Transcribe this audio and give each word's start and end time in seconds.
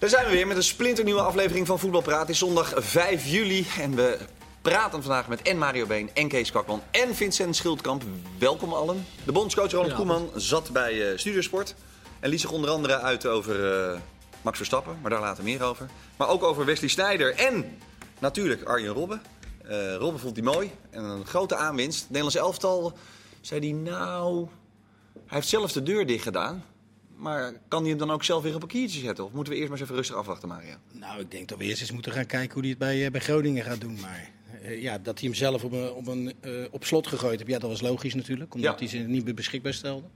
Daar 0.00 0.08
zijn 0.10 0.26
we 0.26 0.30
weer 0.30 0.46
met 0.46 0.56
een 0.56 0.62
splinternieuwe 0.62 1.20
aflevering 1.20 1.66
van 1.66 1.78
Voetbalpraat. 1.78 2.20
Het 2.20 2.28
is 2.28 2.38
zondag 2.38 2.72
5 2.76 3.26
juli 3.26 3.66
en 3.78 3.94
we 3.94 4.18
praten 4.62 5.02
vandaag 5.02 5.28
met 5.28 5.42
en 5.42 5.58
Mario 5.58 5.86
Been 5.86 6.10
en 6.14 6.28
Kees 6.28 6.50
Kwakman 6.50 6.82
en 6.90 7.14
Vincent 7.14 7.56
Schildkamp. 7.56 8.02
Welkom 8.38 8.72
allen. 8.72 9.06
De 9.24 9.32
bondscoach 9.32 9.70
Ronald 9.70 9.94
Koeman 9.94 10.30
zat 10.34 10.70
bij 10.70 10.94
uh, 10.94 11.18
Studiosport 11.18 11.74
en 12.20 12.30
liet 12.30 12.40
zich 12.40 12.50
onder 12.50 12.70
andere 12.70 13.00
uit 13.00 13.26
over 13.26 13.90
uh, 13.92 13.98
Max 14.42 14.56
Verstappen, 14.56 14.98
maar 15.00 15.10
daar 15.10 15.20
later 15.20 15.44
meer 15.44 15.62
over. 15.62 15.88
Maar 16.16 16.28
ook 16.28 16.42
over 16.42 16.64
Wesley 16.64 16.88
Sneijder 16.88 17.34
en 17.34 17.78
natuurlijk 18.18 18.64
Arjen 18.64 18.92
Robben. 18.92 19.22
Uh, 19.64 19.94
Robben 19.94 20.20
vond 20.20 20.36
hij 20.36 20.44
mooi 20.44 20.70
en 20.90 21.04
een 21.04 21.26
grote 21.26 21.56
aanwinst. 21.56 21.98
Het 22.00 22.08
Nederlands 22.08 22.36
elftal 22.36 22.92
zei 23.40 23.60
hij 23.60 23.92
nou... 23.92 24.48
Hij 25.14 25.38
heeft 25.38 25.48
zelf 25.48 25.72
de 25.72 25.82
deur 25.82 26.06
dicht 26.06 26.22
gedaan. 26.22 26.64
Maar 27.20 27.52
kan 27.68 27.80
hij 27.80 27.88
hem 27.88 27.98
dan 27.98 28.10
ook 28.10 28.24
zelf 28.24 28.42
weer 28.42 28.54
op 28.54 28.62
een 28.62 28.68
kiertje 28.68 29.00
zetten? 29.00 29.24
Of 29.24 29.32
moeten 29.32 29.52
we 29.52 29.58
eerst 29.58 29.70
maar 29.70 29.78
eens 29.78 29.88
even 29.88 30.00
rustig 30.00 30.16
afwachten, 30.16 30.48
Mario? 30.48 30.74
Nou, 30.92 31.20
ik 31.20 31.30
denk 31.30 31.48
dat 31.48 31.58
we 31.58 31.64
eerst 31.64 31.80
eens 31.80 31.92
moeten 31.92 32.12
gaan 32.12 32.26
kijken 32.26 32.52
hoe 32.52 32.60
hij 32.60 32.70
het 32.70 32.78
bij, 32.78 33.04
uh, 33.04 33.10
bij 33.10 33.20
Groningen 33.20 33.64
gaat 33.64 33.80
doen. 33.80 33.98
Maar 34.00 34.30
uh, 34.62 34.82
ja, 34.82 34.98
dat 34.98 35.18
hij 35.18 35.28
hem 35.28 35.36
zelf 35.36 35.64
op, 35.64 35.72
een, 35.72 35.92
op, 35.92 36.06
een, 36.06 36.34
uh, 36.44 36.64
op 36.70 36.84
slot 36.84 37.06
gegooid 37.06 37.38
heeft, 37.38 37.50
ja, 37.50 37.58
dat 37.58 37.70
was 37.70 37.80
logisch 37.80 38.14
natuurlijk. 38.14 38.54
Omdat 38.54 38.70
ja. 38.70 38.78
hij 38.78 38.88
ze 38.88 38.98
niet 38.98 39.24
meer 39.24 39.34
beschikbaar 39.34 39.74
stelde. 39.74 40.06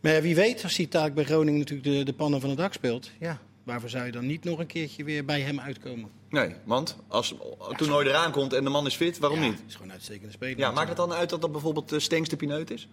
Maar 0.00 0.22
wie 0.22 0.34
weet, 0.34 0.62
als 0.62 0.76
hij 0.76 0.86
taak 0.86 1.14
bij 1.14 1.24
Groningen 1.24 1.58
natuurlijk 1.58 1.88
de, 1.88 2.04
de 2.04 2.12
pannen 2.12 2.40
van 2.40 2.48
het 2.48 2.58
dak 2.58 2.72
speelt. 2.72 3.10
Ja, 3.18 3.38
waarvoor 3.62 3.88
zou 3.88 4.06
je 4.06 4.12
dan 4.12 4.26
niet 4.26 4.44
nog 4.44 4.58
een 4.58 4.66
keertje 4.66 5.04
weer 5.04 5.24
bij 5.24 5.40
hem 5.40 5.60
uitkomen? 5.60 6.10
Nee, 6.28 6.54
want 6.64 6.96
als 7.08 7.34
ja, 7.68 7.76
toernooi 7.76 8.08
eraan 8.08 8.32
komt 8.32 8.52
en 8.52 8.64
de 8.64 8.70
man 8.70 8.86
is 8.86 8.94
fit, 8.94 9.18
waarom 9.18 9.40
ja, 9.40 9.48
niet? 9.48 9.62
is 9.66 9.72
gewoon 9.72 9.86
een 9.86 9.92
uitstekende 9.92 10.32
speler. 10.32 10.58
Ja, 10.58 10.70
maakt 10.70 10.88
het 10.88 10.96
dan 10.96 11.12
uit 11.12 11.30
dat 11.30 11.40
dat 11.40 11.52
bijvoorbeeld 11.52 11.94
Stengs 11.96 12.28
de 12.28 12.36
pineut 12.36 12.70
is? 12.70 12.88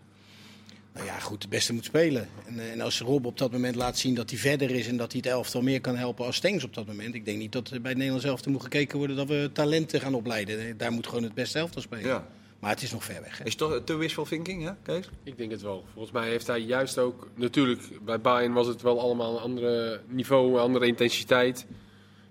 Nou 0.96 1.08
ja, 1.08 1.20
goed, 1.20 1.42
de 1.42 1.48
beste 1.48 1.74
moet 1.74 1.86
spelen. 1.86 2.28
En, 2.46 2.72
en, 2.72 2.82
als 2.82 3.00
Rob 3.00 3.26
op 3.26 3.38
dat 3.38 3.52
moment 3.52 3.76
laat 3.76 3.98
zien 3.98 4.16
dat 4.16 4.30
hij 4.30 4.40
verder 4.40 4.72
is 4.72 4.88
en 4.88 4.98
dat 4.98 5.12
hij 5.12 5.22
het 5.24 5.32
elftal 5.32 5.62
meer 5.62 5.82
kan 5.82 5.96
helpen 5.96 6.26
als 6.26 6.36
Stengs 6.36 6.64
op 6.64 6.74
dat 6.74 6.88
moment. 6.88 7.16
Ik 7.16 7.26
denk 7.26 7.38
niet 7.38 7.52
dat 7.52 7.70
bij 7.70 7.80
het 7.82 7.96
Nederlands 7.96 8.26
elftal 8.26 8.52
moet 8.52 8.62
gekeken 8.62 8.98
worden 8.98 9.16
dat 9.16 9.28
we 9.28 9.50
talenten 9.54 10.02
gaan 10.02 10.14
opleiden. 10.14 10.78
Daar 10.78 10.92
moet 10.92 11.08
gewoon 11.08 11.24
het 11.24 11.34
beste 11.34 11.60
elftal 11.60 11.82
spelen. 11.82 12.06
Ja. 12.06 12.28
Maar 12.60 12.70
het 12.70 12.82
is 12.82 12.92
nog 12.92 13.04
ver 13.04 13.22
weg. 13.22 13.38
Hè? 13.38 13.44
Is 13.44 13.50
het 13.50 13.60
toch 13.60 13.82
te 13.84 13.96
wishful 13.96 14.24
thinking, 14.24 14.64
ja, 14.64 14.78
Kees? 14.84 15.10
Ik 15.24 15.38
denk 15.38 15.52
het 15.52 15.62
wel. 15.62 15.86
Volgens 15.94 16.14
mij 16.14 16.30
heeft 16.30 16.48
hij 16.48 16.60
juist 16.60 16.98
ook... 16.98 17.28
Natuurlijk, 17.36 17.82
bij 18.06 18.22
Bayern 18.22 18.54
was 18.54 18.68
het 18.68 18.82
wel 18.82 19.00
allemaal 19.00 19.36
een 19.36 19.42
ander 19.42 20.02
niveau, 20.08 20.54
een 20.54 20.60
andere 20.60 20.88
intensiteit. 20.88 21.66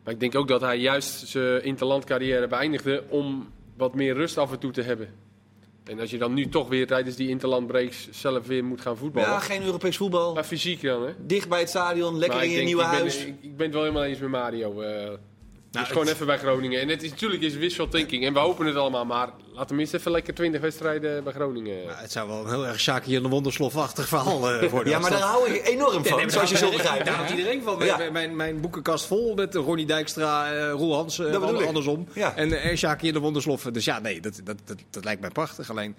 Maar 0.04 0.14
ik 0.14 0.20
denk 0.20 0.34
ook 0.34 0.48
dat 0.48 0.60
hij 0.60 0.78
juist 0.78 1.28
zijn 1.28 1.64
interlandcarrière 1.64 2.46
beëindigde 2.46 3.04
om 3.08 3.48
wat 3.76 3.94
meer 3.94 4.14
rust 4.14 4.38
af 4.38 4.52
en 4.52 4.58
toe 4.58 4.72
te 4.72 4.82
hebben. 4.82 5.08
En 5.84 6.00
als 6.00 6.10
je 6.10 6.18
dan 6.18 6.34
nu 6.34 6.48
toch 6.48 6.68
weer 6.68 6.86
tijdens 6.86 7.16
die 7.16 7.28
interlandbreaks 7.28 8.08
zelf 8.10 8.46
weer 8.46 8.64
moet 8.64 8.80
gaan 8.80 8.96
voetballen. 8.96 9.28
Ja, 9.28 9.38
geen 9.38 9.62
Europees 9.62 9.96
voetbal. 9.96 10.34
Maar 10.34 10.44
fysiek 10.44 10.82
dan, 10.82 11.06
hè? 11.06 11.12
Dicht 11.18 11.48
bij 11.48 11.58
het 11.58 11.68
stadion, 11.68 12.18
lekker 12.18 12.42
in 12.42 12.50
je 12.50 12.62
nieuwe 12.62 12.82
ik 12.82 12.88
huis. 12.88 13.18
Ben, 13.18 13.28
ik, 13.28 13.34
ik, 13.40 13.56
ben 13.56 13.66
het 13.66 13.74
wel 13.74 13.82
helemaal 13.84 14.04
eens 14.04 14.18
met 14.18 14.30
Mario. 14.30 14.82
Uh, 14.82 14.88
nou, 14.88 15.18
dus 15.70 15.88
gewoon 15.88 16.08
even 16.08 16.26
bij 16.26 16.38
Groningen. 16.38 16.80
En 16.80 16.88
het 16.88 17.02
is, 17.02 17.10
natuurlijk 17.10 17.42
is 17.42 17.54
wishful 17.54 17.88
thinking. 17.88 18.24
En 18.24 18.32
we 18.32 18.38
hopen 18.38 18.66
het 18.66 18.76
allemaal. 18.76 19.04
Maar 19.04 19.30
laat 19.54 19.66
tenminste 19.66 19.96
even 19.96 20.10
lekker 20.10 20.34
20 20.34 20.60
wedstrijden 20.60 21.24
bij 21.24 21.32
Groningen. 21.32 21.84
Maar 21.86 22.00
het 22.00 22.12
zou 22.12 22.28
wel 22.28 22.40
een 22.40 22.48
heel 22.48 22.66
erg 22.66 22.80
Shaki 22.80 23.16
en 23.16 23.22
de 23.22 23.28
Wonderslofachtig 23.28 24.08
verhaal 24.08 24.62
uh, 24.62 24.70
worden. 24.70 24.92
ja, 24.92 24.98
maar 24.98 25.10
daar 25.10 25.20
hou 25.20 25.50
ik 25.50 25.66
enorm 25.66 26.04
van. 26.04 26.18
Ja, 26.18 26.24
nee, 26.24 26.30
zoals 26.30 26.50
je 26.50 26.56
zo 26.56 26.70
begrijpt. 26.70 27.04
Daar 27.04 27.14
houdt 27.14 27.30
iedereen 27.30 27.62
van. 27.62 27.84
Ja. 27.84 28.10
Mijn, 28.12 28.36
mijn 28.36 28.60
boekenkast 28.60 29.06
vol 29.06 29.34
met 29.34 29.54
Ronnie 29.54 29.86
Dijkstra, 29.86 30.54
uh, 30.54 30.70
Roel 30.70 30.94
Hans, 30.94 31.18
uh, 31.18 31.42
ander, 31.42 31.66
andersom. 31.66 32.08
Ja. 32.14 32.36
En 32.36 32.48
uh, 32.48 32.76
Shaki 32.76 33.08
en 33.08 33.14
de 33.14 33.20
Wondersloffen. 33.20 33.72
Dus 33.72 33.84
ja, 33.84 33.98
nee, 33.98 34.20
dat, 34.20 34.40
dat, 34.44 34.56
dat, 34.64 34.76
dat, 34.90 35.04
lijkt 35.04 35.20
mij 35.20 35.30
prachtig. 35.30 35.70
Alleen 35.70 35.96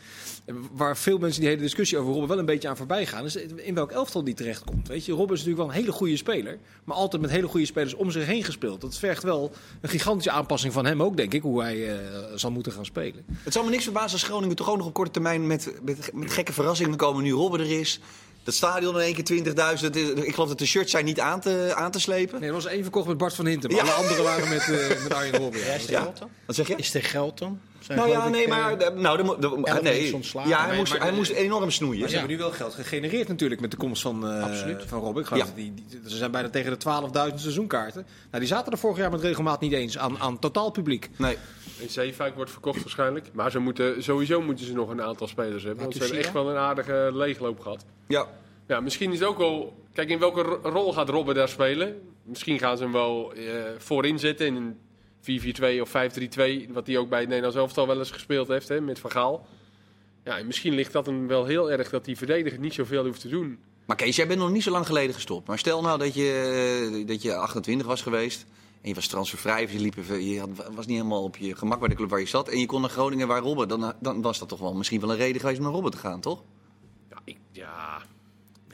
waar 0.72 0.98
veel 0.98 1.18
mensen 1.18 1.42
die 1.42 1.50
hele 1.50 1.62
discussie 1.62 1.98
over 1.98 2.12
Robben 2.12 2.30
wel 2.30 2.40
een 2.40 2.46
beetje 2.46 2.68
aan 2.68 2.78
voorbij 2.78 3.06
gaan, 3.06 3.26
is 3.26 3.36
in 3.36 3.76
welk 3.76 3.92
elftal 3.92 4.24
die 4.24 4.34
terechtkomt. 4.34 4.88
Weet 4.88 5.06
je, 5.06 5.12
Robben 5.12 5.36
is 5.36 5.44
natuurlijk 5.44 5.68
wel 5.68 5.76
een 5.76 5.82
hele 5.84 5.98
goede 5.98 6.18
speler. 6.18 6.58
Maar 6.84 6.96
altijd 6.96 7.22
met 7.22 7.32
hele 7.32 7.48
goede 7.48 7.66
spelers 7.66 7.94
om 7.94 8.12
zich 8.12 8.26
heen 8.26 8.44
gespeeld. 8.44 8.82
Dat 8.82 8.98
vergt 8.98 9.24
wel 9.24 9.52
een 9.82 9.90
gigantische 9.90 10.32
aanpassing 10.32 10.74
van 10.74 10.86
hem 10.86 11.04
ook, 11.04 11.18
denk 11.18 11.34
ik, 11.34 11.42
hoe 11.42 11.62
hij 11.62 11.78
uh, 11.78 11.98
zal 12.36 12.52
moeten 12.52 12.72
gaan 12.72 12.86
spelen. 12.86 13.26
Het 13.46 13.54
zal 13.54 13.64
me 13.64 13.70
niks 13.70 13.84
verbazen 13.84 14.12
als 14.12 14.24
Groningen 14.24 14.56
toch 14.56 14.70
ook 14.70 14.78
nog 14.78 14.86
op 14.86 14.94
korte 14.94 15.12
termijn 15.12 15.48
met, 15.48 15.72
met, 15.82 16.10
met 16.14 16.34
gekke 16.34 16.54
verrassingen 16.54 16.98
komen. 16.98 17.24
Nu 17.24 17.32
Robben 17.32 17.60
er 17.60 17.80
is. 17.80 18.00
Dat 18.44 18.54
stadion 18.54 18.96
in 18.96 19.02
één 19.02 19.24
keer 19.24 19.44
20.000. 19.84 20.26
Ik 20.26 20.34
geloof 20.34 20.48
dat 20.48 20.60
de 20.60 20.66
shirts 20.66 20.92
zijn 20.92 21.06
niet 21.06 21.20
aan 21.20 21.40
te, 21.40 21.74
aan 21.76 21.92
te 21.92 22.00
slepen. 22.00 22.40
Nee, 22.40 22.50
er 22.50 22.56
was 22.56 22.66
één 22.66 22.82
verkocht 22.82 23.08
met 23.08 23.18
Bart 23.18 23.34
van 23.34 23.46
Hintem. 23.46 23.72
Maar 23.72 23.86
ja. 23.86 23.92
alle 23.92 24.02
anderen 24.02 24.24
waren 24.24 24.50
met, 24.50 24.68
uh, 24.68 25.04
met 25.04 25.14
Arjen 25.14 25.36
Robben. 25.36 25.60
Ja, 25.60 25.74
is 25.74 25.88
er 25.88 25.98
geld 25.98 26.18
dan? 26.18 26.30
Wat 26.46 26.56
zeg 26.56 26.68
je? 26.68 26.76
Is 26.76 26.94
er 26.94 27.04
geld 27.04 27.38
dan? 27.38 27.60
Zijn 27.86 27.98
nou 27.98 28.10
ja, 28.10 28.30
nee, 28.30 28.48
maar... 28.48 28.78
De, 28.78 28.92
nou, 28.96 29.18
de, 29.18 29.36
de, 29.40 29.62
ja, 29.64 29.82
nee. 29.82 30.20
Ja, 30.46 30.66
hij, 30.66 30.78
moest, 30.78 30.98
hij 30.98 31.12
moest 31.12 31.32
enorm 31.32 31.72
snoeien. 31.72 32.00
Maar 32.00 32.10
ze 32.10 32.14
ja. 32.14 32.20
hebben 32.20 32.38
nu 32.38 32.44
wel 32.44 32.52
geld 32.52 32.74
gegenereerd 32.74 33.28
natuurlijk 33.28 33.62
met 33.62 33.72
de 33.72 33.78
komst 33.78 34.02
van, 34.02 34.32
uh, 34.32 34.78
van 34.86 35.00
Robben. 35.00 35.22
Ik 35.22 35.28
geloof 35.28 35.48
ja. 35.48 35.54
die, 35.56 35.74
die, 35.74 36.00
ze 36.06 36.18
zijn 36.18 36.32
bijna 36.32 36.50
tegen 36.50 36.80
de 36.80 37.30
12.000 37.30 37.36
seizoenkaarten. 37.36 38.06
Nou, 38.26 38.40
die 38.40 38.48
zaten 38.48 38.72
er 38.72 38.78
vorig 38.78 38.98
jaar 38.98 39.12
met 39.12 39.22
regelmaat 39.22 39.62
niet 39.62 39.72
eens 39.72 39.98
aan, 39.98 40.20
aan 40.20 40.40
totaal 40.40 40.72
publiek. 40.72 41.10
Nee. 41.18 41.38
In 41.78 41.90
Zeefuik 41.90 42.36
wordt 42.36 42.52
verkocht 42.52 42.82
waarschijnlijk. 42.82 43.30
Maar 43.34 43.52
ze 43.52 43.60
moeten, 43.60 44.04
sowieso 44.04 44.42
moeten 44.42 44.66
ze 44.66 44.74
nog 44.74 44.90
een 44.90 45.02
aantal 45.02 45.28
spelers 45.28 45.64
hebben. 45.64 45.82
Want 45.82 45.96
ze 45.96 46.02
hebben 46.02 46.20
echt 46.20 46.34
wel 46.34 46.50
een 46.50 46.58
aardige 46.58 47.10
leegloop 47.14 47.60
gehad. 47.60 47.86
Ja. 48.08 48.28
Ja, 48.68 48.80
misschien 48.80 49.12
is 49.12 49.20
het 49.20 49.28
ook 49.28 49.38
wel... 49.38 49.84
Kijk, 49.94 50.10
in 50.10 50.20
welke 50.20 50.42
rol 50.64 50.94
gaat 50.94 51.10
Robben 51.10 51.36
daar 51.36 51.50
spelen? 51.50 52.02
Misschien 52.24 52.60
gaan 52.60 52.78
ze 52.78 52.84
hem 52.84 52.92
wel 52.92 53.38
uh, 53.38 53.54
voorin 53.78 54.20
zetten 54.20 54.46
in 54.46 54.56
een 54.56 54.78
4-4-2 55.26 55.82
of 55.82 55.90
5-3-2. 55.90 56.72
Wat 56.72 56.88
hij 56.88 56.98
ook 56.98 57.10
bij 57.10 57.20
het 57.20 57.28
Nederlands 57.28 57.58
elftal 57.58 57.88
wel 57.88 57.98
eens 57.98 58.12
gespeeld 58.12 58.48
heeft, 58.48 58.68
hè, 58.68 58.82
met 58.82 59.00
Van 59.00 59.12
Gaal. 59.12 59.48
Ja, 60.24 60.38
en 60.38 60.46
misschien 60.46 60.74
ligt 60.74 60.92
dat 60.92 61.06
hem 61.06 61.28
wel 61.28 61.46
heel 61.46 61.72
erg 61.72 61.90
dat 61.90 62.06
die 62.06 62.18
verdediger 62.18 62.60
niet 62.60 62.74
zoveel 62.74 63.06
hoeft 63.06 63.22
te 63.22 63.28
doen. 63.28 63.60
Maar 63.86 63.96
Kees, 63.96 64.16
jij 64.16 64.28
bent 64.28 64.40
nog 64.40 64.52
niet 64.52 64.64
zo 64.64 64.72
lang 64.72 64.86
geleden 64.86 65.16
gestopt. 65.16 65.48
Maar 65.48 65.60
stel 65.60 65.82
nou 65.82 66.00
dat 66.00 66.14
je, 66.14 67.04
dat 67.06 67.22
je 67.22 67.36
28 67.36 67.88
was 67.88 68.02
geweest... 68.02 68.46
En 68.82 68.92
je 68.92 68.98
was 68.98 69.08
transfervrij, 69.08 69.68
je, 69.72 69.80
liep 69.80 69.98
even, 69.98 70.26
je 70.26 70.44
was 70.56 70.86
niet 70.86 70.98
helemaal 70.98 71.24
op 71.24 71.38
je 71.38 71.56
gemak 71.56 71.80
bij 71.80 71.88
de 71.88 71.96
club 71.96 72.10
waar 72.10 72.20
je 72.20 72.26
zat. 72.26 72.50
En 72.50 72.60
je 72.60 72.66
kon 72.66 72.82
naar 72.82 72.90
Groningen 72.90 73.28
waar 73.28 73.42
Robben. 73.42 73.68
Dan, 73.68 73.94
dan 74.00 74.22
was 74.22 74.40
dat 74.40 74.50
toch 74.50 74.60
wel 74.60 74.74
misschien 74.74 75.00
wel 75.00 75.12
een 75.12 75.18
reden 75.18 75.40
geweest 75.40 75.58
om 75.58 75.64
naar 75.64 75.74
Robben 75.74 75.92
te 75.92 75.98
gaan, 75.98 76.20
toch? 76.20 76.44
Ja, 77.10 77.18
ik, 77.24 77.38
ja 77.52 78.02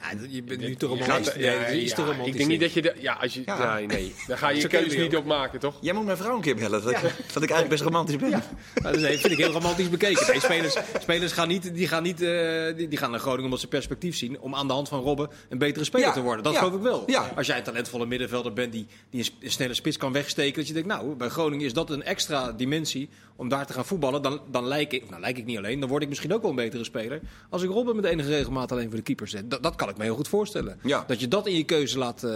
ja, 0.02 0.18
je 0.30 0.44
bent 0.44 0.60
nu 0.60 0.76
te 0.76 0.86
romantisch. 0.86 1.34
Ja, 1.34 1.52
ja, 1.52 1.68
ja, 1.68 1.94
te 1.94 2.04
romantisch. 2.04 2.28
Ik 2.28 2.38
denk 2.38 2.50
niet 2.50 2.60
dat 2.60 2.74
je... 2.74 2.82
De, 2.82 2.94
ja, 3.00 3.14
als 3.14 3.34
je 3.34 3.42
ja. 3.46 3.80
nee. 3.80 4.16
Daar 4.28 4.38
ga 4.38 4.50
je 4.50 4.62
je 4.62 4.68
keuze 4.68 4.98
niet 4.98 5.16
op 5.16 5.26
maken, 5.26 5.60
toch? 5.60 5.76
Jij 5.82 5.94
moet 5.94 6.06
mijn 6.06 6.18
vrouw 6.18 6.36
een 6.36 6.42
keer 6.42 6.56
bellen, 6.56 6.84
dat, 6.84 6.92
ik, 6.92 7.02
dat 7.34 7.44
ik 7.44 7.50
eigenlijk 7.50 7.70
best 7.70 7.84
romantisch 7.84 8.16
ben. 8.16 8.30
Ja. 8.30 8.44
Dat 8.82 8.96
vind 9.00 9.32
ik 9.32 9.38
heel 9.38 9.52
romantisch 9.52 9.90
bekeken. 9.90 10.28
Nee, 10.28 10.40
spelers, 10.40 10.78
spelers 11.00 11.32
gaan, 11.32 11.48
niet, 11.48 11.76
die, 11.76 11.88
gaan 11.88 12.04
niet, 12.04 12.22
uh, 12.22 12.76
die, 12.76 12.88
die, 12.88 12.98
gaan 12.98 13.12
naar 13.12 13.20
Groningen 13.20 13.46
omdat 13.46 13.60
ze 13.60 13.68
perspectief 13.68 14.16
zien... 14.16 14.40
om 14.40 14.56
aan 14.56 14.68
de 14.68 14.74
hand 14.74 14.88
van 14.88 15.02
Robben 15.02 15.30
een 15.50 15.58
betere 15.58 15.86
speler 15.86 16.14
te 16.14 16.22
worden. 16.22 16.44
Dat 16.44 16.58
geloof 16.58 16.74
ik 16.74 16.82
wel. 16.82 17.06
Als 17.36 17.48
jij 17.48 17.58
een 17.58 17.64
talentvolle 17.64 18.06
middenvelder 18.06 18.54
bent 18.54 18.72
die, 18.72 18.88
die 19.10 19.32
een 19.40 19.52
snelle 19.52 19.74
spits 19.74 19.98
kan 19.98 20.12
wegsteken... 20.12 20.56
dat 20.56 20.68
je 20.68 20.74
denkt, 20.74 20.88
nou, 20.88 21.16
bij 21.16 21.30
Groningen 21.30 21.66
is 21.66 21.74
dat 21.74 21.90
een 21.90 22.04
extra 22.04 22.52
dimensie 22.52 23.10
om 23.42 23.50
daar 23.50 23.66
te 23.66 23.74
gaan 23.74 23.86
voetballen... 23.86 24.22
dan, 24.22 24.42
dan 24.52 24.68
lijk 24.68 24.94
ik, 24.94 25.10
nou 25.10 25.22
lijk 25.22 25.38
ik 25.38 25.46
niet 25.46 25.58
alleen, 25.58 25.80
dan 25.80 25.90
word 25.90 26.04
ik 26.04 26.10
misschien 26.10 26.34
ook 26.34 26.42
wel 26.42 26.50
een 26.50 26.56
betere 26.56 26.84
speler... 26.84 27.20
als 27.50 27.64
ik 27.64 27.70
Robben 27.70 27.96
met 27.96 28.06
enige 28.06 28.30
regelmaat 28.30 28.72
alleen 28.72 28.88
voor 28.88 28.96
de 28.96 29.04
keeper 29.04 29.28
zet. 29.28 29.52
Dat, 29.52 29.64
dat 29.64 29.76
kan 29.76 29.90
ik 29.90 29.98
me 29.98 30.04
heel 30.04 30.16
goed 30.16 30.28
voorstellen. 30.28 30.80
Ja. 30.84 31.04
Dat 31.08 31.20
je 31.20 31.28
dat 31.28 31.48
in 31.48 31.56
je 31.56 31.64
keuze 31.64 31.98
laat, 31.98 32.24
uh, 32.24 32.32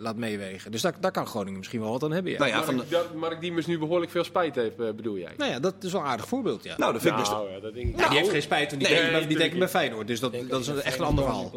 laat 0.00 0.16
meewegen. 0.16 0.70
Dus 0.70 0.82
daar, 0.82 0.94
daar 1.00 1.10
kan 1.10 1.26
Groningen 1.26 1.58
misschien 1.58 1.80
wel 1.80 1.90
wat 1.90 2.02
aan 2.02 2.12
hebben. 2.12 2.32
Ja. 2.32 2.38
Nou 2.38 2.50
ja, 2.50 2.64
van 2.64 2.74
Mark, 2.74 2.88
de... 2.88 3.04
Mark 3.14 3.40
Diemers 3.40 3.66
nu 3.66 3.78
behoorlijk 3.78 4.10
veel 4.10 4.24
spijt 4.24 4.54
heeft, 4.54 4.80
uh, 4.80 4.90
bedoel 4.90 5.18
jij? 5.18 5.32
Nou 5.36 5.50
ja, 5.50 5.60
dat 5.60 5.74
is 5.80 5.92
wel 5.92 6.00
een 6.00 6.06
aardig 6.06 6.28
voorbeeld. 6.28 6.64
Ja. 6.64 6.74
Nou, 6.78 6.92
dat 6.92 7.02
vind 7.02 7.14
ik 7.14 7.20
best... 7.20 7.32
Nou, 7.32 7.50
ja, 7.50 7.60
dat 7.60 7.74
denk 7.74 7.88
ik. 7.88 7.96
Nou, 7.96 8.08
die 8.08 8.18
heeft 8.18 8.30
geen 8.30 8.42
spijt, 8.42 8.70
want 8.70 8.84
die, 8.84 8.94
nee, 8.94 9.10
denkt, 9.10 9.28
die 9.28 9.38
denkt 9.38 9.58
bij 9.58 9.68
Feyenoord. 9.68 10.06
Dus 10.06 10.20
dat, 10.20 10.34
dat 10.48 10.60
is 10.60 10.68
echt 10.68 10.98
een 10.98 11.04
ander 11.04 11.24
verhaal. 11.24 11.52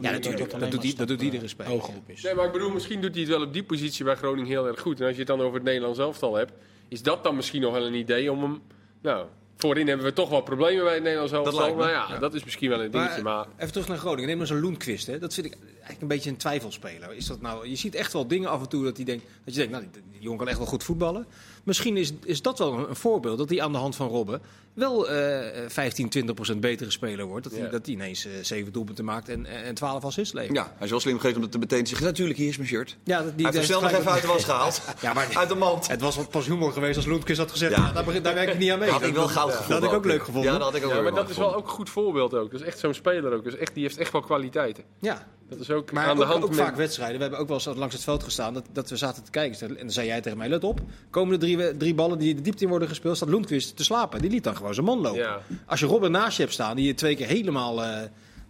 Ja, 0.00 0.10
natuurlijk. 0.10 0.50
Dat, 0.50 0.60
dat, 0.60 0.70
doet, 0.70 0.82
die, 0.82 0.94
dat 0.94 1.08
doet 1.08 1.22
iedere 1.22 1.48
speler. 1.48 1.82
Nee, 2.22 2.34
maar 2.34 2.44
ik 2.44 2.52
bedoel, 2.52 2.70
misschien 2.70 3.00
doet 3.00 3.12
hij 3.12 3.20
het 3.20 3.30
wel 3.30 3.42
op 3.42 3.52
die 3.52 3.64
positie 3.64 4.04
bij 4.04 4.14
Groningen 4.14 4.50
heel 4.50 4.66
erg 4.66 4.80
goed. 4.80 5.00
En 5.00 5.06
als 5.06 5.12
je 5.12 5.18
het 5.18 5.28
dan 5.28 5.40
over 5.40 5.54
het 5.54 5.64
Nederlands 5.64 5.98
elftal 5.98 6.34
hebt, 6.34 6.52
is 6.88 7.02
dat 7.02 7.24
dan 7.24 7.36
misschien 7.36 7.60
nog 7.60 7.72
wel 7.72 7.86
een 7.86 7.94
idee 7.94 8.32
om 8.32 8.42
hem... 8.42 8.62
Nou, 9.02 9.26
Voorin 9.58 9.88
hebben 9.88 10.06
we 10.06 10.12
toch 10.12 10.28
wel 10.28 10.40
problemen 10.40 10.84
bij 10.84 10.94
het 10.94 11.02
Nederlands 11.02 11.32
elftal. 11.32 11.74
Maar 11.74 11.90
ja, 11.90 12.06
ja, 12.08 12.18
dat 12.18 12.34
is 12.34 12.44
misschien 12.44 12.68
wel 12.68 12.82
een 12.82 12.90
dingetje. 12.90 13.22
Maar, 13.22 13.34
maar... 13.36 13.46
Even 13.56 13.72
terug 13.72 13.88
naar 13.88 13.98
Groningen. 13.98 14.28
Neem 14.28 14.38
maar 14.38 14.46
zo'n 14.46 14.60
Loenquist. 14.60 15.06
Hè. 15.06 15.18
Dat 15.18 15.34
vind 15.34 15.46
ik 15.46 15.56
eigenlijk 15.62 16.00
een 16.00 16.08
beetje 16.08 16.30
een 16.30 16.36
twijfelspeler. 16.36 17.14
Is 17.14 17.26
dat 17.26 17.40
nou, 17.40 17.68
je 17.68 17.76
ziet 17.76 17.94
echt 17.94 18.12
wel 18.12 18.26
dingen 18.26 18.48
af 18.50 18.60
en 18.60 18.68
toe 18.68 18.84
dat, 18.84 18.96
hij 18.96 19.04
denkt, 19.04 19.24
dat 19.44 19.54
je 19.54 19.60
denkt, 19.60 19.72
nou, 19.72 19.84
die, 19.92 20.02
die 20.12 20.20
jongen 20.20 20.38
kan 20.38 20.48
echt 20.48 20.58
wel 20.58 20.66
goed 20.66 20.84
voetballen. 20.84 21.26
Misschien 21.64 21.96
is, 21.96 22.12
is 22.24 22.42
dat 22.42 22.58
wel 22.58 22.72
een, 22.72 22.88
een 22.88 22.96
voorbeeld. 22.96 23.38
Dat 23.38 23.48
hij 23.48 23.62
aan 23.62 23.72
de 23.72 23.78
hand 23.78 23.96
van 23.96 24.08
Robben 24.08 24.40
wel 24.78 25.10
uh, 25.10 25.38
15, 25.68 26.08
20 26.08 26.34
procent 26.34 26.60
betere 26.60 26.90
speler 26.90 27.26
wordt. 27.26 27.44
Dat, 27.44 27.52
ja. 27.52 27.60
hij, 27.60 27.70
dat 27.70 27.86
hij 27.86 27.94
ineens 27.94 28.26
uh, 28.26 28.32
7 28.42 28.72
doelpunten 28.72 29.04
maakt 29.04 29.28
en, 29.28 29.46
en 29.46 29.74
12 29.74 30.04
assists 30.04 30.34
levert. 30.34 30.56
Ja, 30.56 30.72
hij 30.76 30.84
is 30.84 30.90
wel 30.90 31.00
slim 31.00 31.16
geweest 31.16 31.36
om 31.36 31.42
dat 31.42 31.52
te 31.52 31.58
meteen 31.58 31.82
te 31.82 31.88
zeggen. 31.88 32.06
Natuurlijk, 32.06 32.38
hier 32.38 32.48
is 32.48 32.56
mijn 32.56 32.68
shirt. 32.68 32.96
Ja, 33.04 33.22
dat, 33.22 33.36
die, 33.36 33.46
hij 33.46 33.54
heeft 33.54 33.66
snel 33.66 33.80
nog 33.80 33.90
even 33.90 34.10
uit 34.10 34.22
de 34.22 34.28
was 34.28 34.44
gehaald. 34.44 34.82
ja, 35.00 35.12
maar 35.12 35.28
uit 35.32 35.48
de 35.48 35.54
mand. 35.54 35.88
Het 35.88 36.00
was 36.00 36.18
pas 36.30 36.46
humor 36.46 36.72
geweest 36.72 36.96
als 36.96 37.06
Loenquist 37.06 37.38
had 37.38 37.50
gezegd. 37.50 37.76
Ja. 37.76 37.92
daar, 37.92 38.22
daar 38.22 38.34
werk 38.34 38.52
ik 38.52 38.58
niet 38.58 38.70
aan 38.70 38.78
mee. 38.78 38.90
Had 38.90 39.02
ik 39.02 39.14
wel 39.14 39.28
goud 39.28 39.52
gevonden. 39.52 39.80
Dat 39.80 39.82
had 39.82 39.92
ik 39.92 39.96
ook 39.98 40.12
leuk 40.12 40.24
gevonden. 40.24 40.52
Ja, 40.52 40.58
dat 40.58 40.66
had 40.66 40.76
ik 40.76 40.84
ook 40.84 40.92
ja, 40.92 41.00
maar 41.00 41.14
dat 41.14 41.30
is 41.30 41.36
wel 41.36 41.54
ook 41.54 41.64
een 41.64 41.70
goed 41.70 41.90
voorbeeld 41.90 42.34
ook. 42.34 42.50
Dat 42.50 42.60
is 42.60 42.66
echt 42.66 42.78
zo'n 42.78 42.94
speler 42.94 43.32
ook. 43.32 43.44
Dus 43.44 43.56
echt, 43.56 43.74
die 43.74 43.82
heeft 43.82 43.98
echt 43.98 44.12
wel 44.12 44.20
kwaliteiten. 44.20 44.84
Ja. 45.00 45.26
Dat 45.48 45.58
is 45.58 45.70
ook 45.70 45.92
maar 45.92 46.06
aan 46.06 46.16
de 46.16 46.22
ook, 46.22 46.30
hand 46.30 46.44
ook 46.44 46.54
vaak 46.54 46.76
wedstrijden. 46.76 47.16
We 47.16 47.22
hebben 47.22 47.40
ook 47.40 47.48
wel 47.48 47.56
eens 47.56 47.78
langs 47.78 47.94
het 47.94 48.04
veld 48.04 48.22
gestaan 48.22 48.54
dat, 48.54 48.64
dat 48.72 48.90
we 48.90 48.96
zaten 48.96 49.24
te 49.24 49.30
kijken. 49.30 49.68
En 49.68 49.76
dan 49.76 49.90
zei 49.90 50.06
jij 50.06 50.20
tegen 50.20 50.38
mij, 50.38 50.48
let 50.48 50.64
op. 50.64 50.80
Komende 51.10 51.38
drie, 51.38 51.76
drie 51.76 51.94
ballen 51.94 52.18
die 52.18 52.34
de 52.34 52.40
diepte 52.40 52.62
in 52.62 52.70
worden 52.70 52.88
gespeeld, 52.88 53.16
staat 53.16 53.28
Lundqvist 53.28 53.76
te 53.76 53.84
slapen. 53.84 54.20
Die 54.20 54.30
liet 54.30 54.44
dan 54.44 54.56
gewoon 54.56 54.74
zijn 54.74 54.86
man 54.86 55.00
lopen. 55.00 55.20
Ja. 55.20 55.40
Als 55.66 55.80
je 55.80 55.86
Robben 55.86 56.10
naast 56.10 56.36
je 56.36 56.42
hebt 56.42 56.54
staan, 56.54 56.76
die 56.76 56.86
je 56.86 56.94
twee 56.94 57.16
keer 57.16 57.26
helemaal 57.26 57.84
uh, 57.84 58.00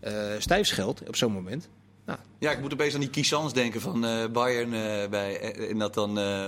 uh, 0.04 0.12
stijf 0.38 0.66
scheldt 0.66 1.02
op 1.08 1.16
zo'n 1.16 1.32
moment. 1.32 1.68
Ja, 2.38 2.50
ik 2.50 2.60
moet 2.60 2.72
opeens 2.72 2.94
aan 2.94 3.00
die 3.00 3.10
Kisans 3.10 3.52
denken 3.52 3.80
van 3.80 4.04
uh, 4.04 4.26
Bayern. 4.32 4.72
Uh, 4.72 5.08
bij, 5.10 5.54
en 5.68 5.78
dat 5.78 5.94
dan 5.94 6.18
uh, 6.18 6.46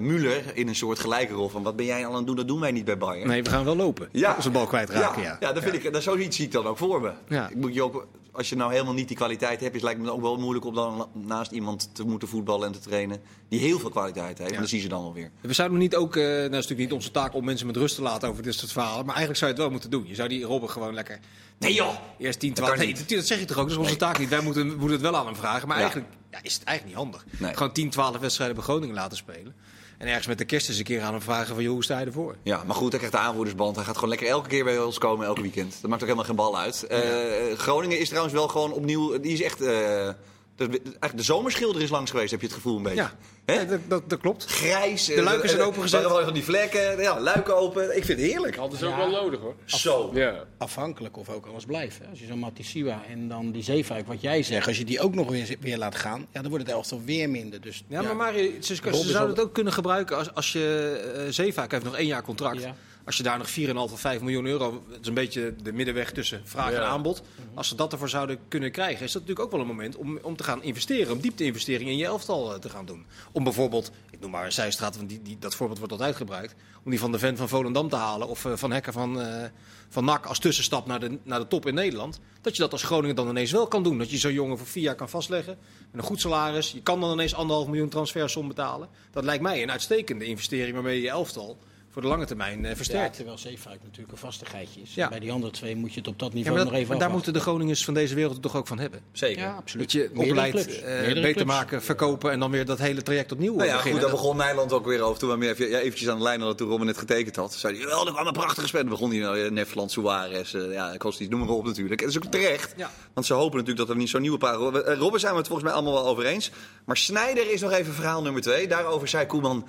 Müller 0.00 0.54
in 0.54 0.68
een 0.68 0.74
soort 0.74 0.98
gelijke 0.98 1.32
rol 1.32 1.48
van... 1.48 1.62
wat 1.62 1.76
ben 1.76 1.86
jij 1.86 2.06
al 2.06 2.10
aan 2.10 2.16
het 2.16 2.26
doen, 2.26 2.36
dat 2.36 2.48
doen 2.48 2.60
wij 2.60 2.72
niet 2.72 2.84
bij 2.84 2.98
Bayern. 2.98 3.28
Nee, 3.28 3.42
we 3.42 3.50
gaan 3.50 3.64
wel 3.64 3.76
lopen 3.76 4.08
ja. 4.12 4.32
als 4.32 4.44
we 4.44 4.50
bal 4.50 4.66
kwijtraken. 4.66 5.22
Ja, 5.22 5.28
ja. 5.28 5.36
ja 5.40 5.52
dat 5.52 5.62
vind 5.62 5.74
ik, 5.74 5.92
dat 5.92 6.02
zoiets 6.02 6.36
zie 6.36 6.44
ik 6.44 6.52
dan 6.52 6.66
ook 6.66 6.78
voor 6.78 7.00
me. 7.00 7.12
Ja. 7.28 7.48
Ik 7.48 7.56
moet 7.56 7.74
je 7.74 7.82
ook, 7.82 8.06
als 8.38 8.48
je 8.48 8.56
nou 8.56 8.72
helemaal 8.72 8.94
niet 8.94 9.08
die 9.08 9.16
kwaliteit 9.16 9.60
hebt... 9.60 9.74
is 9.74 9.82
lijkt 9.82 10.00
me 10.00 10.10
ook 10.10 10.20
wel 10.20 10.36
moeilijk 10.36 10.64
om 10.64 10.74
dan 10.74 11.08
naast 11.12 11.50
iemand 11.50 11.90
te 11.92 12.04
moeten 12.04 12.28
voetballen 12.28 12.66
en 12.66 12.72
te 12.72 12.78
trainen... 12.78 13.20
die 13.48 13.60
heel 13.60 13.78
veel 13.78 13.90
kwaliteit 13.90 14.38
heeft. 14.38 14.52
En 14.52 14.60
dat 14.60 14.68
zien 14.68 14.80
ze 14.80 14.88
dan 14.88 15.02
wel 15.02 15.12
weer. 15.12 15.30
We 15.40 15.52
zouden 15.52 15.78
niet 15.78 15.96
ook... 15.96 16.16
Uh, 16.16 16.24
nou, 16.24 16.42
is 16.42 16.50
natuurlijk 16.50 16.78
niet 16.78 16.92
onze 16.92 17.10
taak 17.10 17.34
om 17.34 17.44
mensen 17.44 17.66
met 17.66 17.76
rust 17.76 17.94
te 17.94 18.02
laten 18.02 18.28
over 18.28 18.42
dit 18.42 18.54
soort 18.54 18.72
verhalen... 18.72 19.06
maar 19.06 19.14
eigenlijk 19.14 19.38
zou 19.38 19.50
je 19.50 19.56
het 19.56 19.66
wel 19.66 19.72
moeten 19.72 19.90
doen. 19.90 20.08
Je 20.08 20.14
zou 20.14 20.28
die 20.28 20.44
Robben 20.44 20.70
gewoon 20.70 20.94
lekker 20.94 21.20
Nee 21.58 21.74
joh! 21.74 21.94
Eerst 22.18 22.38
10, 22.38 22.54
12. 22.54 22.76
Nee, 22.76 22.96
dat 23.06 23.26
zeg 23.26 23.38
je 23.38 23.44
toch 23.44 23.56
ook? 23.58 23.68
Dat 23.68 23.78
is 23.78 23.84
onze 23.84 23.96
taak 23.96 24.18
niet. 24.18 24.28
Wij 24.28 24.40
moeten, 24.40 24.66
moeten 24.66 24.90
het 24.90 25.00
wel 25.00 25.16
aan 25.16 25.26
hem 25.26 25.36
vragen. 25.36 25.68
Maar 25.68 25.76
eigenlijk 25.76 26.08
ja, 26.30 26.38
is 26.42 26.54
het 26.54 26.64
eigenlijk 26.64 26.96
niet 26.96 27.04
handig. 27.04 27.54
Gewoon 27.56 27.72
10, 27.72 27.90
12 27.90 28.18
wedstrijden 28.18 28.56
bij 28.56 28.64
Groningen 28.64 28.94
laten 28.94 29.16
spelen. 29.16 29.54
En 29.98 30.06
ergens 30.06 30.26
met 30.26 30.38
de 30.38 30.44
kerst 30.44 30.68
eens 30.68 30.78
een 30.78 30.84
keer 30.84 31.02
aan 31.02 31.12
hem 31.12 31.22
vragen 31.22 31.54
van... 31.54 31.62
Joh, 31.62 31.72
hoe 31.72 31.84
sta 31.84 31.98
je 31.98 32.06
ervoor? 32.06 32.36
Ja, 32.42 32.62
maar 32.66 32.74
goed, 32.74 32.90
hij 32.90 32.98
krijgt 32.98 33.16
de 33.16 33.22
aanvoerdersband. 33.22 33.76
Hij 33.76 33.84
gaat 33.84 33.94
gewoon 33.94 34.08
lekker 34.08 34.28
elke 34.28 34.48
keer 34.48 34.64
bij 34.64 34.78
ons 34.78 34.98
komen, 34.98 35.26
elke 35.26 35.40
weekend. 35.40 35.78
Dat 35.80 35.90
maakt 35.90 36.02
ook 36.02 36.08
helemaal 36.08 36.24
geen 36.24 36.36
bal 36.36 36.58
uit. 36.58 36.86
Uh, 36.90 37.58
Groningen 37.58 37.98
is 37.98 38.08
trouwens 38.08 38.34
wel 38.34 38.48
gewoon 38.48 38.72
opnieuw... 38.72 39.20
Die 39.20 39.32
is 39.32 39.42
echt... 39.42 39.62
Uh, 39.62 40.08
de, 40.58 40.80
de 41.14 41.22
zomerschilder 41.22 41.82
is 41.82 41.90
langs 41.90 42.10
geweest, 42.10 42.30
heb 42.30 42.40
je 42.40 42.46
het 42.46 42.54
gevoel 42.54 42.76
een 42.76 42.82
beetje. 42.82 43.08
Ja, 43.46 43.64
dat, 43.64 43.80
dat, 43.88 44.10
dat, 44.10 44.20
klopt. 44.20 44.44
Grijs. 44.44 45.04
De 45.04 45.22
luiken 45.22 45.48
zijn 45.48 45.60
opengezet. 45.60 46.04
Er 46.04 46.24
van 46.24 46.32
die 46.32 46.44
vlekken, 46.44 47.00
ja, 47.00 47.20
luiken 47.20 47.56
open. 47.56 47.96
Ik 47.96 48.04
vind 48.04 48.20
het 48.20 48.30
heerlijk. 48.30 48.56
Dat 48.56 48.72
is 48.72 48.82
ook 48.82 48.96
wel 48.96 49.10
nodig 49.10 49.40
hoor. 49.40 49.54
Zo. 49.64 50.10
Ja. 50.14 50.44
Afhankelijk 50.58 51.16
of 51.16 51.28
ook 51.28 51.46
alles 51.46 51.64
blijft. 51.64 52.00
Als 52.10 52.20
je 52.20 52.26
zo'n 52.26 52.38
Matisiwa 52.38 53.02
en 53.08 53.28
dan 53.28 53.50
die 53.50 53.62
Zeefuik, 53.62 54.06
wat 54.06 54.20
jij 54.20 54.42
zegt, 54.42 54.66
als 54.66 54.78
je 54.78 54.84
die 54.84 55.00
ook 55.00 55.14
nog 55.14 55.30
weer, 55.30 55.56
weer 55.60 55.78
laat 55.78 55.94
gaan, 55.94 56.26
ja, 56.32 56.40
dan 56.40 56.50
wordt 56.50 56.66
het 56.66 56.74
elftal 56.74 57.02
weer 57.04 57.30
minder. 57.30 57.60
Dus, 57.60 57.84
ja, 57.88 58.02
maar 58.02 58.16
Mario, 58.16 58.50
ze, 58.60 58.74
ze 58.74 58.90
zouden 58.92 59.36
het 59.36 59.44
ook 59.44 59.52
kunnen 59.52 59.72
gebruiken 59.72 60.16
als, 60.16 60.34
als 60.34 60.52
je 60.52 61.22
uh, 61.26 61.32
Zeefuik 61.32 61.70
heeft 61.70 61.84
nog 61.84 61.96
één 61.96 62.06
jaar 62.06 62.22
contract. 62.22 62.66
Als 63.08 63.16
je 63.16 63.22
daar 63.22 63.38
nog 63.38 63.50
4,5 63.50 63.74
of 63.74 64.00
5 64.00 64.20
miljoen 64.20 64.46
euro, 64.46 64.82
dat 64.88 65.00
is 65.00 65.06
een 65.06 65.14
beetje 65.14 65.54
de 65.62 65.72
middenweg 65.72 66.12
tussen 66.12 66.40
vraag 66.44 66.72
en 66.72 66.86
aanbod. 66.86 67.22
Als 67.54 67.68
ze 67.68 67.74
dat 67.74 67.92
ervoor 67.92 68.08
zouden 68.08 68.38
kunnen 68.48 68.70
krijgen, 68.70 69.04
is 69.04 69.12
dat 69.12 69.22
natuurlijk 69.22 69.46
ook 69.46 69.50
wel 69.50 69.60
een 69.60 69.66
moment 69.66 69.96
om, 69.96 70.18
om 70.22 70.36
te 70.36 70.44
gaan 70.44 70.62
investeren. 70.62 71.12
Om 71.12 71.20
diepte-investeringen 71.20 71.92
in 71.92 71.98
je 71.98 72.04
elftal 72.04 72.54
eh, 72.54 72.60
te 72.60 72.68
gaan 72.68 72.86
doen. 72.86 73.06
Om 73.32 73.44
bijvoorbeeld, 73.44 73.90
ik 74.10 74.20
noem 74.20 74.30
maar 74.30 74.44
een 74.44 74.52
zijstraat, 74.52 74.96
want 74.96 75.08
die, 75.08 75.22
die, 75.22 75.36
dat 75.38 75.54
voorbeeld 75.54 75.78
wordt 75.78 75.92
altijd 75.92 76.16
gebruikt. 76.16 76.54
Om 76.84 76.90
die 76.90 77.00
van 77.00 77.12
de 77.12 77.18
vent 77.18 77.38
van 77.38 77.48
Volendam 77.48 77.88
te 77.88 77.96
halen 77.96 78.28
of 78.28 78.44
uh, 78.44 78.52
van 78.56 78.70
Hekken 78.70 78.92
van, 78.92 79.20
uh, 79.20 79.44
van 79.88 80.04
NAC 80.04 80.26
als 80.26 80.38
tussenstap 80.38 80.86
naar 80.86 81.00
de, 81.00 81.18
naar 81.22 81.38
de 81.38 81.48
top 81.48 81.66
in 81.66 81.74
Nederland. 81.74 82.20
Dat 82.40 82.56
je 82.56 82.62
dat 82.62 82.72
als 82.72 82.82
Groningen 82.82 83.16
dan 83.16 83.28
ineens 83.28 83.52
wel 83.52 83.66
kan 83.66 83.82
doen. 83.82 83.98
Dat 83.98 84.10
je 84.10 84.18
zo'n 84.18 84.32
jongen 84.32 84.58
voor 84.58 84.66
vier 84.66 84.82
jaar 84.82 84.94
kan 84.94 85.08
vastleggen. 85.08 85.58
Met 85.90 86.00
een 86.00 86.08
goed 86.08 86.20
salaris. 86.20 86.72
Je 86.72 86.82
kan 86.82 87.00
dan 87.00 87.12
ineens 87.12 87.34
anderhalf 87.34 87.66
miljoen 87.68 87.88
transfersom 87.88 88.48
betalen. 88.48 88.88
Dat 89.10 89.24
lijkt 89.24 89.42
mij 89.42 89.62
een 89.62 89.70
uitstekende 89.70 90.24
investering 90.24 90.74
waarmee 90.74 90.96
je 90.96 91.02
je 91.02 91.10
elftal 91.10 91.58
voor 91.90 92.02
de 92.02 92.08
lange 92.08 92.24
termijn 92.24 92.64
uh, 92.64 92.70
versterkt. 92.74 93.10
Ja, 93.10 93.16
terwijl 93.16 93.38
Zeefuik 93.38 93.82
natuurlijk 93.82 94.12
een 94.12 94.18
vastigheidje 94.18 94.80
is. 94.80 94.94
Ja. 94.94 95.08
Bij 95.08 95.18
die 95.18 95.32
andere 95.32 95.52
twee 95.52 95.76
moet 95.76 95.92
je 95.92 95.98
het 95.98 96.08
op 96.08 96.18
dat 96.18 96.32
niveau 96.32 96.58
nog 96.64 96.72
even 96.72 96.88
Maar 96.88 96.98
daar 96.98 97.10
moeten 97.10 97.32
de 97.32 97.40
Groningers 97.40 97.84
van 97.84 97.94
deze 97.94 98.14
wereld 98.14 98.32
het 98.32 98.42
toch 98.42 98.56
ook 98.56 98.66
van 98.66 98.78
hebben. 98.78 99.00
Zeker. 99.12 99.42
Ja, 99.42 99.54
absoluut. 99.54 99.92
Dat 99.92 100.02
je 100.02 100.10
opleidt, 100.14 100.82
uh, 100.82 101.22
beter 101.22 101.46
maken, 101.46 101.82
verkopen 101.82 102.30
en 102.30 102.40
dan 102.40 102.50
weer 102.50 102.64
dat 102.64 102.78
hele 102.78 103.02
traject 103.02 103.32
opnieuw 103.32 103.54
nou 103.54 103.68
ja, 103.68 103.76
beginnen. 103.76 104.00
Goed, 104.00 104.10
daar 104.10 104.20
begon 104.20 104.36
Nijland 104.36 104.72
ook 104.72 104.86
weer 104.86 105.00
over. 105.00 105.18
Toen 105.18 105.38
we 105.38 105.48
even, 105.48 105.68
ja, 105.68 105.78
eventjes 105.78 106.08
aan 106.08 106.16
de 106.16 106.22
lijn 106.22 106.38
hadden 106.38 106.56
toen 106.56 106.68
Robben 106.68 106.86
net 106.86 106.98
getekend 106.98 107.36
had. 107.36 107.54
Zei 107.54 107.76
hij, 107.76 107.86
wel, 107.86 108.04
dat 108.04 108.14
kwam 108.14 108.26
een 108.26 108.32
prachtige 108.32 108.66
spel. 108.66 108.80
Dan 108.80 108.90
begon 108.90 109.10
hij 109.10 109.18
nou, 109.18 109.50
Nefland, 109.50 109.90
Suarez, 109.90 110.54
uh, 110.54 110.72
ja, 110.72 110.96
Kostis, 110.96 111.28
noem 111.28 111.40
maar 111.40 111.48
op 111.48 111.64
natuurlijk. 111.64 112.00
En 112.00 112.06
dat 112.06 112.16
is 112.16 112.24
ook 112.24 112.32
terecht. 112.32 112.74
Ja. 112.76 112.90
Want 113.12 113.26
ze 113.26 113.34
hopen 113.34 113.58
natuurlijk 113.58 113.86
dat 113.86 113.88
er 113.88 113.96
niet 113.96 114.10
zo'n 114.10 114.20
nieuwe 114.20 114.38
paar... 114.38 114.54
Robben 114.54 115.20
zijn 115.20 115.32
we 115.32 115.38
het 115.38 115.46
volgens 115.46 115.68
mij 115.68 115.76
allemaal 115.76 116.02
wel 116.02 116.06
over 116.06 116.24
eens. 116.24 116.50
Maar 116.84 116.96
Snijder 116.96 117.52
is 117.52 117.60
nog 117.60 117.72
even 117.72 117.94
verhaal 117.94 118.22
nummer 118.22 118.42
twee. 118.42 118.68
Daarover 118.68 119.08
zei 119.08 119.26
Koeman... 119.26 119.66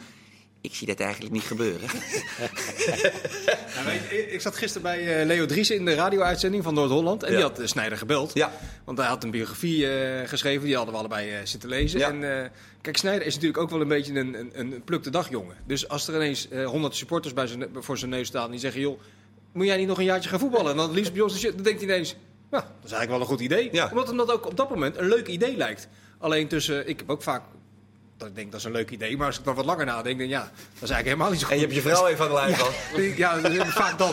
Ik 0.61 0.75
zie 0.75 0.87
dat 0.87 0.99
eigenlijk 0.99 1.33
niet 1.33 1.43
gebeuren. 1.43 1.89
ja, 3.75 3.91
ik, 3.91 4.31
ik, 4.31 4.41
zat 4.41 4.57
gisteren 4.57 4.81
bij 4.81 5.21
uh, 5.21 5.25
Leo 5.25 5.45
Dries 5.45 5.69
in 5.69 5.85
de 5.85 5.93
radio-uitzending 5.93 6.63
van 6.63 6.73
Noord-Holland. 6.73 7.23
En 7.23 7.33
die 7.33 7.41
had 7.41 7.59
uh, 7.59 7.67
Snijder 7.67 7.97
gebeld. 7.97 8.33
Ja. 8.33 8.51
Want 8.83 8.97
hij 8.97 9.07
had 9.07 9.23
een 9.23 9.31
biografie 9.31 9.85
uh, 9.85 10.27
geschreven. 10.27 10.65
Die 10.65 10.75
hadden 10.75 10.93
we 10.93 10.99
allebei 10.99 11.31
zitten 11.43 11.69
lezen. 11.69 11.99
Ja. 11.99 12.09
En 12.09 12.51
kijk, 12.81 12.97
Snijder 12.97 13.25
is 13.25 13.33
natuurlijk 13.33 13.61
ook 13.61 13.69
wel 13.69 13.81
een 13.81 13.87
beetje 13.87 14.13
een, 14.13 14.33
een, 14.33 14.51
een 14.53 14.81
plukte 14.83 15.09
dagjongen. 15.09 15.55
Dus 15.67 15.87
als 15.87 16.07
er 16.07 16.15
ineens 16.15 16.47
honderd 16.65 16.95
supporters 16.95 17.33
bij 17.33 17.47
zijn, 17.47 17.67
voor 17.73 17.97
zijn 17.97 18.11
neus 18.11 18.27
staan... 18.27 18.51
die 18.51 18.59
zeggen, 18.59 18.81
joh, 18.81 18.99
moet 19.51 19.65
jij 19.65 19.77
niet 19.77 19.87
nog 19.87 19.97
een 19.97 20.03
jaartje 20.03 20.29
gaan 20.29 20.39
voetballen? 20.39 20.71
En 20.71 20.77
dan 20.77 20.91
liefst 20.91 21.13
bij 21.13 21.21
ons... 21.21 21.41
Dan 21.41 21.63
denkt 21.63 21.81
hij 21.81 21.89
ineens, 21.89 22.15
nou, 22.49 22.63
dat 22.63 22.85
is 22.85 22.91
eigenlijk 22.91 23.09
wel 23.09 23.19
een 23.19 23.25
goed 23.25 23.39
idee. 23.39 23.69
Ja. 23.71 23.87
Omdat 23.89 24.07
hem 24.07 24.17
dat 24.17 24.31
ook 24.31 24.45
op 24.45 24.57
dat 24.57 24.69
moment 24.69 24.97
een 24.97 25.07
leuk 25.07 25.27
idee 25.27 25.57
lijkt. 25.57 25.87
Alleen 26.17 26.47
tussen, 26.47 26.87
ik 26.87 26.99
heb 26.99 27.09
ook 27.09 27.23
vaak 27.23 27.41
dat 28.19 28.27
ik 28.27 28.35
denk 28.35 28.51
dat 28.51 28.59
is 28.59 28.65
een 28.65 28.71
leuk 28.71 28.89
idee. 28.89 29.17
Maar 29.17 29.27
als 29.27 29.37
ik 29.37 29.43
dan 29.43 29.55
wat 29.55 29.65
langer 29.65 29.85
nadenk, 29.85 30.19
dan 30.19 30.27
ja, 30.27 30.39
dat 30.39 30.49
is 30.81 30.89
eigenlijk 30.89 31.05
helemaal 31.05 31.29
niet 31.31 31.39
zo 31.39 31.45
goed. 31.45 31.55
En 31.55 31.61
je 31.61 31.65
hebt 31.65 31.83
je 31.83 31.89
vrouw 31.89 32.07
even 32.07 32.23
aan 32.23 32.29
de 32.29 32.35
lijn 32.35 32.55
gehad. 32.55 32.73
Ja, 33.17 33.49
ja 33.51 33.65
vaak 33.65 33.97
dan. 33.97 34.11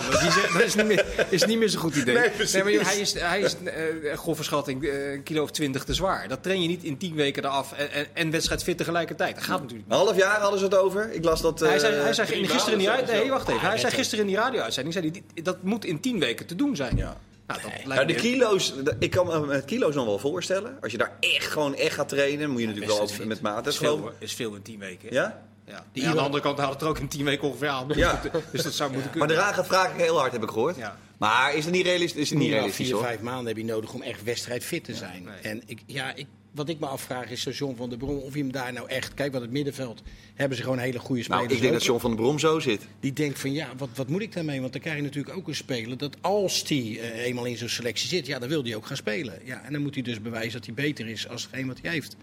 dat 0.53 0.63
is 0.63 0.75
niet, 0.75 0.87
meer, 0.87 1.27
is 1.29 1.45
niet 1.45 1.59
meer 1.59 1.69
zo'n 1.69 1.81
goed 1.81 1.97
idee. 1.97 2.15
Nee, 2.15 2.31
nee 2.53 2.63
maar 2.63 2.85
hij 2.85 3.01
is, 3.01 3.15
hij 3.15 3.41
is 3.41 3.57
uh, 4.03 4.17
grove 4.17 4.43
schatting, 4.43 4.83
uh, 4.83 5.13
een 5.13 5.23
kilo 5.23 5.43
of 5.43 5.51
twintig 5.51 5.85
te 5.85 5.95
zwaar. 5.95 6.29
Dat 6.29 6.43
train 6.43 6.63
je 6.63 6.69
niet 6.69 6.83
in 6.83 6.97
tien 6.97 7.15
weken 7.15 7.45
eraf 7.45 7.73
en, 7.73 7.93
en, 7.93 8.07
en 8.13 8.31
wedstrijd 8.31 8.63
fit 8.63 8.77
tegelijkertijd. 8.77 9.35
Dat 9.35 9.45
gaat 9.45 9.61
natuurlijk 9.61 9.89
niet. 9.89 9.99
Een 9.99 10.05
half 10.05 10.17
jaar 10.17 10.41
hadden 10.41 10.59
ze 10.59 10.65
het 10.65 10.77
over. 10.77 11.13
Ik 11.13 11.25
las 11.25 11.41
dat... 11.41 11.63
Uh, 11.63 11.69
hij 11.69 11.79
zei, 11.79 11.95
hij 11.95 12.13
zei 12.13 12.47
gisteren 12.47 12.73
in 12.73 12.79
die, 12.79 13.07
nee, 13.07 13.31
wacht 13.31 13.49
even. 13.49 13.61
Hij 13.61 13.79
zei 13.79 13.93
gisteren 13.93 14.25
in 14.25 14.31
die 14.31 14.41
radio-uitzending, 14.41 15.23
dat 15.43 15.63
moet 15.63 15.85
in 15.85 16.01
tien 16.01 16.19
weken 16.19 16.47
te 16.47 16.55
doen 16.55 16.77
zijn. 16.77 16.97
Ja. 16.97 17.17
Nou, 17.47 17.61
nou, 17.85 18.07
de 18.07 18.15
kilo's, 18.15 18.75
ik 18.99 19.11
kan 19.11 19.27
me 19.27 19.47
met 19.47 19.65
kilo's 19.65 19.95
nog 19.95 20.05
wel 20.05 20.19
voorstellen. 20.19 20.79
Als 20.81 20.93
je 20.93 20.99
daar 20.99 21.17
echt 21.21 21.47
gewoon 21.47 21.75
echt 21.75 21.95
gaat 21.95 22.09
trainen, 22.09 22.51
moet 22.51 22.61
je 22.61 22.67
natuurlijk 22.67 22.99
wel 22.99 23.27
met 23.27 23.41
maat. 23.41 23.67
Is 23.67 23.77
veel, 23.77 24.13
is 24.19 24.35
veel 24.35 24.55
in 24.55 24.63
tien 24.63 24.79
weken. 24.79 25.13
Ja? 25.13 25.43
Ja. 25.65 25.85
Die 25.93 26.07
aan 26.07 26.15
de 26.15 26.21
andere 26.21 26.43
kant 26.43 26.59
haalt 26.59 26.73
het 26.73 26.83
er 26.83 26.89
ook 26.89 26.99
in 26.99 27.09
tien 27.09 27.25
weken 27.25 27.49
ongeveer 27.49 27.69
aan. 27.69 27.89
Dus, 27.89 27.97
ja. 27.97 28.21
dus 28.53 28.63
dat 28.63 28.73
zou 28.73 28.93
moeten 28.93 29.11
kunnen. 29.11 29.29
Maar 29.29 29.37
de 29.37 29.43
raad 29.43 29.55
gaat 29.55 29.67
vragen 29.67 29.97
heel 29.97 30.19
hard, 30.19 30.33
heb 30.33 30.43
ik 30.43 30.51
gehoord. 30.51 30.77
Ja. 30.77 30.97
Maar 31.19 31.55
is 31.55 31.65
het 31.65 31.75
niet 31.75 31.85
realistisch? 31.85 32.21
Is 32.21 32.31
het 32.31 32.39
niet 32.39 32.51
realistisch 32.51 32.89
vier, 32.89 32.99
vijf 32.99 33.21
maanden 33.21 33.47
heb 33.47 33.57
je 33.57 33.65
nodig 33.65 33.95
om 33.95 34.03
echt 34.03 34.23
wedstrijdfit 34.25 34.85
te 34.85 34.95
zijn. 34.95 35.29
En 35.43 35.63
ik, 35.67 35.83
ja, 35.87 36.15
ik 36.15 36.27
wat 36.57 36.69
ik 36.69 36.79
me 36.79 36.87
afvraag 36.87 37.31
is, 37.31 37.49
John 37.51 37.77
van 37.77 37.89
der 37.89 37.99
Brom, 37.99 38.19
of 38.19 38.33
hij 38.33 38.41
hem 38.41 38.53
daar 38.53 38.73
nou 38.73 38.89
echt... 38.89 39.15
Kijk, 39.15 39.33
wat 39.33 39.41
het 39.41 39.51
middenveld 39.51 40.03
hebben 40.35 40.57
ze 40.57 40.63
gewoon 40.63 40.79
hele 40.79 40.99
goede 40.99 41.23
spelers. 41.23 41.43
Nou, 41.43 41.55
ik 41.55 41.61
denk 41.61 41.73
dat 41.73 41.85
John 41.85 42.01
van 42.01 42.11
der 42.11 42.21
Brom 42.21 42.39
zo 42.39 42.59
zit. 42.61 42.87
Die 43.01 43.13
denkt 43.13 43.39
van, 43.39 43.53
ja, 43.53 43.69
wat, 43.77 43.89
wat 43.95 44.09
moet 44.09 44.23
ik 44.23 44.33
daarmee? 44.33 44.61
Want 44.61 44.73
dan 44.73 44.81
krijg 44.81 44.97
je 44.97 45.03
natuurlijk 45.03 45.37
ook 45.37 45.49
een 45.49 45.55
speler 45.55 45.99
dat 45.99 46.17
als 46.21 46.65
hij 46.69 46.79
uh, 46.79 47.25
eenmaal 47.25 47.45
in 47.45 47.57
zo'n 47.57 47.69
selectie 47.69 48.09
zit... 48.09 48.27
ja, 48.27 48.39
dan 48.39 48.49
wil 48.49 48.63
hij 48.63 48.75
ook 48.75 48.87
gaan 48.87 48.97
spelen. 48.97 49.41
Ja, 49.45 49.63
en 49.65 49.73
dan 49.73 49.83
moet 49.83 49.95
hij 49.95 50.03
dus 50.03 50.23
bewijzen 50.23 50.53
dat 50.53 50.67
hij 50.67 50.75
beter 50.75 51.09
is 51.09 51.29
als 51.29 51.43
hetgeen 51.43 51.67
wat 51.67 51.79
hij 51.83 51.91
heeft. 51.91 52.17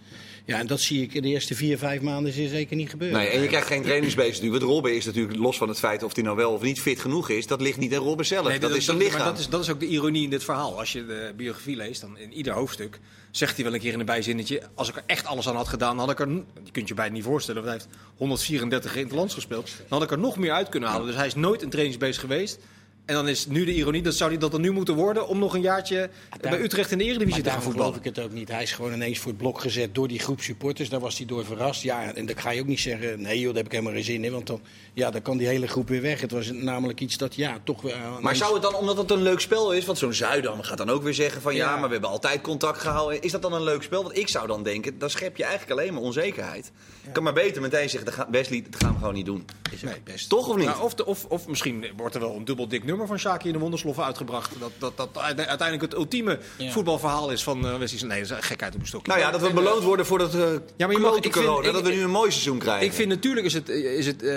Ja, 0.45 0.59
en 0.59 0.67
dat 0.67 0.81
zie 0.81 1.01
ik 1.01 1.13
in 1.13 1.21
de 1.21 1.27
eerste 1.27 1.55
vier, 1.55 1.77
vijf 1.77 2.01
maanden 2.01 2.33
zeker 2.33 2.75
niet 2.75 2.89
gebeuren. 2.89 3.17
Nee, 3.17 3.27
en 3.27 3.41
je 3.41 3.47
krijgt 3.47 3.67
geen 3.67 3.81
trainingsbeest 3.81 4.41
nu. 4.41 4.49
Want 4.49 4.61
Robben 4.61 4.95
is 4.95 5.05
natuurlijk, 5.05 5.39
los 5.39 5.57
van 5.57 5.67
het 5.67 5.79
feit 5.79 6.03
of 6.03 6.15
hij 6.15 6.23
nou 6.23 6.35
wel 6.35 6.51
of 6.51 6.61
niet 6.61 6.81
fit 6.81 6.99
genoeg 6.99 7.29
is... 7.29 7.47
dat 7.47 7.61
ligt 7.61 7.77
niet 7.77 7.93
aan 7.93 8.03
Robben 8.03 8.25
zelf, 8.25 8.47
nee, 8.47 8.59
dat, 8.59 8.69
dat, 8.69 8.79
is 8.79 8.82
lichaam. 8.87 9.17
Maar 9.17 9.27
dat 9.27 9.39
is, 9.39 9.49
dat 9.49 9.61
is 9.61 9.69
ook 9.69 9.79
de 9.79 9.87
ironie 9.87 10.23
in 10.23 10.29
dit 10.29 10.43
verhaal. 10.43 10.79
Als 10.79 10.91
je 10.91 11.05
de 11.05 11.33
biografie 11.35 11.75
leest, 11.75 12.01
dan 12.01 12.17
in 12.17 12.33
ieder 12.33 12.53
hoofdstuk 12.53 12.99
zegt 13.31 13.55
hij 13.55 13.65
wel 13.65 13.73
een 13.73 13.79
keer 13.79 13.93
in 13.93 13.99
een 13.99 14.05
bijzinnetje... 14.05 14.61
als 14.75 14.89
ik 14.89 14.95
er 14.95 15.03
echt 15.05 15.25
alles 15.25 15.49
aan 15.49 15.55
had 15.55 15.67
gedaan, 15.67 15.99
had 15.99 16.09
ik 16.09 16.19
er... 16.19 16.29
Je 16.63 16.71
kunt 16.71 16.87
je 16.87 16.93
bijna 16.93 17.13
niet 17.13 17.23
voorstellen, 17.23 17.63
want 17.63 17.73
hij 17.73 17.83
heeft 17.83 17.99
134 18.17 18.95
interlands 18.95 19.33
gespeeld. 19.33 19.71
Dan 19.77 19.85
had 19.87 20.03
ik 20.03 20.11
er 20.11 20.19
nog 20.19 20.37
meer 20.37 20.51
uit 20.51 20.69
kunnen 20.69 20.89
halen. 20.89 21.07
Dus 21.07 21.15
hij 21.15 21.25
is 21.25 21.35
nooit 21.35 21.61
een 21.61 21.69
trainingsbeest 21.69 22.19
geweest. 22.19 22.59
En 23.05 23.15
dan 23.15 23.27
is 23.27 23.47
nu 23.47 23.65
de 23.65 23.73
ironie, 23.73 24.01
dat 24.01 24.15
zou 24.15 24.29
hij 24.29 24.39
dat 24.39 24.51
dan 24.51 24.61
nu 24.61 24.71
moeten 24.71 24.95
worden... 24.95 25.27
om 25.27 25.39
nog 25.39 25.53
een 25.53 25.61
jaartje 25.61 26.09
bij 26.41 26.59
Utrecht 26.59 26.91
in 26.91 26.97
de 26.97 27.03
Eredivisie 27.03 27.43
te 27.43 27.49
gaan 27.49 27.61
voetballen. 27.61 27.93
geloof 27.93 28.05
ik 28.07 28.15
het 28.15 28.25
ook 28.25 28.31
niet. 28.31 28.49
Hij 28.49 28.61
is 28.61 28.71
gewoon 28.71 28.93
ineens 28.93 29.19
voor 29.19 29.31
het 29.31 29.37
blok 29.37 29.59
gezet 29.59 29.95
door 29.95 30.07
die 30.07 30.19
groep 30.19 30.41
supporters. 30.41 30.89
Daar 30.89 30.99
was 30.99 31.17
hij 31.17 31.25
door 31.25 31.45
verrast. 31.45 31.81
Ja, 31.81 32.13
en 32.13 32.25
dan 32.25 32.37
ga 32.37 32.49
je 32.49 32.61
ook 32.61 32.67
niet 32.67 32.79
zeggen... 32.79 33.21
nee 33.21 33.39
joh, 33.39 33.47
daar 33.47 33.55
heb 33.55 33.65
ik 33.65 33.71
helemaal 33.71 33.93
geen 33.93 34.03
zin 34.03 34.23
in. 34.23 34.31
Want 34.31 34.47
dan, 34.47 34.61
ja, 34.93 35.11
dan 35.11 35.21
kan 35.21 35.37
die 35.37 35.47
hele 35.47 35.67
groep 35.67 35.87
weer 35.87 36.01
weg. 36.01 36.21
Het 36.21 36.31
was 36.31 36.51
namelijk 36.51 36.99
iets 36.99 37.17
dat, 37.17 37.35
ja, 37.35 37.57
toch... 37.63 37.83
Uh, 37.83 38.19
maar 38.19 38.35
zou 38.35 38.53
het 38.53 38.61
dan, 38.61 38.75
omdat 38.75 38.97
het 38.97 39.11
een 39.11 39.21
leuk 39.21 39.39
spel 39.39 39.73
is... 39.73 39.85
want 39.85 39.97
zo'n 39.97 40.13
Zuidam 40.13 40.61
gaat 40.61 40.77
dan 40.77 40.89
ook 40.89 41.03
weer 41.03 41.13
zeggen 41.13 41.41
van... 41.41 41.55
Ja. 41.55 41.75
maar 41.75 41.87
we 41.87 41.93
hebben 41.93 42.09
altijd 42.09 42.41
contact 42.41 42.79
gehouden. 42.79 43.21
Is 43.21 43.31
dat 43.31 43.41
dan 43.41 43.53
een 43.53 43.63
leuk 43.63 43.83
spel? 43.83 44.03
Want 44.03 44.17
ik 44.17 44.27
zou 44.27 44.47
dan 44.47 44.63
denken, 44.63 44.99
dan 44.99 45.09
schep 45.09 45.37
je 45.37 45.43
eigenlijk 45.43 45.79
alleen 45.79 45.93
maar 45.93 46.03
onzekerheid. 46.03 46.71
Ik 47.03 47.13
kan 47.13 47.23
maar 47.23 47.33
beter 47.33 47.61
meteen 47.61 47.89
zeggen, 47.89 48.27
Wesley, 48.31 48.63
dat 48.69 48.81
gaan 48.83 48.93
we 48.93 48.99
gewoon 48.99 49.13
niet 49.13 49.25
doen. 49.25 49.45
Is 49.71 49.81
nee, 49.81 50.01
best. 50.03 50.29
Toch 50.29 50.47
of 50.49 50.55
niet? 50.55 50.65
Nou, 50.65 50.81
of, 50.81 50.93
of, 50.93 51.25
of 51.25 51.47
misschien 51.47 51.85
wordt 51.95 52.15
er 52.15 52.21
wel 52.21 52.35
een 52.35 52.45
dubbel 52.45 52.67
dik 52.67 52.79
nummer 52.79 52.92
van 52.97 53.19
Shaki 53.19 53.47
in 53.47 53.53
de 53.53 53.59
Wondersloffen 53.59 54.03
uitgebracht. 54.03 54.51
Dat, 54.59 54.71
dat, 54.77 54.97
dat 54.97 55.17
uiteindelijk 55.17 55.81
het 55.81 55.93
ultieme 55.93 56.39
voetbalverhaal 56.69 57.31
is 57.31 57.43
van 57.43 57.65
uh, 57.65 57.77
Wesley. 57.77 58.09
Nee, 58.09 58.19
dat 58.21 58.29
is 58.29 58.35
een 58.35 58.43
gekheid 58.43 58.75
op 58.75 58.81
een 58.81 58.87
stokje. 58.87 59.11
Nou 59.11 59.23
ja, 59.23 59.31
dat 59.31 59.41
we 59.41 59.53
beloond 59.53 59.83
worden 59.83 60.05
voor 60.05 60.17
dat 60.17 60.35
uh, 60.35 60.41
ja, 60.75 60.85
maar 60.87 60.91
je 60.91 61.01
mag, 61.01 61.15
ik 61.15 61.31
corona, 61.31 61.61
vind, 61.61 61.73
dat 61.73 61.83
we 61.83 61.89
nu 61.89 62.01
een 62.03 62.09
mooi 62.09 62.31
seizoen 62.31 62.57
krijgen. 62.57 62.85
Ik 62.85 62.93
vind 62.93 63.09
natuurlijk 63.09 63.45
is 63.45 63.53
het, 63.53 63.69
is 63.69 64.05
het 64.05 64.23
uh, 64.23 64.31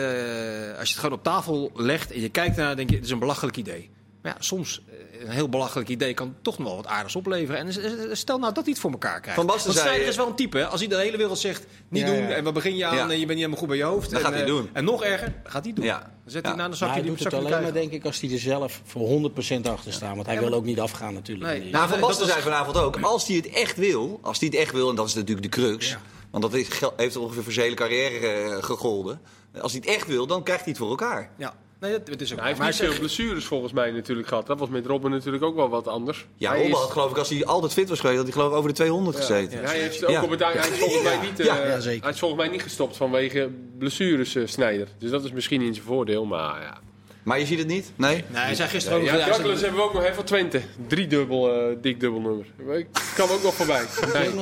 als 0.79 0.89
je 0.89 0.95
het 0.95 0.99
gewoon 0.99 1.13
op 1.13 1.23
tafel 1.23 1.71
legt 1.75 2.13
en 2.13 2.21
je 2.21 2.29
kijkt 2.29 2.57
naar, 2.57 2.77
denk 2.77 2.91
je, 2.91 2.97
het 2.97 3.05
is 3.05 3.11
een 3.11 3.19
belachelijk 3.19 3.57
idee. 3.57 3.91
Maar 4.23 4.33
ja, 4.33 4.43
soms 4.43 4.83
een 5.21 5.31
heel 5.31 5.49
belachelijk 5.49 5.89
idee 5.89 6.15
kan 6.15 6.35
toch 6.43 6.59
nog 6.59 6.67
wel 6.67 6.77
wat 6.77 6.87
aardigs 6.87 7.17
opleveren. 7.17 7.67
En 7.67 8.17
stel 8.17 8.39
nou 8.39 8.53
dat 8.53 8.65
hij 8.65 8.73
het 8.73 8.83
voor 8.83 8.91
elkaar 8.91 9.21
krijgt. 9.21 9.39
Van 9.39 9.47
Basten 9.47 9.73
Snijder 9.73 10.07
is 10.07 10.17
wel 10.17 10.27
een 10.27 10.35
type. 10.35 10.67
Als 10.67 10.81
hij 10.81 10.89
de 10.89 10.97
hele 10.97 11.17
wereld 11.17 11.39
zegt, 11.39 11.67
niet 11.89 12.07
doen. 12.07 12.27
En 12.27 12.45
we 12.45 12.53
begin 12.53 12.77
je 12.77 12.85
aan 12.85 13.11
en 13.11 13.19
je 13.19 13.27
bent 13.27 13.29
niet 13.29 13.29
helemaal 13.29 13.59
goed 13.59 13.69
bij 13.69 13.77
je 13.77 13.83
hoofd. 13.83 14.11
Dan 14.11 14.19
en, 14.19 14.25
gaat 14.25 14.35
hij 14.35 14.45
doen. 14.45 14.71
En 14.73 14.85
nog 14.85 15.05
erger, 15.05 15.35
gaat 15.45 15.65
hij 15.65 15.73
doen. 15.73 15.85
Ja. 15.85 16.13
zet 16.25 16.47
hij 16.47 16.55
naar 16.55 16.71
de 16.71 16.77
zakje 16.77 16.95
hij 16.95 17.03
die 17.03 17.11
doet 17.11 17.25
het 17.25 17.35
alleen 17.35 17.63
maar, 17.63 17.73
denk 17.73 17.93
ik, 17.93 18.05
als 18.05 18.21
hij 18.21 18.31
er 18.31 18.39
zelf 18.39 18.81
voor 18.85 19.31
100% 19.31 19.61
achter 19.63 19.93
staat. 19.93 20.15
Want 20.15 20.27
hij 20.27 20.39
wil 20.39 20.53
ook 20.53 20.65
niet 20.65 20.81
afgaan 20.81 21.15
natuurlijk. 21.15 21.51
Nee. 21.51 21.71
Nou, 21.71 21.89
Van 21.89 22.01
Basten 22.01 22.27
zei 22.27 22.43
vanavond 22.43 22.77
ook, 22.77 23.01
als 23.01 23.27
hij 23.27 23.37
het 23.37 23.49
echt 23.49 23.77
wil, 23.77 24.19
als 24.23 24.39
hij 24.39 24.49
het 24.49 24.59
echt 24.59 24.73
wil, 24.73 24.91
en 24.91 24.97
dat 24.97 25.07
is 25.07 25.15
natuurlijk 25.15 25.43
de 25.53 25.61
crux... 25.61 25.97
Want 26.31 26.53
dat 26.53 26.93
heeft 26.97 27.17
ongeveer 27.17 27.43
voor 27.43 27.53
zijn 27.53 27.65
hele 27.65 27.77
carrière 27.77 28.29
eh, 28.29 28.63
gegolden. 28.63 29.21
Als 29.61 29.73
hij 29.73 29.81
het 29.85 29.95
echt 29.95 30.07
wil, 30.07 30.27
dan 30.27 30.43
krijgt 30.43 30.63
hij 30.63 30.73
het 30.73 30.81
voor 30.81 30.91
elkaar. 30.91 31.31
Ja. 31.37 31.55
Nee, 31.87 31.99
het 32.05 32.21
is 32.21 32.33
ook 32.33 32.39
hij 32.39 32.49
heeft 32.49 32.61
niet 32.61 32.77
veel 32.77 32.99
blessures 32.99 33.45
volgens 33.45 33.73
mij 33.73 33.91
natuurlijk 33.91 34.29
gehad. 34.29 34.47
Dat 34.47 34.59
was 34.59 34.69
met 34.69 34.87
Robben 34.87 35.11
natuurlijk 35.11 35.45
ook 35.45 35.57
wel 35.57 35.69
wat 35.69 35.89
anders. 35.89 36.27
Ja, 36.37 36.51
hij 36.51 36.61
Robben 36.61 36.79
had 36.79 36.91
geloof 36.91 37.11
ik, 37.11 37.17
als 37.17 37.29
hij 37.29 37.45
altijd 37.45 37.73
fit 37.73 37.89
was 37.89 38.01
geweest, 38.01 38.17
had 38.17 38.27
hij 38.27 38.37
geloof 38.37 38.51
ik 38.51 38.57
over 38.57 38.69
de 38.69 38.77
200 38.77 39.17
gezeten. 39.17 39.61
Ja. 39.61 39.67
hij 39.67 39.79
heeft 39.79 40.05
ook 40.05 40.23
op 40.23 40.31
het 40.31 40.41
hij 40.41 40.55
is 40.55 40.79
volgens 40.79 41.03
mij 41.03 41.19
niet, 41.21 41.41
uh, 41.41 41.55
hij 42.03 42.11
is 42.11 42.19
volgens 42.19 42.41
mij 42.41 42.49
niet 42.49 42.63
gestopt 42.63 42.97
vanwege 42.97 43.51
blessures, 43.79 44.35
uh, 44.35 44.47
Snijder. 44.47 44.89
Dus 44.99 45.11
dat 45.11 45.25
is 45.25 45.33
misschien 45.33 45.61
in 45.63 45.75
zijn 45.75 45.87
voordeel, 45.87 46.25
maar 46.25 46.63
ja. 46.63 46.81
Maar 47.27 47.39
je 47.39 47.47
ziet 47.47 47.59
het 47.59 47.67
niet? 47.67 47.93
Nee? 47.97 48.25
Nee, 48.29 48.43
hij 48.43 48.55
zei 48.55 48.69
gisteren 48.69 48.99
ook... 48.99 49.05
Ja, 49.05 49.13
Douglas 49.13 49.61
hebben 49.61 49.81
we 49.81 49.87
ook 49.87 49.93
nog 49.93 50.05
even 50.05 50.25
Twente. 50.25 50.61
Drie 50.87 51.07
dubbel, 51.07 51.71
uh, 51.71 51.77
dik 51.81 52.01
dubbel 52.01 52.21
nummer. 52.21 52.47
Ik 52.79 52.87
kan 53.17 53.29
ook 53.31 53.43
nog 53.43 53.55
voorbij. 53.55 53.85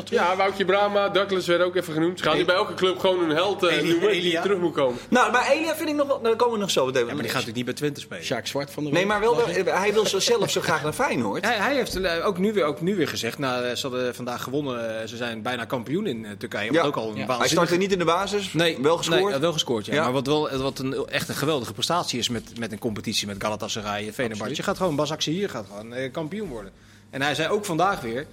Ja, 0.04 0.36
Woutje 0.36 0.64
Brama, 0.64 1.08
Douglas 1.08 1.46
werd 1.46 1.62
ook 1.62 1.76
even 1.76 1.92
genoemd. 1.92 2.18
Ze 2.18 2.24
gaan 2.24 2.36
nu 2.36 2.44
bij 2.44 2.54
elke 2.54 2.74
club 2.74 2.98
gewoon 2.98 3.30
een 3.30 3.36
held 3.36 3.62
uh, 3.62 3.82
noemen 3.82 4.12
die 4.12 4.40
terug 4.40 4.58
moet 4.58 4.72
komen. 4.72 4.98
Nou, 5.08 5.32
maar 5.32 5.50
Elia 5.50 5.76
vind 5.76 5.88
ik 5.88 5.94
nog 5.94 6.06
wel... 6.06 6.20
Daar 6.22 6.36
komen 6.36 6.54
we 6.54 6.60
nog 6.60 6.70
zo 6.70 6.86
meteen. 6.86 7.06
Ja, 7.06 7.12
maar 7.12 7.22
die 7.22 7.24
gaat 7.24 7.46
natuurlijk 7.46 7.56
niet 7.56 7.64
bij 7.64 7.74
Twente 7.74 8.00
spelen. 8.00 8.24
Sjaak 8.24 8.46
Zwart 8.46 8.70
van 8.70 8.84
de 8.84 8.90
Nee, 8.90 9.06
maar 9.06 9.20
wel, 9.20 9.38
hij 9.64 9.92
wil 9.92 10.06
zo 10.06 10.18
zelf 10.18 10.50
zo 10.50 10.60
graag 10.60 10.82
naar 10.82 10.92
Feyenoord. 10.92 11.44
Hij, 11.44 11.56
hij 11.56 11.74
heeft 11.74 11.96
eh, 11.96 12.26
ook 12.26 12.38
nu, 12.38 12.52
weer, 12.52 12.64
ook 12.64 12.80
nu 12.80 12.96
weer 12.96 13.08
gezegd... 13.08 13.38
Nou, 13.38 13.74
ze 13.74 13.88
hadden 13.88 14.14
vandaag 14.14 14.42
gewonnen. 14.42 15.08
Ze 15.08 15.16
zijn 15.16 15.42
bijna 15.42 15.64
kampioen 15.64 16.06
in 16.06 16.26
Turkije. 16.38 16.72
Ja. 16.72 16.82
Ook 16.82 16.96
al 16.96 17.16
een 17.16 17.30
Hij 17.38 17.48
startte 17.48 17.76
niet 17.76 17.92
in 17.92 17.98
de 17.98 18.04
basis. 18.04 18.52
Nee, 18.52 18.78
wel 18.82 18.96
gescoord. 18.96 19.30
Nee, 19.30 19.40
wel 19.40 19.52
gescoord, 19.52 19.86
ja. 19.86 20.02
Maar 20.02 20.12
wat, 20.12 20.26
wel, 20.26 20.58
wat 20.58 20.78
een, 20.78 21.06
echt 21.06 21.28
een 21.28 21.34
geweldige 21.34 21.72
prestatie 21.72 22.18
is 22.18 22.28
met, 22.28 22.58
met 22.58 22.72
een 22.74 22.80
competitie 22.80 23.26
met 23.26 23.42
Galatasaray 23.42 24.02
Galatasaray, 24.02 24.12
Fenerbahce. 24.12 24.54
Je 24.56 24.62
gaat 24.62 24.76
gewoon, 24.76 24.96
Bas 24.96 25.12
hier 25.24 25.50
gaat 25.50 25.66
gewoon 25.66 25.94
eh, 25.94 26.12
kampioen 26.12 26.48
worden. 26.48 26.72
En 27.10 27.22
hij 27.22 27.34
zei 27.34 27.48
ook 27.48 27.64
vandaag 27.64 28.00
weer, 28.00 28.26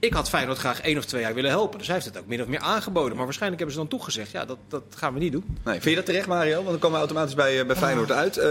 ik 0.00 0.12
had 0.12 0.28
Feyenoord 0.28 0.58
graag 0.58 0.80
één 0.80 0.98
of 0.98 1.04
twee 1.04 1.20
jaar 1.20 1.34
willen 1.34 1.50
helpen. 1.50 1.78
Dus 1.78 1.86
hij 1.86 1.96
heeft 1.96 2.08
het 2.08 2.18
ook 2.18 2.26
min 2.26 2.42
of 2.42 2.46
meer 2.46 2.60
aangeboden. 2.60 3.16
Maar 3.16 3.24
waarschijnlijk 3.24 3.60
hebben 3.60 3.78
ze 3.78 3.88
dan 3.88 3.98
toegezegd. 3.98 4.30
Ja, 4.30 4.44
dat, 4.44 4.58
dat 4.68 4.82
gaan 4.96 5.14
we 5.14 5.20
niet 5.20 5.32
doen. 5.32 5.44
Nee, 5.64 5.74
vind 5.74 5.84
je 5.84 5.94
dat 5.94 6.06
terecht, 6.06 6.26
Mario? 6.26 6.54
Want 6.54 6.68
dan 6.68 6.78
komen 6.78 6.92
we 6.92 6.98
automatisch 6.98 7.34
bij, 7.34 7.60
eh, 7.60 7.66
bij 7.66 7.76
Feyenoord 7.76 8.12
uit. 8.12 8.36
Uh, 8.36 8.44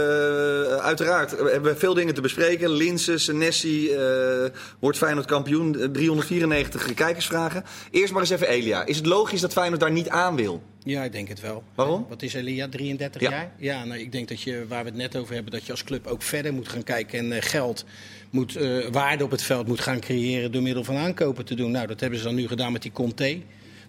uiteraard 0.76 1.30
hebben 1.30 1.62
we 1.72 1.76
veel 1.76 1.94
dingen 1.94 2.14
te 2.14 2.20
bespreken. 2.20 2.70
Linses, 2.70 3.26
Nessie, 3.26 3.90
uh, 3.90 3.98
wordt 4.78 4.98
Feyenoord 4.98 5.26
kampioen. 5.26 5.72
394 5.92 6.94
kijkersvragen. 6.94 7.64
Eerst 7.90 8.12
maar 8.12 8.22
eens 8.22 8.30
even 8.30 8.48
Elia. 8.48 8.84
Is 8.84 8.96
het 8.96 9.06
logisch 9.06 9.40
dat 9.40 9.52
Feyenoord 9.52 9.80
daar 9.80 9.92
niet 9.92 10.08
aan 10.08 10.36
wil? 10.36 10.62
Ja, 10.82 11.02
ik 11.02 11.12
denk 11.12 11.28
het 11.28 11.40
wel. 11.40 11.62
Waarom? 11.74 12.06
Wat 12.08 12.22
is 12.22 12.34
Elia, 12.34 12.68
33 12.68 13.20
jaar? 13.20 13.52
Ja, 13.58 13.84
nou, 13.84 14.00
ik 14.00 14.12
denk 14.12 14.28
dat 14.28 14.42
je, 14.42 14.64
waar 14.68 14.82
we 14.84 14.88
het 14.88 14.98
net 14.98 15.16
over 15.16 15.34
hebben, 15.34 15.52
dat 15.52 15.64
je 15.64 15.72
als 15.72 15.84
club 15.84 16.06
ook 16.06 16.22
verder 16.22 16.52
moet 16.52 16.68
gaan 16.68 16.82
kijken 16.82 17.32
en 17.32 17.42
geld 17.42 17.84
moet, 18.30 18.56
uh, 18.56 18.86
waarde 18.86 19.24
op 19.24 19.30
het 19.30 19.42
veld 19.42 19.66
moet 19.66 19.80
gaan 19.80 20.00
creëren 20.00 20.52
door 20.52 20.62
middel 20.62 20.84
van 20.84 20.96
aankopen 20.96 21.37
te 21.44 21.54
doen. 21.54 21.70
Nou, 21.70 21.86
dat 21.86 22.00
hebben 22.00 22.18
ze 22.18 22.24
dan 22.24 22.34
nu 22.34 22.48
gedaan 22.48 22.72
met 22.72 22.82
die 22.82 22.92
Conte. 22.92 23.38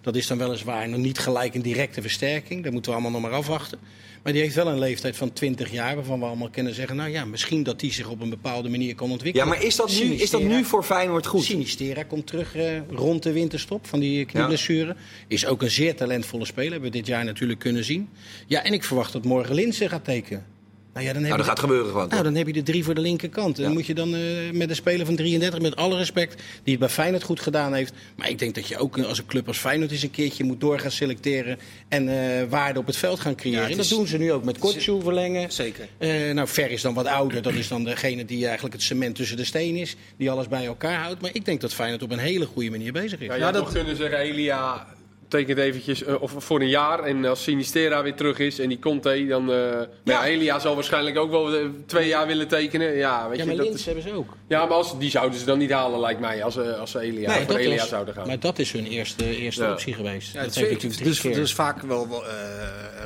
Dat 0.00 0.16
is 0.16 0.26
dan 0.26 0.38
weliswaar 0.38 0.88
nog 0.88 1.00
niet 1.00 1.18
gelijk 1.18 1.54
een 1.54 1.62
directe 1.62 2.02
versterking. 2.02 2.62
Daar 2.62 2.72
moeten 2.72 2.90
we 2.90 2.98
allemaal 2.98 3.20
nog 3.20 3.30
maar 3.30 3.38
afwachten. 3.38 3.78
Maar 4.22 4.32
die 4.32 4.42
heeft 4.42 4.54
wel 4.54 4.68
een 4.68 4.78
leeftijd 4.78 5.16
van 5.16 5.32
20 5.32 5.70
jaar 5.70 5.94
waarvan 5.94 6.18
we 6.18 6.24
allemaal 6.24 6.50
kunnen 6.50 6.74
zeggen... 6.74 6.96
nou 6.96 7.10
ja, 7.10 7.24
misschien 7.24 7.62
dat 7.62 7.80
die 7.80 7.92
zich 7.92 8.08
op 8.08 8.20
een 8.20 8.30
bepaalde 8.30 8.68
manier 8.68 8.94
kan 8.94 9.10
ontwikkelen. 9.10 9.46
Ja, 9.46 9.54
maar 9.54 9.64
is 9.64 9.76
dat, 9.76 10.00
nu, 10.00 10.14
is 10.14 10.30
dat 10.30 10.42
nu 10.42 10.64
voor 10.64 10.82
Feyenoord 10.82 11.26
goed? 11.26 11.44
Sinistera 11.44 12.02
komt 12.02 12.26
terug 12.26 12.56
uh, 12.56 12.88
rond 12.90 13.22
de 13.22 13.32
winterstop 13.32 13.86
van 13.86 14.00
die 14.00 14.24
knieblessure. 14.24 14.96
Is 15.28 15.46
ook 15.46 15.62
een 15.62 15.70
zeer 15.70 15.96
talentvolle 15.96 16.44
speler, 16.44 16.72
hebben 16.72 16.90
we 16.90 16.96
dit 16.96 17.06
jaar 17.06 17.24
natuurlijk 17.24 17.60
kunnen 17.60 17.84
zien. 17.84 18.08
Ja, 18.46 18.64
en 18.64 18.72
ik 18.72 18.84
verwacht 18.84 19.12
dat 19.12 19.24
morgen 19.24 19.54
Linse 19.54 19.88
gaat 19.88 20.04
tekenen. 20.04 20.46
Nou, 20.92 21.06
ja, 21.06 21.12
dan 21.12 21.22
heb 21.22 21.30
nou, 21.30 21.36
dat 21.36 21.46
gaat 21.46 21.58
gebeuren 21.58 21.90
gewoon. 21.90 22.08
Nou, 22.08 22.22
dan 22.22 22.34
heb 22.34 22.46
je 22.46 22.52
de 22.52 22.62
drie 22.62 22.84
voor 22.84 22.94
de 22.94 23.00
linkerkant. 23.00 23.56
Dan 23.56 23.72
moet 23.72 23.86
je 23.86 23.94
dan 23.94 24.14
uh, 24.14 24.50
met 24.52 24.70
een 24.70 24.76
speler 24.76 25.06
van 25.06 25.16
33, 25.16 25.60
met 25.60 25.76
alle 25.76 25.96
respect, 25.96 26.34
die 26.34 26.70
het 26.72 26.78
bij 26.78 26.88
Feyenoord 26.88 27.22
goed 27.22 27.40
gedaan 27.40 27.74
heeft. 27.74 27.92
Maar 28.16 28.28
ik 28.28 28.38
denk 28.38 28.54
dat 28.54 28.68
je 28.68 28.78
ook 28.78 28.98
als 28.98 29.18
een 29.18 29.26
club 29.26 29.46
als 29.46 29.58
Feyenoord 29.58 29.90
eens 29.90 30.02
een 30.02 30.10
keertje 30.10 30.44
moet 30.44 30.60
door 30.60 30.78
gaan 30.78 30.90
selecteren 30.90 31.58
en 31.88 32.08
uh, 32.08 32.14
waarde 32.48 32.78
op 32.78 32.86
het 32.86 32.96
veld 32.96 33.20
gaan 33.20 33.34
creëren. 33.34 33.68
Ja, 33.70 33.76
dat 33.76 33.88
doen 33.88 34.06
ze 34.06 34.18
nu 34.18 34.32
ook 34.32 34.44
met 34.44 34.58
Kortjoe 34.58 35.02
verlengen. 35.02 35.52
Zeker. 35.52 35.88
Uh, 35.98 36.32
nou, 36.32 36.48
Ver 36.48 36.70
is 36.70 36.82
dan 36.82 36.94
wat 36.94 37.06
ouder. 37.06 37.42
Dat 37.42 37.54
is 37.54 37.68
dan 37.68 37.84
degene 37.84 38.24
die 38.24 38.44
eigenlijk 38.44 38.74
het 38.74 38.82
cement 38.82 39.14
tussen 39.14 39.36
de 39.36 39.44
steen 39.44 39.76
is. 39.76 39.96
Die 40.16 40.30
alles 40.30 40.48
bij 40.48 40.66
elkaar 40.66 41.02
houdt. 41.02 41.20
Maar 41.20 41.30
ik 41.32 41.44
denk 41.44 41.60
dat 41.60 41.74
Feyenoord 41.74 42.02
op 42.02 42.10
een 42.10 42.18
hele 42.18 42.46
goede 42.46 42.70
manier 42.70 42.92
bezig 42.92 43.20
is. 43.20 43.26
Ja, 43.26 43.34
ja 43.34 43.52
dat 43.52 43.72
kunnen 43.72 43.96
zeggen, 43.96 44.18
Elia 44.18 44.86
tekent 45.30 45.58
eventjes 45.58 46.02
uh, 46.02 46.22
of 46.22 46.34
voor 46.38 46.60
een 46.60 46.68
jaar. 46.68 47.04
En 47.04 47.24
als 47.24 47.42
Sinistera 47.42 48.02
weer 48.02 48.14
terug 48.14 48.38
is 48.38 48.58
en 48.58 48.68
die 48.68 48.78
Conte, 48.78 49.26
dan... 49.28 49.50
Uh, 49.50 49.56
ja. 49.56 49.88
ja. 50.04 50.24
Elia 50.24 50.58
zal 50.58 50.74
waarschijnlijk 50.74 51.18
ook 51.18 51.30
wel 51.30 51.54
uh, 51.54 51.66
twee 51.86 52.08
jaar 52.08 52.26
willen 52.26 52.48
tekenen. 52.48 52.96
Ja, 52.96 53.28
weet 53.28 53.38
ja, 53.38 53.44
je, 53.44 53.56
maar 53.56 53.64
dat 53.64 53.74
is... 53.74 53.84
hebben 53.84 54.02
ze 54.02 54.12
ook. 54.12 54.36
Ja, 54.48 54.66
maar 54.66 54.76
als, 54.76 54.98
die 54.98 55.10
zouden 55.10 55.38
ze 55.38 55.44
dan 55.44 55.58
niet 55.58 55.70
halen, 55.70 56.00
lijkt 56.00 56.20
mij, 56.20 56.44
als, 56.44 56.58
als 56.58 56.90
ze 56.90 57.00
Elia, 57.00 57.30
nee, 57.30 57.44
voor 57.46 57.54
Elia 57.54 57.76
was, 57.76 57.88
zouden 57.88 58.14
gaan. 58.14 58.26
Maar 58.26 58.40
dat 58.40 58.58
is 58.58 58.72
hun 58.72 58.86
eerste, 58.86 59.36
eerste 59.36 59.62
ja. 59.62 59.72
optie 59.72 59.94
geweest. 59.94 60.32
Ja, 60.32 60.42
dat 60.42 60.54
heeft 60.54 60.70
natuurlijk 60.70 61.02
dus, 61.02 61.20
keer. 61.20 61.38
is 61.38 61.54
vaak 61.54 61.82
wel, 61.82 62.08
wel 62.08 62.24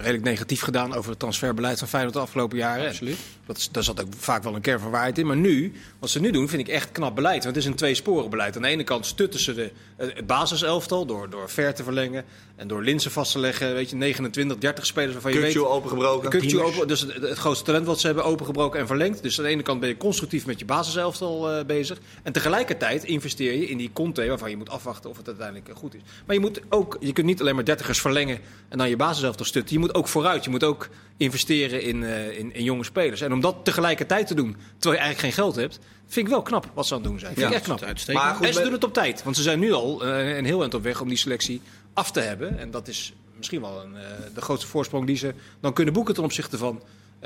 redelijk 0.05 0.29
negatief 0.29 0.61
gedaan 0.61 0.95
over 0.95 1.11
het 1.11 1.19
transferbeleid 1.19 1.79
van 1.79 1.89
Feyenoord 1.89 2.15
de 2.15 2.21
afgelopen 2.21 2.59
jaren. 2.59 2.89
Absoluut. 2.89 3.19
Dat 3.47 3.57
is, 3.57 3.71
daar 3.71 3.83
zat 3.83 4.01
ook 4.01 4.09
vaak 4.19 4.43
wel 4.43 4.55
een 4.55 4.61
kern 4.61 4.81
van 4.81 4.91
waarheid 4.91 5.19
in. 5.19 5.27
Maar 5.27 5.37
nu, 5.37 5.73
wat 5.99 6.11
ze 6.11 6.21
nu 6.21 6.31
doen, 6.31 6.49
vind 6.49 6.69
ik 6.69 6.75
echt 6.75 6.93
knap 6.93 7.15
beleid. 7.15 7.43
Want 7.45 7.55
het 7.55 7.65
is 7.65 7.71
een 7.71 7.77
tweesporenbeleid. 7.77 8.57
Aan 8.57 8.63
de 8.63 8.69
ene 8.69 8.85
kant 8.85 9.07
stutten 9.07 9.41
ze 9.41 9.55
de, 9.55 9.71
het 9.97 10.27
basiselftal 10.27 11.07
door, 11.07 11.31
door 11.31 11.51
ver 11.51 11.75
te 11.75 11.83
verlengen 11.83 12.25
en 12.57 12.69
door 12.69 12.83
Linsen 12.83 13.11
vast 13.11 13.33
te 13.33 13.39
leggen. 13.39 13.75
Weet 13.75 13.91
je, 13.91 13.97
29, 13.97 14.59
30 14.59 14.87
spelers 14.87 15.13
waarvan 15.13 15.33
je 15.33 15.39
Kukju 15.39 15.61
weet... 15.61 15.69
opengebroken. 15.69 16.31
Kukju 16.31 16.61
open, 16.61 16.89
dus 16.89 17.01
het, 17.01 17.15
het, 17.15 17.39
grootste 17.39 17.65
talent 17.65 17.87
wat 17.87 18.01
ze 18.01 18.07
hebben 18.07 18.25
opengebroken 18.25 18.81
en 18.81 18.87
verlengd. 18.87 19.23
Dus 19.23 19.39
aan 19.39 19.45
de 19.45 19.51
ene 19.51 19.63
kant 19.63 19.81
ben 19.81 19.89
je 19.89 19.97
constructief 19.97 20.47
met 20.47 20.59
je 20.59 20.65
basiselftal 20.65 21.59
uh, 21.59 21.65
bezig. 21.65 21.99
En 22.23 22.33
tegelijkertijd 22.33 23.05
investeer 23.05 23.53
je 23.53 23.69
in 23.69 23.77
die 23.77 23.91
Conte, 23.93 24.27
waarvan 24.27 24.51
je 24.51 24.57
moet 24.57 24.71
afwachten 24.71 25.11
of 25.11 25.17
het 25.17 25.27
uiteindelijk 25.27 25.71
goed 25.75 25.95
is. 25.95 26.01
Maar 26.27 26.35
je 26.35 26.41
moet 26.41 26.61
ook, 26.69 26.97
je 27.01 27.13
kunt 27.13 27.27
niet 27.27 27.41
alleen 27.41 27.55
maar 27.55 27.65
dertigers 27.65 28.01
verlengen 28.01 28.39
en 28.69 28.79
dan 28.79 28.89
je 28.89 28.97
basiselftal 28.97 29.47
stutten. 29.47 29.75
Je 29.75 29.81
moet 29.81 29.94
ook 29.95 30.09
vooruit. 30.09 30.45
Je 30.45 30.51
moet 30.51 30.65
ook 30.65 30.89
investeren 31.17 31.83
in, 31.83 32.03
uh, 32.03 32.39
in, 32.39 32.55
in 32.55 32.65
jonge 32.65 32.85
spelers. 32.85 33.21
En 33.21 33.33
om 33.33 33.41
dat 33.41 33.57
tegelijkertijd 33.63 34.27
te 34.27 34.35
doen, 34.35 34.57
terwijl 34.79 34.95
je 34.95 35.07
eigenlijk 35.07 35.19
geen 35.19 35.45
geld 35.45 35.57
hebt, 35.57 35.79
vind 36.07 36.27
ik 36.27 36.33
wel 36.33 36.43
knap 36.43 36.71
wat 36.75 36.87
ze 36.87 36.95
aan 36.95 37.01
het 37.01 37.09
doen 37.09 37.19
zijn. 37.19 37.35
Vind 37.35 37.47
ja, 37.47 37.51
ik 37.51 37.55
echt 37.55 37.65
knap. 37.65 37.83
Uitstekend. 37.83 38.25
Maar 38.25 38.35
goed, 38.35 38.47
en 38.47 38.55
ze 38.55 38.63
doen 38.63 38.73
het 38.73 38.85
op 38.85 38.93
tijd, 38.93 39.23
want 39.23 39.37
ze 39.37 39.43
zijn 39.43 39.59
nu 39.59 39.73
al 39.73 40.07
uh, 40.07 40.37
een 40.37 40.45
heel 40.45 40.61
eind 40.61 40.75
op 40.75 40.83
weg 40.83 41.01
om 41.01 41.09
die 41.09 41.17
selectie 41.17 41.61
af 41.93 42.11
te 42.11 42.21
hebben. 42.21 42.59
En 42.59 42.71
dat 42.71 42.89
is 42.89 43.13
misschien 43.37 43.61
wel 43.61 43.83
een, 43.83 43.93
uh, 43.93 44.01
de 44.35 44.41
grootste 44.41 44.67
voorsprong 44.67 45.07
die 45.07 45.17
ze 45.17 45.35
dan 45.61 45.73
kunnen 45.73 45.95
boeken 45.95 46.15
ten 46.15 46.25
opzichte 46.25 46.59
van 46.59 46.83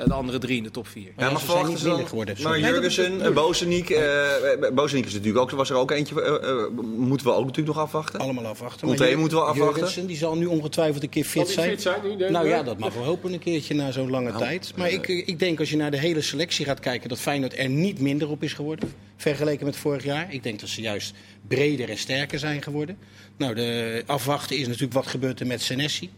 de 0.06 0.14
andere 0.14 0.38
drie 0.38 0.56
in 0.56 0.62
de 0.62 0.70
top 0.70 0.86
vier. 0.86 1.12
Ja, 1.16 1.30
maar 1.30 1.40
verwachten 1.40 1.78
ze 1.78 1.84
dan, 1.84 2.08
geworden. 2.08 2.36
Maar 2.42 2.58
Jurgensen, 2.58 3.34
Bozeniek, 3.34 3.90
uh, 3.90 4.00
Bozeniek 4.72 5.06
is 5.06 5.12
natuurlijk 5.12 5.38
ook, 5.38 5.50
was 5.50 5.70
er 5.70 5.76
ook 5.76 5.90
eentje, 5.90 6.14
uh, 6.14 6.82
moeten 6.98 7.26
we 7.26 7.32
ook 7.32 7.44
natuurlijk 7.44 7.76
nog 7.76 7.84
afwachten. 7.84 8.20
Allemaal 8.20 8.46
afwachten. 8.46 8.86
Conte 8.86 9.14
moeten 9.16 9.38
we 9.38 9.44
afwachten. 9.44 9.74
Jurgensen, 9.74 10.06
die 10.06 10.16
zal 10.16 10.36
nu 10.36 10.46
ongetwijfeld 10.46 11.02
een 11.02 11.08
keer 11.08 11.24
fit 11.24 11.48
zijn. 11.48 11.68
Fit 11.68 11.82
zijn 11.82 12.00
nu, 12.18 12.30
nou 12.30 12.48
ja, 12.48 12.62
dat 12.62 12.78
mag 12.78 12.94
we 12.94 13.00
hopen 13.00 13.32
een 13.32 13.38
keertje 13.38 13.74
na 13.74 13.90
zo'n 13.90 14.10
lange 14.10 14.28
nou, 14.28 14.42
tijd. 14.42 14.72
Maar 14.76 14.90
ik, 14.90 15.08
ik 15.08 15.38
denk 15.38 15.58
als 15.58 15.70
je 15.70 15.76
naar 15.76 15.90
de 15.90 15.98
hele 15.98 16.20
selectie 16.20 16.64
gaat 16.64 16.80
kijken, 16.80 17.08
dat 17.08 17.18
Feyenoord 17.18 17.58
er 17.58 17.68
niet 17.68 18.00
minder 18.00 18.30
op 18.30 18.42
is 18.42 18.52
geworden. 18.52 18.92
Vergeleken 19.16 19.66
met 19.66 19.76
vorig 19.76 20.04
jaar. 20.04 20.26
Ik 20.30 20.42
denk 20.42 20.60
dat 20.60 20.68
ze 20.68 20.80
juist 20.80 21.14
breder 21.48 21.90
en 21.90 21.98
sterker 21.98 22.38
zijn 22.38 22.62
geworden. 22.62 22.98
Nou, 23.36 23.54
de 23.54 24.02
afwachten 24.06 24.56
is 24.56 24.66
natuurlijk 24.66 24.92
wat 24.92 25.06
gebeurt 25.06 25.40
er 25.40 25.46
met 25.46 25.62
Senesi. 25.62 26.10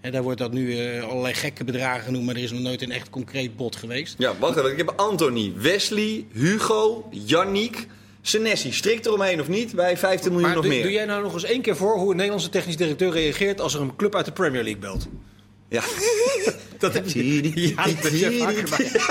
En 0.00 0.12
daar 0.12 0.22
wordt 0.22 0.38
dat 0.38 0.52
nu 0.52 0.76
uh, 0.76 1.02
allerlei 1.04 1.34
gekke 1.34 1.64
bedragen 1.64 2.02
genoemd, 2.02 2.26
maar 2.26 2.34
er 2.34 2.42
is 2.42 2.50
nog 2.50 2.60
nooit 2.60 2.82
een 2.82 2.90
echt 2.90 3.10
concreet 3.10 3.56
bod 3.56 3.76
geweest. 3.76 4.14
Ja, 4.18 4.32
wacht 4.38 4.56
even. 4.56 4.70
Ik 4.70 4.76
heb 4.76 4.92
Anthony, 4.96 5.52
Wesley, 5.56 6.26
Hugo, 6.32 7.08
Yannick, 7.10 7.86
Senesi. 8.22 8.72
Strikt 8.72 9.06
eromheen 9.06 9.40
of 9.40 9.48
niet? 9.48 9.74
Bij 9.74 9.96
15 9.96 10.30
miljoen 10.30 10.48
maar 10.48 10.56
nog 10.56 10.64
doe, 10.64 10.74
meer. 10.74 10.82
Doe 10.82 10.92
jij 10.92 11.04
nou 11.04 11.22
nog 11.22 11.32
eens 11.32 11.44
één 11.44 11.60
keer 11.60 11.76
voor 11.76 11.96
hoe 11.96 12.10
een 12.10 12.16
Nederlandse 12.16 12.48
technisch 12.48 12.76
directeur 12.76 13.12
reageert 13.12 13.60
als 13.60 13.74
er 13.74 13.80
een 13.80 13.96
club 13.96 14.14
uit 14.14 14.24
de 14.24 14.32
Premier 14.32 14.62
League 14.62 14.80
belt? 14.80 15.08
Ja. 15.68 15.82
dat 16.78 16.94
heb 16.94 17.08
je. 17.08 17.60
Ja, 17.68 17.84
dat 17.84 18.04
is 18.04 18.38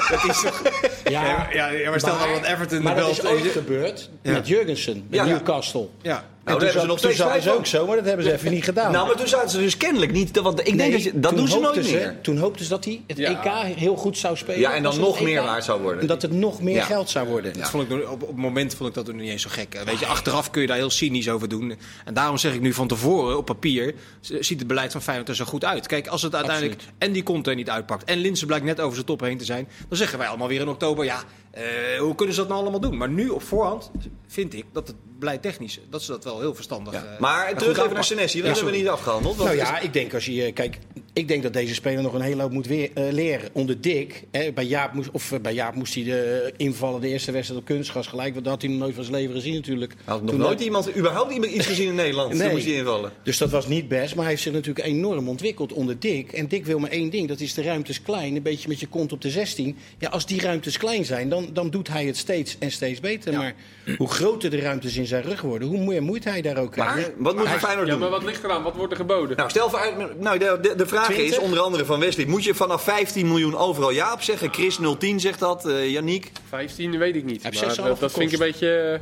Dat 0.09 0.23
is 0.29 0.41
toch. 0.41 0.61
Ja, 1.09 1.47
ja, 1.51 1.69
ja 1.69 1.89
maar 1.89 1.99
stel 1.99 2.15
maar, 2.15 2.27
dat 2.27 2.43
Everton 2.43 2.81
maar 2.81 2.95
belt. 2.95 3.21
dat 3.21 3.31
is 3.33 3.45
ook 3.45 3.51
gebeurd 3.51 4.09
ja. 4.21 4.31
met 4.31 4.47
Jurgensen, 4.47 5.05
met 5.09 5.19
ja. 5.19 5.25
Newcastle. 5.25 5.87
Ja. 6.01 6.25
Nou, 6.47 6.59
dat 6.59 6.73
hebben 6.73 6.97
ze 6.97 7.07
nog 7.07 7.15
zaten 7.15 7.41
ze 7.41 7.51
ook 7.51 7.65
zo, 7.65 7.87
maar 7.87 7.95
dat 7.95 8.05
hebben 8.05 8.25
ze 8.25 8.33
even 8.33 8.51
niet 8.51 8.63
gedaan. 8.63 8.91
Nou, 8.91 9.07
maar 9.07 9.15
toen 9.15 9.27
zaten 9.27 9.49
ze 9.49 9.57
dus 9.57 9.77
kennelijk 9.77 10.11
niet. 10.11 10.39
Want 10.39 10.67
ik 10.67 10.77
denk 10.77 10.91
dat, 10.91 11.03
je, 11.03 11.19
dat 11.19 11.35
doen 11.35 11.47
ze 11.47 11.59
nooit 11.59 11.85
ze, 11.85 11.91
meer. 11.91 12.15
Toen 12.21 12.37
hoopten 12.37 12.63
ze 12.65 12.69
dat 12.69 12.85
hij 12.85 13.03
het 13.07 13.17
ja. 13.17 13.43
EK 13.43 13.75
heel 13.77 13.95
goed 13.95 14.17
zou 14.17 14.37
spelen. 14.37 14.59
Ja, 14.59 14.73
en 14.73 14.83
dan 14.83 14.99
nog 14.99 15.21
meer 15.21 15.43
waard 15.43 15.63
zou 15.63 15.81
worden. 15.81 16.01
En 16.01 16.07
dat 16.07 16.21
het 16.21 16.31
nog 16.31 16.61
meer 16.61 16.83
geld 16.83 17.09
zou 17.09 17.27
worden. 17.27 17.53
Dat 17.53 17.69
vond 17.69 17.91
ik, 17.91 18.09
op, 18.09 18.21
op 18.21 18.27
het 18.27 18.37
moment 18.37 18.75
vond 18.75 18.89
ik 18.89 19.05
dat 19.05 19.15
niet 19.15 19.29
eens 19.29 19.41
zo 19.41 19.49
gek. 19.51 19.81
Weet 19.85 19.99
je, 19.99 20.05
achteraf 20.05 20.49
kun 20.49 20.61
je 20.61 20.67
daar 20.67 20.77
heel 20.77 20.89
cynisch 20.89 21.29
over 21.29 21.49
doen. 21.49 21.77
En 22.05 22.13
daarom 22.13 22.37
zeg 22.37 22.53
ik 22.53 22.61
nu 22.61 22.73
van 22.73 22.87
tevoren, 22.87 23.37
op 23.37 23.45
papier, 23.45 23.93
ziet 24.21 24.59
het 24.59 24.67
beleid 24.67 24.91
van 24.91 25.01
Feyenoord 25.01 25.29
er 25.29 25.35
zo 25.35 25.45
goed 25.45 25.65
uit. 25.65 25.87
Kijk, 25.87 26.07
als 26.07 26.21
het 26.21 26.35
uiteindelijk 26.35 26.75
Absoluut. 26.75 26.95
en 26.97 27.11
die 27.11 27.23
content 27.23 27.57
niet 27.57 27.69
uitpakt 27.69 28.03
en 28.03 28.17
Linsen 28.17 28.47
blijkt 28.47 28.65
net 28.65 28.79
over 28.79 28.93
zijn 28.93 29.05
top 29.05 29.19
heen 29.19 29.37
te 29.37 29.45
zijn, 29.45 29.67
dan 29.87 29.97
zeggen 29.97 30.17
wij 30.17 30.27
allemaal 30.27 30.47
weer 30.47 30.61
in 30.61 30.67
oktober, 30.67 31.05
ja, 31.05 31.23
uh, 31.57 31.63
hoe 31.99 32.15
kunnen 32.15 32.35
ze 32.35 32.41
dat 32.41 32.49
nou 32.49 32.61
allemaal 32.61 32.79
doen? 32.79 32.97
Maar 32.97 33.09
nu 33.09 33.29
op 33.29 33.43
voorhand 33.43 33.91
vind 34.27 34.53
ik 34.53 34.65
dat 34.71 34.87
het 34.87 34.95
beleid 35.19 35.41
technisch, 35.41 35.79
dat 35.89 36.01
ze 36.01 36.11
dat 36.11 36.23
wel 36.23 36.39
heel 36.39 36.55
verstandig... 36.55 36.93
Ja. 36.93 37.03
Uh, 37.13 37.19
maar 37.19 37.55
terug 37.57 37.77
even 37.77 37.93
naar 37.93 38.03
Senesi, 38.03 38.41
dat 38.41 38.55
hebben 38.55 38.73
we 38.73 38.79
niet 38.79 38.87
afgehandeld. 38.87 39.37
Nou 39.37 39.55
ja, 39.55 39.79
ik 39.79 39.93
denk 39.93 40.13
als 40.13 40.25
je... 40.25 40.51
Kijk, 40.51 40.77
Ik 41.13 41.27
denk 41.27 41.43
dat 41.43 41.53
deze 41.53 41.73
speler 41.73 42.03
nog 42.03 42.13
een 42.13 42.21
hele 42.21 42.41
hoop 42.41 42.51
moet 42.51 42.67
weer, 42.67 42.89
uh, 42.97 43.11
leren. 43.11 43.49
Onder 43.53 43.81
Dick, 43.81 44.23
hè, 44.31 44.51
bij, 44.51 44.65
Jaap 44.65 44.93
moest, 44.93 45.09
of, 45.11 45.31
uh, 45.31 45.39
bij 45.39 45.53
Jaap 45.53 45.75
moest 45.75 45.93
hij 45.93 46.03
de, 46.03 46.53
invallen 46.57 47.01
de 47.01 47.07
eerste 47.07 47.31
wedstrijd 47.31 47.59
op 47.61 47.65
kunstgas 47.65 48.07
gelijk. 48.07 48.33
Want 48.33 48.43
dat 48.43 48.53
had 48.53 48.61
hij 48.61 48.71
nog 48.71 48.79
nooit 48.79 48.95
van 48.95 49.03
zijn 49.03 49.15
leven 49.15 49.35
gezien 49.35 49.53
natuurlijk. 49.53 49.91
Hij 49.91 50.13
had 50.13 50.21
nog 50.21 50.31
Toen 50.31 50.39
nooit 50.39 50.59
iemand, 50.59 50.95
überhaupt 50.97 51.33
iemand 51.33 51.51
iets 51.51 51.65
gezien 51.65 51.87
in 51.87 51.95
Nederland. 52.05 52.33
nee. 52.33 52.41
Toen 52.41 52.51
moest 52.51 52.65
hij 52.65 52.73
invallen. 52.75 53.11
Dus 53.23 53.37
dat 53.37 53.49
was 53.49 53.67
niet 53.67 53.87
best. 53.87 54.13
Maar 54.13 54.23
hij 54.23 54.31
heeft 54.31 54.43
zich 54.43 54.53
natuurlijk 54.53 54.85
enorm 54.85 55.29
ontwikkeld 55.29 55.73
onder 55.73 55.99
Dick. 55.99 56.31
En 56.31 56.47
Dick 56.47 56.65
wil 56.65 56.79
maar 56.79 56.89
één 56.89 57.09
ding, 57.09 57.27
dat 57.27 57.39
is 57.39 57.53
de 57.53 57.61
ruimtes 57.61 58.01
klein. 58.01 58.35
Een 58.35 58.41
beetje 58.41 58.67
met 58.67 58.79
je 58.79 58.87
kont 58.87 59.11
op 59.11 59.21
de 59.21 59.29
16. 59.29 59.77
Ja, 59.97 60.09
als 60.09 60.25
die 60.25 60.41
ruimtes 60.41 60.77
klein 60.77 61.05
zijn, 61.05 61.29
dan, 61.29 61.49
dan 61.53 61.69
doet 61.69 61.87
hij 61.87 62.05
het 62.05 62.17
steeds 62.17 62.55
en 62.59 62.71
steeds 62.71 62.99
beter. 62.99 63.33
Maar 63.33 63.55
hoe 63.97 64.07
groter 64.09 64.49
de 64.49 64.59
ruimtes 64.59 64.95
in 64.97 65.06
zijn 65.07 65.23
rug 65.23 65.41
worden, 65.41 65.67
hoe 65.67 65.85
meer 65.85 66.03
moeite 66.03 66.29
hij 66.29 66.41
daar 66.41 66.57
ook 66.57 66.75
maar, 66.75 67.11
Wat 67.17 67.35
moet 67.35 67.47
hij 67.47 67.59
Feyenoord 67.59 67.87
doen? 67.87 67.95
Ja, 67.95 68.01
maar 68.01 68.09
wat 68.09 68.23
ligt 68.23 68.43
eraan? 68.43 68.63
Wat 68.63 68.75
wordt 68.75 68.91
er 68.91 68.97
geboden? 68.97 69.37
Nou, 69.37 69.49
stel 69.49 69.69
voor, 69.69 69.93
nou, 70.17 70.37
de, 70.37 70.57
de, 70.61 70.75
de 70.75 70.87
vraag 70.87 71.05
20? 71.05 71.25
is 71.25 71.39
onder 71.39 71.59
andere 71.59 71.85
van 71.85 71.99
Wesley. 71.99 72.25
Moet 72.25 72.43
je 72.43 72.53
vanaf 72.53 72.83
15 72.83 73.27
miljoen 73.27 73.55
overal 73.57 73.89
ja 73.89 74.13
op 74.13 74.21
zeggen? 74.21 74.53
Chris 74.53 74.79
010 74.97 75.19
zegt 75.19 75.39
dat, 75.39 75.65
uh, 75.65 75.89
Yannick? 75.89 76.31
15 76.49 76.97
weet 76.97 77.15
ik 77.15 77.23
niet. 77.23 77.43
Maar 77.43 77.75
dat, 77.75 77.99
dat 77.99 78.11
vind 78.11 78.25
ik 78.25 78.39
een 78.39 78.45
beetje... 78.45 78.77
Eh, 78.77 78.99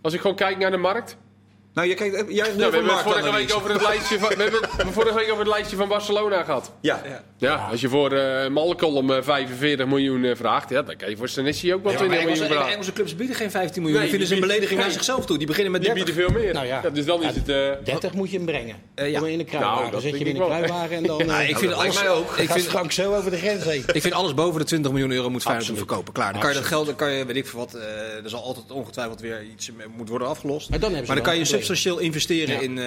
als 0.00 0.14
ik 0.14 0.20
gewoon 0.20 0.36
kijk 0.36 0.58
naar 0.58 0.70
de 0.70 0.76
markt... 0.76 1.16
Nou, 1.78 1.90
je 1.90 1.96
kijkt, 1.96 2.16
jij 2.16 2.46
ja, 2.46 2.54
we 2.56 2.62
hebben 2.62 2.84
het 2.84 3.00
vorige 3.00 3.32
week 3.32 3.54
over 3.54 3.70
het 3.70 3.82
lijstje 3.82 4.18
van, 4.18 4.28
we 4.28 4.68
hebben 4.76 4.92
vorige 4.92 5.14
week 5.14 5.30
over 5.30 5.38
het 5.38 5.54
lijstje 5.54 5.76
van 5.76 5.88
Barcelona 5.88 6.42
gehad. 6.42 6.72
Ja. 6.80 7.00
Ja, 7.04 7.22
ja 7.36 7.54
als 7.70 7.80
je 7.80 7.88
voor 7.88 8.12
uh, 8.12 8.48
Malcolm 8.48 9.10
uh, 9.10 9.22
45 9.22 9.86
miljoen 9.86 10.24
uh, 10.24 10.36
vraagt, 10.36 10.70
ja, 10.70 10.82
dan 10.82 10.96
kan 10.96 11.10
je 11.10 11.16
voor 11.16 11.28
Senesi 11.28 11.74
ook 11.74 11.82
wel 11.82 11.92
ja, 11.92 11.98
20 11.98 12.24
miljoen 12.24 12.46
vragen. 12.46 12.70
Engelse 12.72 12.92
clubs 12.92 13.16
bieden 13.16 13.36
geen 13.36 13.50
15 13.50 13.82
miljoen. 13.82 14.00
Nee, 14.00 14.10
die 14.10 14.18
vinden 14.18 14.28
ze 14.28 14.34
een 14.34 14.48
belediging 14.48 14.80
naar 14.80 14.90
zichzelf 14.90 15.26
toe. 15.26 15.38
Die 15.38 15.46
beginnen 15.46 15.72
met 15.72 15.82
30. 15.82 16.04
Die 16.04 16.14
bieden 16.14 16.32
veel 16.32 16.42
meer. 16.42 16.54
Nou 16.54 16.66
ja. 16.66 16.90
dus 16.90 17.04
dan 17.04 17.22
is 17.22 17.34
het... 17.34 17.46
30 17.84 18.12
moet 18.12 18.30
je 18.30 18.36
hem 18.36 18.46
brengen. 18.46 18.76
ja. 18.94 19.26
in 19.26 19.38
de 19.38 19.44
kruiwagen. 19.44 19.80
Nou, 19.80 19.90
dan 19.90 20.00
zet 20.00 20.10
je 20.10 20.18
hem 20.18 20.26
in 20.26 20.34
de 20.34 20.44
kruiwagen 20.44 20.96
en 20.96 21.02
dan... 21.02 21.20
ik 21.52 21.58
vind 21.58 21.72
alles 21.72 22.06
ook. 22.06 22.36
Ik 22.36 22.50
vind 22.50 22.66
Frank 22.66 22.92
zo 22.92 23.14
over 23.14 23.30
de 23.30 23.36
grens 23.36 23.64
heen. 23.64 23.84
Ik 23.92 24.02
vind 24.02 24.14
alles 24.14 24.34
boven 24.34 24.60
de 24.60 24.66
20 24.66 24.92
miljoen 24.92 25.10
euro 25.10 25.30
moet 25.30 25.42
Feyenoord 25.42 25.76
verkopen. 25.76 26.12
Klaar. 26.12 26.32
Dan 26.32 26.40
kan 26.40 26.50
je 26.50 26.56
dat 26.56 26.66
geld, 26.66 26.86
dan 26.86 26.96
kan 26.96 27.12
je, 27.12 27.24
weet 27.24 27.36
ik 27.36 27.46
veel 27.46 27.58
wat, 27.58 27.74
er 27.74 28.30
zal 28.30 28.42
altijd 28.42 28.70
ongetwijfeld 28.70 29.20
weer 29.20 29.42
iets 29.52 29.70
moet 29.96 30.08
worden 30.08 30.28
afgelost. 30.28 30.70
Maar 30.70 30.78
dan 31.06 31.22
kan 31.22 31.38
je 31.38 31.66
substantieel 31.74 32.06
investeren 32.06 32.62
in 32.62 32.76
uh, 32.76 32.86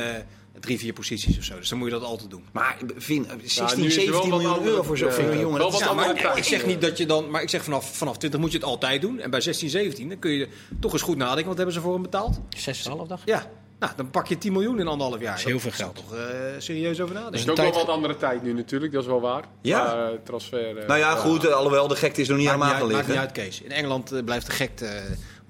drie, 0.59 0.79
vier 0.79 0.93
posities 0.93 1.38
of 1.38 1.43
zo. 1.43 1.55
Dus 1.55 1.69
dan 1.69 1.77
moet 1.77 1.88
je 1.88 1.93
dat 1.93 2.03
altijd 2.03 2.29
doen. 2.29 2.43
Maar 2.51 2.77
vind, 2.97 3.27
16, 3.43 3.83
ja, 3.83 3.89
17 3.89 4.29
miljoen 4.29 4.63
euro 4.63 4.83
voor 4.83 4.97
zo'n 4.97 5.39
jongen. 5.39 5.77
Ja, 5.79 5.93
maar, 5.93 6.38
ik 6.38 6.43
zeg 6.43 6.65
niet 6.65 6.81
dat 6.81 6.97
je 6.97 7.05
dan, 7.05 7.29
maar 7.29 7.41
ik 7.41 7.50
zeg 7.50 7.63
vanaf, 7.63 7.97
vanaf 7.97 8.17
20 8.17 8.39
moet 8.39 8.51
je 8.51 8.57
het 8.57 8.67
altijd 8.67 9.01
doen. 9.01 9.19
En 9.19 9.29
bij 9.29 9.41
16, 9.41 9.69
17 9.69 10.09
dan 10.09 10.19
kun 10.19 10.31
je 10.31 10.47
toch 10.79 10.93
eens 10.93 11.01
goed 11.01 11.17
nadenken. 11.17 11.47
Wat 11.47 11.57
hebben 11.57 11.75
ze 11.75 11.81
voor 11.81 11.93
hem 11.93 12.01
betaald? 12.01 12.39
6,5 12.57 13.07
dag. 13.07 13.21
Ja. 13.25 13.45
Nou, 13.79 13.93
dan 13.95 14.09
pak 14.09 14.27
je 14.27 14.38
10 14.38 14.51
miljoen 14.51 14.79
in 14.79 14.88
anderhalf 14.88 15.21
jaar. 15.21 15.29
Dat 15.29 15.39
is 15.39 15.45
heel 15.45 15.59
veel 15.59 15.71
geld. 15.71 15.95
toch 15.95 16.13
uh, 16.13 16.19
serieus 16.57 17.01
over 17.01 17.15
nadenken. 17.15 17.39
Het 17.39 17.57
is 17.57 17.65
ook 17.65 17.73
wel 17.73 17.83
wat 17.85 17.95
andere 17.95 18.17
tijd 18.17 18.43
nu 18.43 18.53
natuurlijk, 18.53 18.91
dat 18.91 19.01
is 19.01 19.07
wel 19.07 19.21
waar. 19.21 19.43
Ja. 19.61 19.95
Uh, 19.95 20.17
transfer. 20.23 20.77
Uh, 20.77 20.88
nou 20.88 21.00
ja, 21.00 21.15
goed, 21.15 21.51
alhoewel 21.51 21.88
de 21.88 21.95
gekte 21.95 22.21
is 22.21 22.27
nog 22.27 22.38
niet 22.38 22.47
helemaal 22.47 22.75
gelegen. 22.75 22.95
Maakt 22.95 23.07
niet 23.07 23.17
uit, 23.17 23.31
Kees. 23.31 23.61
In 23.61 23.71
Engeland 23.71 24.25
blijft 24.25 24.45
de 24.45 24.51
gekte 24.51 25.01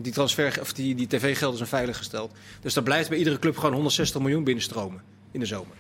die 0.02 0.14
transfer 0.14 0.58
of 0.62 0.74
die, 0.74 0.96
die 0.96 1.08
tv-gelden 1.08 1.58
zijn 1.58 1.70
veilig 1.70 1.98
gesteld. 1.98 2.32
Dus 2.62 2.74
daar 2.74 2.84
blijft 2.84 3.10
bij 3.10 3.18
iedere 3.18 3.40
club 3.40 3.58
gewoon 3.58 3.74
160 3.74 4.22
miljoen 4.22 4.44
binnenstromen 4.44 5.02
in 5.32 5.40
de 5.40 5.46
zomer. 5.46 5.76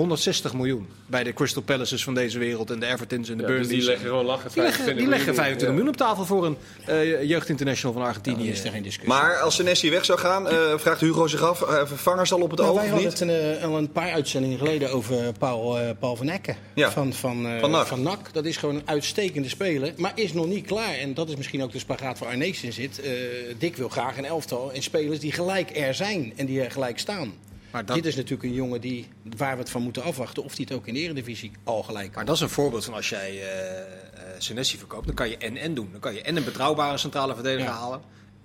160 0.00 0.54
miljoen 0.54 0.88
bij 1.06 1.24
de 1.24 1.32
Crystal 1.32 1.62
Palaces 1.62 2.04
van 2.04 2.14
deze 2.14 2.38
wereld 2.38 2.70
en 2.70 2.80
de 2.80 2.86
Evertons 2.86 3.28
en 3.28 3.36
de 3.36 3.42
ja, 3.42 3.48
dus 3.48 3.68
die 3.68 3.82
leggen 3.82 4.06
gewoon 4.06 4.24
lachen. 4.24 4.50
Die 4.52 4.62
leggen, 4.62 4.96
die 4.96 5.06
leggen 5.06 5.34
25 5.34 5.68
miljoen 5.68 5.88
op 5.88 5.96
tafel 5.96 6.24
voor 6.24 6.46
een 6.46 6.56
uh, 6.88 7.22
jeugdinternational 7.22 7.96
van 7.96 8.06
Argentinië. 8.06 8.48
is 8.48 8.64
er 8.64 8.70
geen 8.70 8.82
discussie. 8.82 9.14
Maar 9.14 9.38
als 9.38 9.54
Senesi 9.54 9.90
weg 9.90 10.04
zou 10.04 10.18
gaan, 10.18 10.46
uh, 10.46 10.78
vraagt 10.78 11.00
Hugo 11.00 11.26
zich 11.26 11.42
af, 11.42 11.60
uh, 11.60 11.86
vervangers 11.86 12.32
al 12.32 12.40
op 12.40 12.50
het 12.50 12.60
nou, 12.60 12.70
oog 12.70 12.80
Wij 12.80 12.88
hadden 12.88 13.08
het 13.08 13.20
een, 13.20 13.62
al 13.62 13.78
een 13.78 13.92
paar 13.92 14.12
uitzendingen 14.12 14.58
geleden 14.58 14.90
over 14.90 15.32
Paul, 15.38 15.78
Paul 15.98 16.16
van 16.16 16.28
Ecken 16.28 16.56
ja. 16.74 16.90
van, 16.90 17.12
van, 17.12 17.46
van, 17.60 17.70
NAC. 17.70 17.86
van 17.86 18.02
NAC. 18.02 18.32
Dat 18.32 18.44
is 18.44 18.56
gewoon 18.56 18.74
een 18.74 18.88
uitstekende 18.88 19.48
speler, 19.48 19.92
maar 19.96 20.12
is 20.14 20.32
nog 20.32 20.46
niet 20.46 20.66
klaar. 20.66 20.94
En 20.94 21.14
dat 21.14 21.28
is 21.28 21.36
misschien 21.36 21.62
ook 21.62 21.72
de 21.72 21.78
spagaat 21.78 22.18
waar 22.18 22.28
Arnees 22.28 22.62
in 22.62 22.72
zit. 22.72 23.02
Dick 23.58 23.76
wil 23.76 23.88
graag 23.88 24.18
een 24.18 24.24
elftal 24.24 24.72
en 24.72 24.82
spelers 24.82 25.18
die 25.18 25.32
gelijk 25.32 25.76
er 25.76 25.94
zijn 25.94 26.32
en 26.36 26.46
die 26.46 26.62
er 26.62 26.70
gelijk 26.70 26.98
staan. 26.98 27.32
Maar 27.70 27.84
dat... 27.86 27.96
Dit 27.96 28.06
is 28.06 28.16
natuurlijk 28.16 28.42
een 28.42 28.54
jongen 28.54 28.80
die, 28.80 29.08
waar 29.36 29.52
we 29.52 29.60
het 29.60 29.70
van 29.70 29.82
moeten 29.82 30.02
afwachten 30.02 30.44
of 30.44 30.56
hij 30.56 30.64
het 30.68 30.76
ook 30.76 30.86
in 30.86 30.94
de 30.94 31.00
eredivisie 31.00 31.52
al 31.64 31.82
gelijk 31.82 32.14
Maar 32.14 32.24
dat 32.24 32.34
is 32.34 32.40
een 32.40 32.48
voorbeeld 32.48 32.84
van 32.84 32.94
als 32.94 33.08
jij 33.08 33.34
uh, 33.34 33.44
Senesi 34.38 34.78
verkoopt, 34.78 35.06
dan 35.06 35.14
kan 35.14 35.28
je 35.28 35.36
en-en 35.36 35.74
doen. 35.74 35.88
Dan 35.90 36.00
kan 36.00 36.14
je 36.14 36.22
en 36.22 36.36
een 36.36 36.44
betrouwbare 36.44 36.98
centrale 36.98 37.34
verdediger 37.34 37.68
ja. 37.68 37.78
halen. 37.78 38.00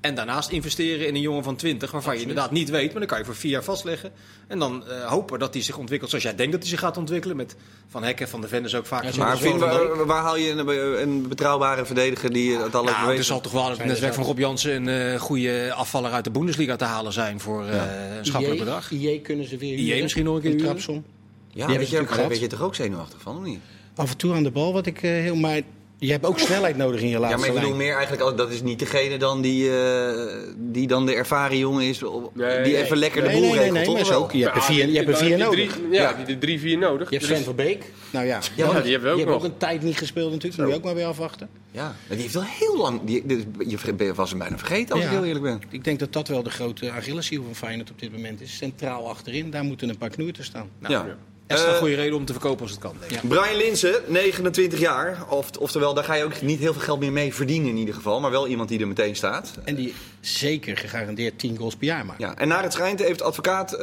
En 0.06 0.16
daarnaast 0.16 0.50
investeren 0.50 1.08
in 1.08 1.16
een 1.16 1.22
jongen 1.22 1.44
van 1.44 1.56
20, 1.56 1.92
waarvan 1.92 2.12
Absoluut. 2.12 2.22
je 2.22 2.28
inderdaad 2.30 2.52
niet 2.52 2.70
weet, 2.70 2.92
maar 2.92 3.00
dan 3.00 3.10
kan 3.10 3.18
je 3.18 3.26
voor 3.26 3.36
vier 3.36 3.52
jaar 3.52 3.64
vastleggen. 3.64 4.12
En 4.48 4.60
dan 4.60 4.84
uh, 4.88 5.06
hopen 5.06 5.40
dat 5.40 5.54
hij 5.54 5.64
zich 5.64 5.78
ontwikkelt 5.78 6.10
zoals 6.10 6.26
jij 6.26 6.36
denkt 6.36 6.52
dat 6.52 6.62
hij 6.62 6.70
zich 6.70 6.80
gaat 6.80 6.98
ontwikkelen. 6.98 7.36
Met 7.36 7.56
Van 7.88 8.04
Hekken, 8.04 8.30
Van 8.30 8.42
de 8.42 8.48
Vendes 8.48 8.76
ook 8.76 8.86
vaak. 8.86 9.04
Ja, 9.04 9.18
maar 9.18 9.38
vind, 9.38 9.60
waar, 9.60 10.06
waar, 10.06 10.22
haal 10.22 10.38
je 10.38 10.50
een, 10.50 10.68
een, 11.02 11.28
betrouwbare 11.28 11.86
verdediger 11.86 12.34
die 12.34 12.58
het 12.58 12.76
al 12.76 12.86
ja, 12.86 13.10
Er 13.10 13.24
zal 13.24 13.42
toch 13.42 13.52
wel 13.52 13.70
het 13.70 13.86
netwerk 13.86 14.14
van 14.14 14.24
Rob 14.24 14.40
Jansen 14.40 14.88
een 14.88 15.14
uh, 15.14 15.20
goede 15.20 15.74
afvaller 15.74 16.12
uit 16.12 16.24
de 16.24 16.32
Bundesliga 16.32 16.76
te 16.76 16.86
halen 16.86 17.14
zijn 17.14 17.40
voor 17.40 17.64
uh, 17.64 17.74
ja. 17.74 18.18
een 18.18 18.26
schappelijk 18.26 18.60
bedrag. 18.60 18.92
IE 18.92 19.22
kunnen 19.22 19.48
ze 19.48 19.58
weer 19.58 19.78
IE 19.78 20.02
misschien 20.02 20.24
nog 20.24 20.36
een 20.36 20.42
keer 20.42 20.58
trapsom. 20.58 21.04
Ja, 21.50 21.68
weet 21.68 21.90
je, 21.90 22.06
daar 22.16 22.28
weet 22.28 22.40
je 22.40 22.48
toch 22.48 22.62
ook 22.62 22.76
zenuwachtig 22.76 23.22
van, 23.22 23.38
of 23.38 23.44
niet? 23.44 23.60
Af 23.96 24.12
en 24.12 24.18
toe 24.18 24.34
aan 24.34 24.44
de 24.44 24.52
bal, 24.52 24.74
wat 24.74 24.86
ik 24.86 25.00
heel... 25.00 25.36
Maar 25.36 25.62
je 26.06 26.12
hebt 26.12 26.26
ook 26.26 26.40
snelheid 26.40 26.78
nodig 26.78 27.02
in 27.02 27.08
je 27.08 27.20
laatste 27.20 27.40
Ja, 27.40 27.46
maar 27.46 27.56
ik 27.56 27.62
bedoel 27.62 27.78
meer 27.78 27.96
eigenlijk, 27.96 28.38
dat 28.38 28.52
is 28.52 28.62
niet 28.62 28.80
degene 28.80 29.18
dan 29.18 29.42
die, 29.42 29.70
uh, 29.70 30.10
die 30.58 30.88
dan 30.88 31.06
de 31.06 31.14
ervaren 31.14 31.58
jongen 31.58 31.84
is, 31.84 32.02
nee, 32.34 32.64
die 32.64 32.78
even 32.78 32.98
lekker 32.98 33.24
de 33.24 33.30
boel 33.30 33.42
nee, 33.42 33.52
regelt, 33.52 33.74
nee, 33.74 34.04
nee, 34.04 34.14
ook, 34.14 34.32
je 34.32 34.44
hebt 34.44 34.56
er 34.56 34.62
vier, 34.62 34.88
je 34.88 34.98
hebt 34.98 35.10
er 35.10 35.18
vier 35.18 35.38
nodig. 35.38 35.72
Drie, 35.72 35.90
ja, 35.92 36.16
ja, 36.18 36.26
de 36.26 36.38
drie, 36.38 36.60
vier 36.60 36.78
nodig. 36.78 37.10
Je 37.10 37.16
hebt 37.16 37.28
Sven 37.28 37.44
van 37.44 37.56
Beek. 37.56 37.92
Nou 38.10 38.26
ja, 38.26 38.40
ja, 38.56 38.74
ja 38.74 38.82
die 38.82 38.92
hebben 38.92 39.16
we 39.16 39.22
ook 39.22 39.26
nog. 39.26 39.36
ook 39.36 39.44
een 39.44 39.58
tijd 39.58 39.82
niet 39.82 39.98
gespeeld 39.98 40.32
natuurlijk, 40.32 40.62
moet 40.62 40.72
je 40.72 40.78
ook 40.78 40.84
maar 40.84 40.96
weer 40.96 41.06
afwachten. 41.06 41.50
Ja, 41.72 41.96
die 42.08 42.18
heeft 42.18 42.34
wel 42.34 42.44
heel 42.44 42.78
lang, 42.78 43.02
die, 43.04 43.24
je 43.68 44.14
was 44.14 44.30
hem 44.30 44.40
bijna 44.40 44.58
vergeten 44.58 44.96
als 44.96 45.04
ik 45.04 45.10
heel 45.10 45.26
eerlijk 45.26 45.44
ben. 45.44 45.62
Ik 45.70 45.84
denk 45.84 46.00
dat 46.00 46.14
dat 46.14 46.28
wel 46.28 46.44
de 46.44 46.50
grote 46.50 46.92
Achilleshiel 46.92 47.44
van 47.44 47.56
Feyenoord 47.56 47.92
op 47.92 48.00
dit 48.00 48.12
moment 48.12 48.42
is. 48.42 48.58
Centraal 48.58 49.10
achterin, 49.10 49.52
daar 49.52 49.64
moeten 49.64 49.90
een 49.90 49.98
paar 49.98 50.10
knoerten 50.10 50.44
staan. 50.44 50.70
Nou, 50.80 50.94
ja. 50.94 51.18
Dat 51.48 51.60
is 51.60 51.66
een 51.66 51.76
goede 51.76 51.96
reden 51.96 52.18
om 52.18 52.26
te 52.26 52.32
verkopen 52.32 52.62
als 52.62 52.72
het 52.72 52.80
kan. 52.80 52.96
Ja. 53.08 53.20
Brian 53.24 53.56
Linsen, 53.56 54.02
29 54.08 54.80
jaar. 54.80 55.26
Of, 55.30 55.50
oftewel, 55.60 55.94
daar 55.94 56.04
ga 56.04 56.14
je 56.14 56.24
ook 56.24 56.42
niet 56.42 56.60
heel 56.60 56.74
veel 56.74 56.82
geld 56.82 57.00
meer 57.00 57.12
mee 57.12 57.34
verdienen 57.34 57.70
in 57.70 57.78
ieder 57.78 57.94
geval. 57.94 58.20
Maar 58.20 58.32
wel 58.32 58.48
iemand 58.48 58.70
die 58.70 58.80
er 58.80 58.88
meteen 58.88 59.16
staat. 59.16 59.54
En 59.64 59.76
die 59.76 59.94
zeker 60.20 60.78
gegarandeerd 60.78 61.40
10 61.40 61.58
goals 61.58 61.76
per 61.76 61.88
jaar 61.88 62.06
maakt. 62.06 62.20
Ja, 62.20 62.38
en 62.38 62.48
naar 62.48 62.64
het 62.64 62.74
schijnt 62.74 63.00
heeft 63.00 63.20
de 63.20 63.26
advocaat 63.26 63.74
uh, 63.74 63.80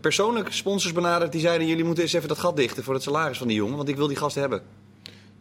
persoonlijk 0.00 0.52
sponsors 0.52 0.92
benaderd. 0.92 1.32
Die 1.32 1.40
zeiden, 1.40 1.66
jullie 1.66 1.84
moeten 1.84 2.02
eens 2.02 2.12
even 2.12 2.28
dat 2.28 2.38
gat 2.38 2.56
dichten 2.56 2.84
voor 2.84 2.94
het 2.94 3.02
salaris 3.02 3.38
van 3.38 3.48
die 3.48 3.56
jongen. 3.56 3.76
Want 3.76 3.88
ik 3.88 3.96
wil 3.96 4.08
die 4.08 4.16
gast 4.16 4.34
hebben. 4.34 4.62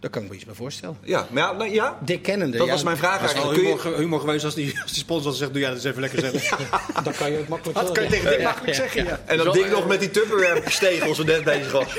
Daar 0.04 0.12
kan 0.12 0.24
ik 0.24 0.30
me 0.30 0.36
iets 0.36 0.46
bij 0.46 0.56
voorstellen. 0.56 0.98
Ja, 1.04 1.28
maar 1.32 1.44
ja, 1.44 1.52
nou, 1.52 1.72
ja. 1.72 1.98
Dick 2.02 2.22
kennende. 2.22 2.58
Dat 2.58 2.70
was 2.70 2.84
mijn 2.84 2.98
vraag 2.98 3.20
eigenlijk. 3.20 3.54
Kun 3.54 3.92
je... 3.92 3.98
humor, 3.98 4.20
geweest 4.20 4.46
als 4.46 4.56
die, 4.56 4.80
als 4.82 4.92
die 4.92 5.02
sponsor 5.02 5.34
zegt, 5.34 5.52
doe 5.52 5.60
jij 5.62 5.70
dat 5.70 5.78
eens 5.78 5.88
even 5.88 6.02
lekker 6.02 6.20
zeggen. 6.20 6.58
Dan 7.04 7.14
kan 7.14 7.32
je 7.32 7.40
ook 7.40 7.48
makkelijk 7.48 7.80
Dat 7.80 7.92
kan 7.92 8.04
je 8.04 8.10
tegen 8.10 8.30
Dick 8.30 8.44
makkelijk 8.44 8.76
zeggen, 8.76 9.06
ja. 9.06 9.22
En 9.26 9.38
dan 9.38 9.52
Dick 9.52 9.70
nog 9.70 9.88
met 9.88 10.00
die 10.00 10.12
Tupperware 10.12 10.62
stegels 10.66 11.18
zo 11.18 11.24
net 11.24 11.44
bezig 11.44 11.72
was. 11.72 11.98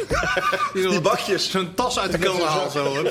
die 0.91 1.01
bakjes. 1.01 1.51
Zo'n 1.51 1.75
tas 1.75 1.99
uit 1.99 2.13
de 2.13 2.19
kelder 2.19 2.47
haalt 2.47 2.73
zo. 2.73 3.03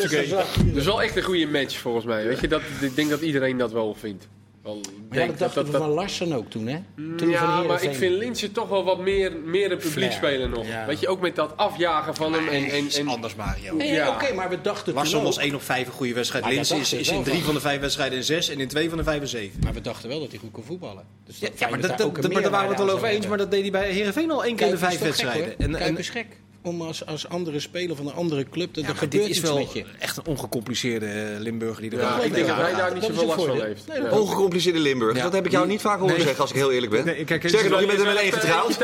Dus 0.63 0.85
wel 0.85 1.01
echt 1.01 1.15
een 1.15 1.23
goede 1.23 1.47
match 1.47 1.77
volgens 1.77 2.05
mij. 2.05 2.25
Weet 2.25 2.39
je, 2.39 2.47
dat, 2.47 2.61
ik 2.81 2.95
denk 2.95 3.09
dat 3.09 3.21
iedereen 3.21 3.57
dat 3.57 3.71
wel 3.71 3.95
vindt. 3.99 4.27
Wel, 4.63 4.81
maar 5.09 5.19
ja, 5.19 5.27
dat 5.27 5.37
dachten 5.37 5.63
dat, 5.63 5.73
we 5.73 5.77
van 5.77 5.89
Larsen 5.89 6.33
ook 6.33 6.49
toen, 6.49 6.67
hè? 6.67 6.79
Toen 7.17 7.29
ja, 7.29 7.61
maar 7.61 7.83
ik 7.83 7.95
vind 7.95 8.15
Linse 8.15 8.51
toch 8.51 8.69
wel 8.69 8.83
wat 8.83 8.99
meer, 8.99 9.37
meer 9.45 9.71
een 9.71 9.77
publiek 9.77 10.11
spelen 10.11 10.49
nog. 10.49 10.67
Ja. 10.67 10.85
Weet 10.85 10.99
je, 10.99 11.07
ook 11.07 11.21
met 11.21 11.35
dat 11.35 11.57
afjagen 11.57 12.15
van 12.15 12.33
hem. 12.33 12.47
En, 12.47 12.63
en, 12.63 12.89
en... 12.89 13.07
anders, 13.07 13.35
Mario. 13.35 13.75
Nee, 13.75 13.91
ja. 13.91 14.07
Oké, 14.07 14.23
okay, 14.23 14.35
maar 14.35 14.49
we 14.49 14.61
dachten 14.61 14.93
Larsen 14.93 15.23
was 15.23 15.37
1 15.37 15.55
op 15.55 15.61
5 15.61 15.87
een 15.87 15.93
goede 15.93 16.13
wedstrijd. 16.13 16.45
Linse 16.45 16.75
is, 16.75 16.93
is 16.93 17.09
in 17.09 17.23
3 17.23 17.43
van 17.43 17.53
de 17.53 17.59
5 17.59 17.79
wedstrijden 17.79 18.17
in 18.17 18.23
6 18.23 18.49
en 18.49 18.59
in 18.59 18.67
2 18.67 18.89
van 18.89 18.97
de 18.97 19.03
5 19.03 19.21
en 19.21 19.27
7. 19.27 19.59
Maar 19.63 19.73
we 19.73 19.81
dachten 19.81 20.09
wel 20.09 20.19
dat 20.19 20.29
hij 20.29 20.39
goed 20.39 20.51
kon 20.51 20.63
voetballen. 20.63 21.03
Dus 21.25 21.39
ja, 21.39 21.49
ja, 21.55 21.69
maar 21.69 21.81
dat, 21.81 21.97
dat, 21.97 22.15
dat, 22.15 22.33
daar 22.33 22.49
waren 22.49 22.69
we 22.69 22.75
het 22.75 22.85
wel 22.85 22.95
over 22.95 23.07
eens. 23.07 23.27
Maar 23.27 23.37
dat 23.37 23.51
deed 23.51 23.61
hij 23.61 23.71
bij 23.71 23.91
Heerenveen 23.91 24.31
al 24.31 24.43
één 24.43 24.55
keer 24.55 24.65
in 24.65 24.71
de 24.71 24.77
5 24.77 24.99
wedstrijden. 24.99 25.79
En 25.79 25.97
is 25.97 26.09
gek 26.09 26.27
om 26.63 26.81
als, 26.81 27.05
als 27.05 27.27
andere 27.27 27.59
speler 27.59 27.95
van 27.95 28.07
een 28.07 28.13
andere 28.13 28.45
club. 28.49 28.73
Dat 28.73 28.85
ja, 28.85 28.93
gebeurt 28.93 29.29
is 29.29 29.39
wel 29.39 29.67
echt 29.99 30.17
een 30.17 30.25
ongecompliceerde 30.25 31.05
eh, 31.05 31.39
Limburger 31.39 31.81
die 31.81 31.91
er 31.91 31.99
ja, 31.99 32.21
Ik 32.21 32.33
denk 32.33 32.47
dat 32.47 32.55
hij 32.55 32.75
daar 32.75 32.93
niet 32.93 33.03
zoveel 33.03 33.25
last 33.25 33.45
van 33.45 33.61
heeft. 33.61 33.87
Nee, 33.87 34.11
Ongecompliceerde 34.11 34.79
Limburg. 34.79 35.17
Dat 35.17 35.33
heb 35.33 35.45
ik 35.45 35.51
jou 35.51 35.67
niet 35.67 35.81
vaak 35.81 35.99
horen 35.99 36.21
zeggen 36.21 36.41
als 36.41 36.49
ik 36.49 36.55
heel 36.55 36.71
eerlijk 36.71 36.91
ben. 36.91 37.05
Nee, 37.05 37.23
kijk, 37.23 37.49
Zeg 37.49 37.69
nog, 37.69 37.79
je 37.79 37.85
bent 37.85 37.99
er 37.99 38.05
met 38.05 38.15
één 38.15 38.33
getrouwd. 38.33 38.79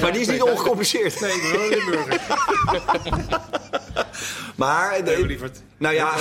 Maar 0.00 0.12
die 0.12 0.20
is 0.20 0.28
niet 0.28 0.42
ongecompliceerd. 0.42 1.20
Nee, 1.20 1.32
ik 1.32 1.42
ben 1.42 1.60
wel 1.60 1.68
Limburger. 1.68 2.20
Maar, 4.56 5.04
de, 5.04 5.50
nou 5.78 5.94
ja, 5.94 6.14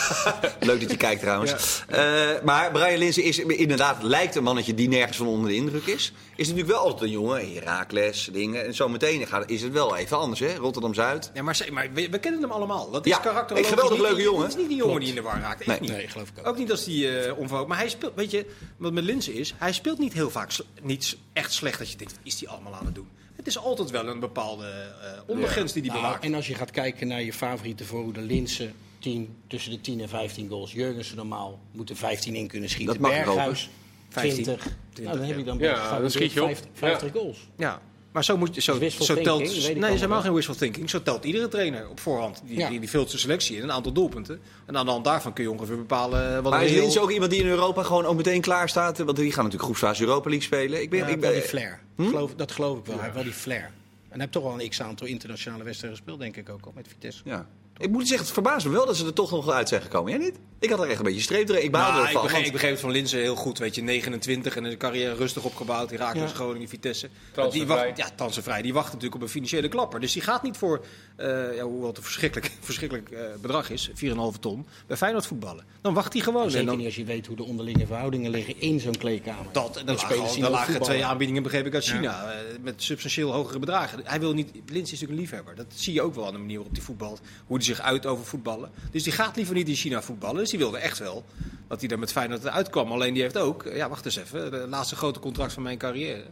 leuk 0.60 0.80
dat 0.80 0.90
je 0.90 0.96
kijkt 0.96 1.20
trouwens. 1.20 1.82
Ja. 1.88 2.34
Uh, 2.34 2.42
maar 2.44 2.70
Brian 2.70 2.98
Linsen 2.98 3.22
is 3.22 3.38
inderdaad, 3.38 4.02
lijkt 4.02 4.34
een 4.34 4.42
mannetje 4.42 4.74
die 4.74 4.88
nergens 4.88 5.16
van 5.16 5.26
onder 5.26 5.48
de 5.48 5.56
indruk 5.56 5.86
is. 5.86 6.12
Is 6.36 6.48
natuurlijk 6.48 6.74
wel 6.74 6.84
altijd 6.84 7.02
een 7.02 7.10
jongen, 7.10 7.54
Herakles, 7.54 8.28
dingen. 8.32 8.66
En 8.66 8.74
zo 8.74 8.88
meteen 8.88 9.26
is 9.46 9.62
het 9.62 9.72
wel 9.72 9.96
even 9.96 10.18
anders, 10.18 10.40
hè? 10.40 10.54
Rotterdam-Zuid. 10.54 11.30
Ja, 11.34 11.42
maar, 11.42 11.66
maar 11.72 11.92
we, 11.92 12.08
we, 12.08 12.18
kennen 12.18 12.40
hem 12.40 12.50
allemaal. 12.50 12.90
Dat 12.90 13.06
is 13.06 13.12
ja, 13.12 13.18
karakter. 13.18 13.58
Een 13.58 13.64
geweldig 13.64 14.00
leuke 14.00 14.22
jongen. 14.22 14.42
Het 14.42 14.50
is 14.50 14.56
niet 14.56 14.68
die 14.68 14.76
jongen 14.76 15.00
die 15.00 15.08
in 15.08 15.14
de 15.14 15.22
war 15.22 15.40
raakt. 15.40 15.66
Nee, 15.66 15.80
nee, 15.80 16.08
geloof 16.08 16.28
ik 16.28 16.38
ook. 16.38 16.46
Ook 16.46 16.58
niet 16.58 16.70
als 16.70 16.84
die 16.84 17.04
uh, 17.04 17.28
eh, 17.28 17.38
onverhoopt. 17.38 17.68
Maar 17.68 17.78
hij 17.78 17.88
speelt, 17.88 18.14
weet 18.14 18.30
je, 18.30 18.46
wat 18.76 18.92
met 18.92 19.04
Linsen 19.04 19.34
is, 19.34 19.54
hij 19.58 19.72
speelt 19.72 19.98
niet 19.98 20.12
heel 20.12 20.30
vaak 20.30 20.52
niet 20.82 21.16
echt 21.32 21.52
slecht 21.52 21.78
dat 21.78 21.90
je 21.90 21.96
denkt, 21.96 22.18
is 22.22 22.40
hij 22.40 22.48
allemaal 22.48 22.74
aan 22.74 22.84
het 22.84 22.94
doen? 22.94 23.08
Het 23.40 23.48
is 23.48 23.58
altijd 23.58 23.90
wel 23.90 24.06
een 24.06 24.20
bepaalde 24.20 24.64
uh, 24.64 25.20
ondergrens 25.26 25.72
die 25.72 25.82
die 25.82 25.90
nou, 25.90 26.02
bewaakt. 26.02 26.24
En 26.24 26.34
als 26.34 26.46
je 26.46 26.54
gaat 26.54 26.70
kijken 26.70 27.08
naar 27.08 27.22
je 27.22 27.32
favoriete 27.32 27.84
voorhoede, 27.84 28.20
Linsen, 28.20 28.74
10, 28.98 29.36
tussen 29.46 29.70
de 29.70 29.80
10 29.80 30.00
en 30.00 30.08
15 30.08 30.48
goals. 30.48 30.72
Jurgensen 30.72 31.16
normaal 31.16 31.60
moeten 31.72 31.96
15 31.96 32.34
in 32.34 32.48
kunnen 32.48 32.68
schieten. 32.68 33.00
Dat 33.00 33.02
mag 33.02 33.24
Berghuis, 33.24 33.70
20. 34.08 34.44
20. 34.92 35.04
Nou, 35.04 35.16
dan 35.16 35.26
heb 35.26 35.36
je 35.38 35.44
dan, 35.44 35.58
ja, 35.58 35.98
dan 36.00 36.10
schiet 36.10 36.32
je 36.32 36.42
op. 36.42 36.46
50, 36.46 36.68
50 36.72 37.12
goals. 37.12 37.48
Ja. 37.56 37.80
Maar 38.12 38.24
zo, 38.24 38.36
moet 38.36 38.54
je, 38.54 38.60
zo, 38.60 38.88
zo 38.88 39.14
telt. 39.14 39.40
Nee, 39.40 39.92
is 39.92 40.00
helemaal 40.00 40.20
geen 40.20 40.34
wishful 40.34 40.54
thinking. 40.54 40.90
Zo 40.90 41.02
telt 41.02 41.24
iedere 41.24 41.48
trainer 41.48 41.88
op 41.88 42.00
voorhand. 42.00 42.42
Die, 42.44 42.68
die, 42.68 42.80
die 42.80 42.90
vult 42.90 43.08
zijn 43.08 43.20
selectie 43.20 43.56
in, 43.56 43.62
een 43.62 43.72
aantal 43.72 43.92
doelpunten. 43.92 44.40
En 44.66 44.76
aan 44.76 44.84
de 44.84 44.90
hand 44.90 45.04
daarvan 45.04 45.32
kun 45.32 45.44
je 45.44 45.50
ongeveer 45.50 45.76
bepalen. 45.76 46.42
Wat 46.42 46.52
maar 46.52 46.64
is 46.64 46.72
Lins 46.72 46.98
ook 46.98 47.10
iemand 47.10 47.30
die 47.30 47.40
in 47.40 47.48
Europa 47.48 47.82
gewoon 47.82 48.04
ook 48.04 48.16
meteen 48.16 48.40
klaar 48.40 48.68
staat? 48.68 48.98
Want 48.98 49.16
die 49.16 49.32
gaan 49.32 49.44
natuurlijk 49.44 49.62
groepsfase 49.62 50.02
Europa 50.02 50.28
League 50.28 50.46
spelen. 50.46 50.82
Ik 50.82 50.90
ben, 50.90 51.08
ik 51.08 51.20
ben, 51.20 51.32
die 51.32 51.42
flair. 51.42 51.80
Hm? 51.96 52.08
Geloof, 52.08 52.34
dat 52.34 52.52
geloof 52.52 52.78
ik 52.78 52.86
wel. 52.86 52.94
Hij 52.94 53.04
heeft 53.04 53.14
wel 53.14 53.24
die 53.24 53.32
flair. 53.32 53.64
En 53.64 53.72
hij 54.08 54.18
heeft 54.20 54.32
toch 54.32 54.42
wel 54.42 54.60
een 54.60 54.68
x-aantal 54.68 55.06
internationale 55.06 55.64
wedstrijden 55.64 55.98
gespeeld, 55.98 56.20
denk 56.20 56.36
ik 56.36 56.48
ook 56.48 56.66
al 56.66 56.72
met 56.74 56.88
Vitesse. 56.88 57.22
Ja. 57.24 57.46
Ik 57.80 57.90
moet 57.90 58.06
zeggen, 58.06 58.26
het 58.26 58.34
verbaast 58.34 58.66
me 58.66 58.72
wel 58.72 58.86
dat 58.86 58.96
ze 58.96 59.06
er 59.06 59.12
toch 59.12 59.30
nog 59.30 59.50
uit 59.50 59.68
zijn 59.68 59.82
gekomen. 59.82 60.10
Jij 60.10 60.20
niet? 60.20 60.38
Ik 60.58 60.70
had 60.70 60.80
er 60.80 60.88
echt 60.88 60.98
een 60.98 61.04
beetje 61.04 61.20
streep 61.20 61.48
erin. 61.48 61.64
Ik 61.64 61.70
baalde 61.70 61.92
nou, 61.92 62.06
ervan. 62.06 62.22
Ik 62.22 62.28
begreep, 62.28 62.46
ik 62.46 62.52
begreep 62.52 62.70
het 62.70 62.80
van 62.80 62.90
Linzen 62.90 63.20
heel 63.20 63.34
goed. 63.34 63.58
Weet 63.58 63.74
je, 63.74 63.82
29 63.82 64.56
en 64.56 64.64
een 64.64 64.76
carrière 64.76 65.14
rustig 65.14 65.44
opgebouwd. 65.44 65.88
Die 65.88 65.98
raakt 65.98 66.18
ja. 66.18 66.26
Groningen, 66.26 66.68
Vitesse. 66.68 67.08
Die 67.50 67.66
wacht, 67.66 67.96
ja, 67.96 68.08
Tansenvrij. 68.16 68.62
Die 68.62 68.72
wacht 68.72 68.86
natuurlijk 68.86 69.14
op 69.14 69.22
een 69.22 69.28
financiële 69.28 69.68
klapper. 69.68 70.00
Dus 70.00 70.12
die 70.12 70.22
gaat 70.22 70.42
niet 70.42 70.56
voor, 70.56 70.84
uh, 71.20 71.56
ja, 71.56 71.62
hoewel 71.62 71.88
het 71.88 71.96
een 71.96 72.02
verschrikkelijk, 72.02 72.52
verschrikkelijk 72.60 73.10
uh, 73.10 73.20
bedrag 73.40 73.70
is, 73.70 73.90
4,5 73.90 73.94
ton, 74.40 74.66
bij 74.86 74.96
Feyenoord 74.96 75.26
voetballen. 75.26 75.64
Dan 75.80 75.94
wacht 75.94 76.12
hij 76.12 76.22
gewoon. 76.22 76.44
Zeker 76.44 76.58
en 76.60 76.66
dan, 76.66 76.76
niet 76.76 76.86
als 76.86 76.96
je 76.96 77.04
weet 77.04 77.26
hoe 77.26 77.36
de 77.36 77.42
onderlinge 77.42 77.86
verhoudingen 77.86 78.30
liggen 78.30 78.60
in 78.60 78.80
zo'n 78.80 78.96
kleedkamer. 78.96 79.52
Dat, 79.52 79.76
en 79.76 79.86
dan 79.86 79.94
lagen, 79.94 80.40
dan 80.40 80.50
lagen 80.50 80.82
twee 80.82 81.04
aanbiedingen, 81.04 81.42
begreep 81.42 81.66
ik, 81.66 81.74
uit 81.74 81.84
China. 81.84 82.00
Ja. 82.00 82.34
Uh, 82.34 82.58
met 82.60 82.82
substantieel 82.82 83.32
hogere 83.32 83.58
bedragen. 83.58 84.00
Hij 84.04 84.20
wil 84.20 84.32
niet, 84.32 84.50
Lins 84.52 84.92
is 84.92 85.00
natuurlijk 85.00 85.10
een 85.10 85.16
liefhebber. 85.16 85.54
Dat 85.54 85.66
zie 85.74 85.94
je 85.94 86.02
ook 86.02 86.14
wel 86.14 86.26
aan 86.26 86.32
de 86.32 86.38
manier 86.38 86.56
waarop 86.56 86.74
hij 86.74 86.84
voetbalt. 86.84 87.20
Hoe 87.46 87.56
hij 87.56 87.66
zich 87.66 87.80
uit 87.80 88.06
over 88.06 88.24
voetbal 88.24 88.48
dus 88.90 89.02
die 89.02 89.12
gaat 89.12 89.36
liever 89.36 89.54
niet 89.54 89.68
in 89.68 89.74
China 89.74 90.02
voetballen. 90.02 90.36
Dus 90.36 90.50
die 90.50 90.58
wilde 90.58 90.78
echt 90.78 90.98
wel 90.98 91.24
dat 91.68 91.80
hij 91.80 91.90
er 91.90 91.98
met 91.98 92.12
Feyenoord 92.12 92.48
uitkwam. 92.48 92.92
Alleen 92.92 93.14
die 93.14 93.22
heeft 93.22 93.38
ook, 93.38 93.70
ja 93.74 93.88
wacht 93.88 94.04
eens 94.04 94.16
even, 94.16 94.50
de 94.50 94.66
laatste 94.68 94.96
grote 94.96 95.20
contract 95.20 95.52
van 95.52 95.62
mijn 95.62 95.78
carrière. 95.78 96.24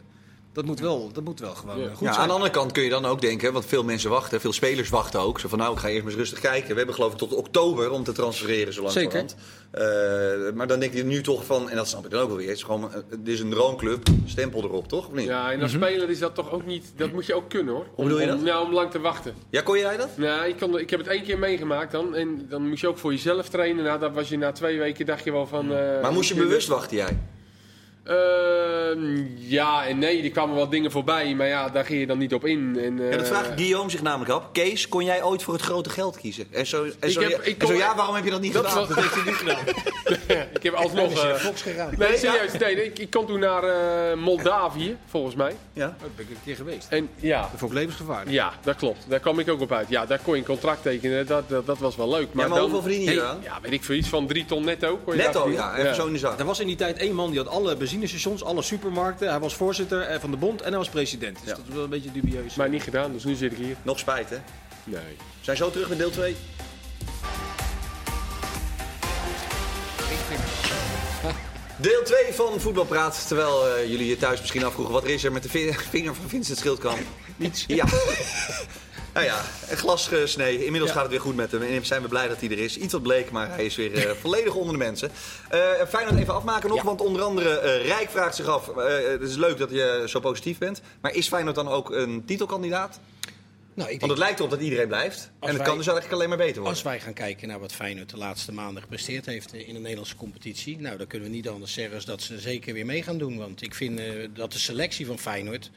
Dat 0.53 0.65
moet 0.65 0.79
wel, 0.79 1.09
dat 1.13 1.23
moet 1.23 1.39
wel 1.39 1.55
gewoon 1.55 1.79
ja. 1.79 1.87
goed 1.87 2.07
ja, 2.07 2.13
zijn. 2.13 2.17
Aan 2.17 2.27
de 2.27 2.33
andere 2.33 2.51
kant 2.51 2.71
kun 2.71 2.83
je 2.83 2.89
dan 2.89 3.05
ook 3.05 3.21
denken, 3.21 3.53
want 3.53 3.65
veel 3.65 3.83
mensen 3.83 4.09
wachten, 4.09 4.41
veel 4.41 4.53
spelers 4.53 4.89
wachten 4.89 5.19
ook. 5.19 5.39
Zo 5.39 5.47
van 5.47 5.57
nou, 5.57 5.73
ik 5.73 5.79
ga 5.79 5.87
eerst 5.87 6.01
maar 6.01 6.11
eens 6.11 6.19
rustig 6.19 6.39
kijken. 6.39 6.69
We 6.69 6.77
hebben 6.77 6.95
geloof 6.95 7.11
ik 7.11 7.17
tot 7.17 7.33
oktober 7.33 7.91
om 7.91 8.03
te 8.03 8.11
transfereren 8.11 8.73
zo 8.73 8.81
lang 8.81 8.93
Zeker. 8.93 9.25
Uh, 9.73 10.53
maar 10.53 10.67
dan 10.67 10.79
denk 10.79 10.93
je 10.93 11.03
nu 11.03 11.21
toch 11.21 11.45
van, 11.45 11.69
en 11.69 11.75
dat 11.75 11.87
snap 11.87 12.05
ik 12.05 12.11
dan 12.11 12.21
ook 12.21 12.27
wel 12.27 12.37
weer, 12.37 12.47
het 12.47 12.57
is, 12.57 12.63
gewoon, 12.63 12.91
het 13.09 13.27
is 13.27 13.39
een 13.39 13.49
droomclub, 13.49 14.07
stempel 14.25 14.63
erop, 14.63 14.87
toch? 14.87 15.07
Of 15.07 15.13
niet? 15.13 15.25
Ja, 15.25 15.51
en 15.51 15.61
als 15.61 15.71
mm 15.71 15.77
speler 15.79 16.09
is 16.09 16.19
dat 16.19 16.35
toch 16.35 16.51
ook 16.51 16.65
niet, 16.65 16.91
dat 16.95 17.11
moet 17.11 17.25
je 17.25 17.33
ook 17.33 17.49
kunnen 17.49 17.73
hoor. 17.73 17.85
Hoe 17.95 18.05
bedoel 18.05 18.19
je 18.19 18.27
dat? 18.27 18.37
Om, 18.37 18.43
nou, 18.43 18.65
om 18.65 18.73
lang 18.73 18.91
te 18.91 18.99
wachten. 18.99 19.33
Ja, 19.49 19.61
kon 19.61 19.77
jij 19.77 19.97
dat? 19.97 20.09
Ja, 20.17 20.43
ik, 20.43 20.57
kon, 20.57 20.79
ik 20.79 20.89
heb 20.89 20.99
het 20.99 21.09
één 21.09 21.23
keer 21.23 21.39
meegemaakt 21.39 21.91
dan. 21.91 22.15
En 22.15 22.45
dan 22.49 22.67
moest 22.67 22.81
je 22.81 22.87
ook 22.87 22.97
voor 22.97 23.11
jezelf 23.11 23.49
trainen. 23.49 23.83
Nou, 23.83 23.99
dat 23.99 24.13
was 24.13 24.29
je 24.29 24.37
na 24.37 24.51
twee 24.51 24.77
weken, 24.77 25.05
dacht 25.05 25.23
je 25.23 25.31
wel 25.31 25.47
van... 25.47 25.71
Uh, 25.71 26.01
maar 26.01 26.11
moest 26.11 26.29
je 26.29 26.35
bewust 26.35 26.67
wachten 26.67 26.97
jij? 26.97 27.17
Uh, 28.09 28.15
ja 29.37 29.85
en 29.85 29.99
nee, 29.99 30.23
er 30.23 30.29
kwamen 30.29 30.55
wel 30.55 30.69
dingen 30.69 30.91
voorbij, 30.91 31.35
maar 31.35 31.47
ja, 31.47 31.69
daar 31.69 31.85
ging 31.85 31.99
je 31.99 32.07
dan 32.07 32.17
niet 32.17 32.33
op 32.33 32.45
in. 32.45 32.79
En, 32.83 32.97
uh, 32.97 33.11
ja, 33.11 33.17
dat 33.17 33.27
vraagt 33.27 33.51
Guillaume 33.55 33.89
zich 33.89 34.01
namelijk 34.01 34.31
af. 34.31 34.43
Kees, 34.51 34.87
kon 34.87 35.03
jij 35.03 35.23
ooit 35.23 35.43
voor 35.43 35.53
het 35.53 35.63
grote 35.63 35.89
geld 35.89 36.17
kiezen? 36.17 36.47
En 36.51 36.67
zo, 36.67 36.85
en 36.99 37.11
zo, 37.11 37.21
heb, 37.21 37.31
en 37.39 37.67
zo 37.67 37.73
ja, 37.73 37.95
waarom 37.95 38.15
heb 38.15 38.23
je 38.23 38.31
dat 38.31 38.41
niet 38.41 38.53
dat 38.53 38.65
gedaan? 38.65 38.87
dat 38.87 38.97
heeft 38.97 39.13
hij 39.13 39.23
niet 39.23 39.33
gedaan. 39.33 39.65
ik 40.59 40.63
heb 40.63 40.73
alsnog... 40.73 41.25
Uh, 41.25 41.35
gegaan. 41.55 41.93
Nee, 41.97 42.17
serieus. 42.17 42.53
Nee, 42.59 42.85
ik, 42.85 42.99
ik 42.99 43.09
kon 43.09 43.25
toen 43.25 43.39
naar 43.39 43.63
uh, 43.63 44.23
Moldavië, 44.23 44.97
volgens 45.05 45.35
mij. 45.35 45.55
Ja, 45.73 45.85
daar 45.85 46.09
ben 46.15 46.25
ik 46.25 46.31
een 46.31 46.37
keer 46.43 46.55
geweest. 46.55 46.87
En, 46.89 47.09
ja. 47.15 47.41
Dat 47.41 47.49
vond 47.55 47.71
ik 47.71 47.77
levensgevaarlijk. 47.77 48.31
Ja, 48.31 48.53
dat 48.63 48.75
klopt. 48.75 49.05
Daar 49.07 49.19
kwam 49.19 49.39
ik 49.39 49.49
ook 49.49 49.61
op 49.61 49.71
uit. 49.71 49.89
Ja, 49.89 50.05
daar 50.05 50.19
kon 50.23 50.33
je 50.33 50.39
een 50.39 50.45
contract 50.45 50.81
tekenen. 50.81 51.27
Dat, 51.27 51.49
dat, 51.49 51.65
dat 51.65 51.77
was 51.77 51.95
wel 51.95 52.09
leuk. 52.09 52.33
Maar, 52.33 52.43
ja, 52.43 52.49
maar 52.49 52.59
dan, 52.59 52.71
hoeveel 52.71 52.91
verdien 52.91 53.13
je 53.13 53.21
hey, 53.21 53.37
Ja, 53.43 53.59
weet 53.61 53.71
ik, 53.71 53.83
voor 53.83 53.95
iets 53.95 54.09
van 54.09 54.27
drie 54.27 54.45
ton 54.45 54.63
netto. 54.63 54.99
Kon 55.03 55.15
je 55.15 55.21
netto, 55.21 55.51
ja. 55.51 55.77
Even 55.77 55.95
zo 55.95 56.05
in 56.05 56.13
de 56.13 56.19
zak. 56.19 56.39
Er 56.39 56.45
was 56.45 56.59
in 56.59 56.67
die 56.67 56.75
tijd 56.75 56.97
één 56.97 57.15
man 57.15 57.29
die 57.29 57.39
had 57.39 57.47
alle 57.47 57.75
benzinestations, 57.99 58.43
alle 58.43 58.61
super 58.61 58.77
supermarkten. 58.77 59.29
Hij 59.29 59.39
was 59.39 59.55
voorzitter 59.55 60.01
eh, 60.01 60.19
van 60.19 60.31
de 60.31 60.37
bond 60.37 60.61
en 60.61 60.69
hij 60.69 60.77
was 60.77 60.89
president. 60.89 61.37
Dus 61.43 61.55
dat 61.55 61.67
is 61.67 61.73
wel 61.73 61.83
een 61.83 61.89
beetje 61.89 62.11
dubieus. 62.11 62.55
Maar 62.55 62.69
niet 62.69 62.83
gedaan, 62.83 63.11
dus 63.11 63.23
nu 63.23 63.35
zit 63.35 63.51
ik 63.51 63.57
hier. 63.57 63.75
Nog 63.81 63.99
spijt, 63.99 64.29
hè? 64.29 64.37
Nee. 64.83 65.01
We 65.17 65.23
zijn 65.41 65.57
zo 65.57 65.71
terug 65.71 65.89
met 65.89 65.97
deel 65.97 66.09
2. 66.09 66.35
Deel 71.77 72.03
2 72.03 72.33
van 72.33 72.59
Voetbalpraat. 72.59 73.27
Terwijl 73.27 73.77
uh, 73.77 73.89
jullie 73.89 74.07
je 74.07 74.17
thuis 74.17 74.39
misschien 74.39 74.63
afvroegen... 74.63 74.93
wat 74.93 75.05
is 75.05 75.23
er 75.23 75.31
met 75.31 75.43
de 75.43 75.49
vinger 75.89 76.15
van 76.15 76.29
Vincent 76.29 76.57
Schildkamp? 76.57 76.99
Niets. 77.35 77.63
Ja. 77.67 77.85
Nou 79.19 79.31
ja, 79.31 79.45
een 79.69 79.77
glas 79.77 80.07
gesneden. 80.07 80.65
Inmiddels 80.65 80.91
gaat 80.91 81.01
het 81.01 81.11
weer 81.11 81.21
goed 81.21 81.35
met 81.35 81.51
hem. 81.51 81.61
En 81.61 81.85
zijn 81.85 82.01
we 82.01 82.07
blij 82.07 82.27
dat 82.27 82.39
hij 82.39 82.49
er 82.49 82.59
is. 82.59 82.77
Iets 82.77 82.93
wat 82.93 83.01
bleek, 83.01 83.31
maar 83.31 83.49
hij 83.49 83.65
is 83.65 83.75
weer 83.75 83.91
uh, 83.91 84.11
volledig 84.21 84.53
onder 84.53 84.73
de 84.73 84.79
mensen. 84.79 85.11
Uh, 85.53 85.59
fijn 85.87 86.07
dat 86.09 86.17
even 86.17 86.33
afmaken 86.33 86.69
nog, 86.69 86.81
want 86.81 87.01
onder 87.01 87.21
andere 87.21 87.61
uh, 87.63 87.85
Rijk 87.85 88.09
vraagt 88.09 88.35
zich 88.35 88.45
af. 88.45 88.75
het 88.75 89.21
is 89.21 89.35
leuk 89.35 89.57
dat 89.57 89.69
je 89.71 90.03
zo 90.07 90.19
positief 90.19 90.57
bent. 90.57 90.81
Maar 91.01 91.13
is 91.13 91.27
Feyenoord 91.27 91.55
dan 91.55 91.67
ook 91.67 91.91
een 91.91 92.25
titelkandidaat? 92.25 92.99
Nou, 93.73 93.91
ik 93.91 93.99
Want 93.99 94.11
het 94.11 94.21
lijkt 94.21 94.39
erop 94.39 94.51
dat 94.51 94.61
iedereen 94.61 94.87
blijft. 94.87 95.31
En 95.39 95.53
het 95.53 95.61
kan 95.61 95.77
dus 95.77 95.87
eigenlijk 95.87 96.15
alleen 96.15 96.29
maar 96.29 96.37
beter 96.37 96.55
worden. 96.55 96.73
Als 96.73 96.81
wij 96.81 96.99
gaan 96.99 97.13
kijken 97.13 97.47
naar 97.47 97.59
wat 97.59 97.73
Feyenoord 97.73 98.09
de 98.09 98.17
laatste 98.17 98.51
maanden 98.51 98.81
gepresteerd 98.81 99.25
heeft 99.25 99.53
in 99.53 99.73
de 99.73 99.79
Nederlandse 99.79 100.15
competitie. 100.15 100.79
Nou, 100.79 100.97
dan 100.97 101.07
kunnen 101.07 101.29
we 101.29 101.35
niet 101.35 101.49
anders 101.49 101.73
zeggen 101.73 101.97
dan 101.97 102.05
dat 102.05 102.21
ze 102.21 102.39
zeker 102.39 102.73
weer 102.73 102.85
mee 102.85 103.03
gaan 103.03 103.17
doen. 103.17 103.37
Want 103.37 103.61
ik 103.61 103.75
vind 103.75 104.01
dat 104.33 104.51
de 104.51 104.59
selectie 104.59 105.05
van 105.05 105.19
Feyenoord 105.19 105.69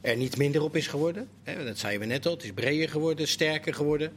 er 0.00 0.16
niet 0.16 0.36
minder 0.36 0.62
op 0.62 0.76
is 0.76 0.86
geworden. 0.86 1.28
dat 1.64 1.78
zeiden 1.78 2.00
we 2.00 2.14
net 2.14 2.26
al. 2.26 2.32
Het 2.32 2.44
is 2.44 2.52
breder 2.52 2.88
geworden, 2.88 3.28
sterker 3.28 3.74
geworden. 3.74 4.12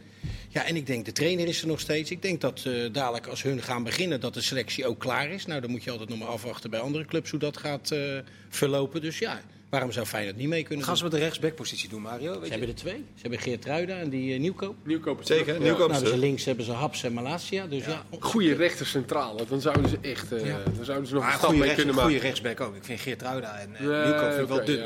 Ja, 0.49 0.65
en 0.65 0.75
ik 0.75 0.85
denk, 0.85 1.05
de 1.05 1.11
trainer 1.11 1.47
is 1.47 1.61
er 1.61 1.67
nog 1.67 1.79
steeds. 1.79 2.11
Ik 2.11 2.21
denk 2.21 2.41
dat 2.41 2.63
uh, 2.67 2.93
dadelijk 2.93 3.27
als 3.27 3.43
hun 3.43 3.61
gaan 3.61 3.83
beginnen, 3.83 4.19
dat 4.19 4.33
de 4.33 4.41
selectie 4.41 4.85
ook 4.85 4.99
klaar 4.99 5.29
is. 5.29 5.45
Nou, 5.45 5.61
dan 5.61 5.71
moet 5.71 5.83
je 5.83 5.91
altijd 5.91 6.09
nog 6.09 6.19
maar 6.19 6.27
afwachten 6.27 6.69
bij 6.69 6.79
andere 6.79 7.05
clubs 7.05 7.29
hoe 7.29 7.39
dat 7.39 7.57
gaat 7.57 7.91
uh, 7.91 8.19
verlopen. 8.49 9.01
Dus 9.01 9.19
ja, 9.19 9.41
Waarom 9.73 9.91
zou 9.91 10.05
Feyenoord 10.05 10.37
niet 10.37 10.47
mee 10.47 10.63
kunnen 10.63 10.85
Gaan 10.85 10.97
ze 10.97 11.03
met 11.03 11.11
de 11.11 11.17
rechtsbackpositie 11.17 11.89
doen, 11.89 12.01
Mario? 12.01 12.31
Weet 12.31 12.43
ze 12.43 12.49
hebben 12.49 12.67
er 12.67 12.75
twee. 12.75 12.93
Ze 12.93 13.21
hebben 13.21 13.39
Geert 13.39 13.65
Ruida 13.65 13.97
en 13.97 14.09
die 14.09 14.33
uh, 14.33 14.39
Nieuwkoop. 14.39 14.75
Nieuwkoop 14.83 15.19
Zeker, 15.23 15.53
ja. 15.53 15.59
Nieuwkoop 15.59 15.89
nou, 15.89 16.03
dus 16.03 16.13
links 16.13 16.45
hebben 16.45 16.65
ze 16.65 16.71
Haps 16.71 17.03
en 17.03 17.13
Malasia. 17.13 17.67
Dus 17.67 17.85
ja. 17.85 17.91
ja 17.91 18.17
Goede 18.19 18.53
rechter 18.53 18.85
centrale, 18.85 19.45
dan 19.49 19.61
zouden 19.61 19.89
ze 19.89 19.97
echt 20.01 20.33
uh, 20.33 20.45
ja. 20.45 20.59
dan 20.75 20.85
zouden 20.85 21.07
ze 21.07 21.13
nog 21.13 21.25
een 21.25 21.33
stap 21.33 21.51
mee 21.51 21.59
rechts, 21.59 21.75
kunnen 21.75 21.95
maken. 21.95 22.09
Goede 22.09 22.25
rechtsback 22.25 22.61
ook. 22.61 22.75
Ik 22.75 22.83
vind 22.83 22.99
Geert 22.99 23.21
Ruida 23.21 23.59
en 23.59 23.69
uh, 23.71 23.79
Nieuwkoop 23.79 24.31
vind 24.31 24.41
ik 24.41 24.47
wel 24.47 24.65
dun. 24.65 24.83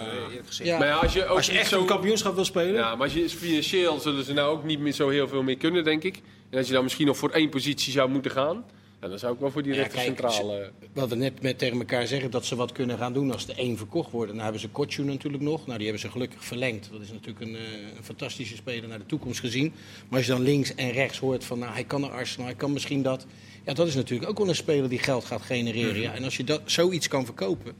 Ja. 0.63 0.78
Maar 0.78 0.91
als 0.91 1.13
je, 1.13 1.26
ook 1.26 1.38
als 1.38 1.45
je 1.45 1.58
echt 1.58 1.69
zo'n 1.69 1.86
kampioenschap 1.86 2.36
wil 2.36 2.45
spelen. 2.45 2.73
Ja, 2.73 2.95
maar 2.95 3.04
als 3.04 3.13
je 3.13 3.30
financieel 3.30 4.00
zullen 4.00 4.23
ze 4.23 4.34
nou 4.34 4.52
ook 4.52 4.63
niet 4.63 4.80
meer 4.80 4.93
zo 4.93 5.10
heel 5.10 5.28
veel 5.28 5.43
meer 5.43 5.58
kunnen, 5.58 5.84
denk 5.84 6.04
ik. 6.04 6.15
En 6.50 6.58
als 6.58 6.67
je 6.67 6.73
dan 6.73 6.84
misschien 6.84 7.06
nog 7.06 7.17
voor 7.17 7.30
één 7.30 7.50
positie 7.50 7.91
zou 7.91 8.10
moeten 8.10 8.32
gaan 8.32 8.65
ja, 9.02 9.08
dan 9.08 9.20
zou 9.20 9.34
ik 9.34 9.40
wel 9.40 9.52
voor 9.52 9.64
die 9.64 9.74
ja, 9.74 9.82
rechtercentrale... 9.82 10.72
We 10.94 11.00
hadden 11.00 11.18
net 11.18 11.42
met 11.42 11.58
tegen 11.58 11.78
elkaar 11.78 12.08
zeggen 12.08 12.32
dat 12.32 12.46
ze 12.46 12.56
wat 12.56 12.72
kunnen 12.72 12.98
gaan 12.98 13.14
doen 13.14 13.32
als 13.32 13.46
de 13.46 13.54
één 13.54 13.78
verkocht 13.78 14.12
wordt. 14.12 14.32
Nou 14.32 14.44
hebben 14.44 14.62
ze 14.62 14.70
Kotju 14.70 15.04
natuurlijk 15.04 15.44
nog. 15.44 15.66
Nou, 15.66 15.78
die 15.78 15.88
hebben 15.88 16.06
ze 16.06 16.12
gelukkig 16.12 16.44
verlengd. 16.44 16.90
Dat 16.92 17.02
is 17.02 17.12
natuurlijk 17.12 17.46
een, 17.46 17.56
eh, 17.56 17.62
een, 17.98 18.04
fantastische 18.04 18.56
speler 18.56 18.90
naar 18.90 18.98
de 18.98 19.06
toekomst 19.06 19.40
gezien. 19.40 19.74
Maar 20.10 20.18
als 20.18 20.28
je 20.28 20.32
dan 20.32 20.42
links 20.42 20.76
en 20.76 20.92
rechts 20.92 21.20
hoort 21.20 21.44
van 21.44 21.60
nou, 21.60 21.74
hij 21.74 21.84
kan 21.84 22.02
naar 22.02 22.10
Arsenal, 22.10 22.46
hij 22.46 22.56
kan 22.56 22.74
misschien 22.74 23.02
dat. 23.02 23.26
Ja, 23.66 23.74
dat 23.74 23.88
is 23.88 23.96
natuurlijk 23.96 24.30
ook 24.30 24.38
wel 24.38 24.48
een 24.50 24.56
speler 24.56 24.90
die 24.90 25.00
geld 25.00 25.26
gaat 25.26 25.42
genereren. 25.42 25.92
Mhm. 25.92 26.02
Ja, 26.02 26.14
en 26.14 26.24
als 26.24 26.38
je 26.38 26.44
dat, 26.44 26.62
zoiets 26.66 27.08
kan 27.08 27.26
verkopen... 27.26 27.74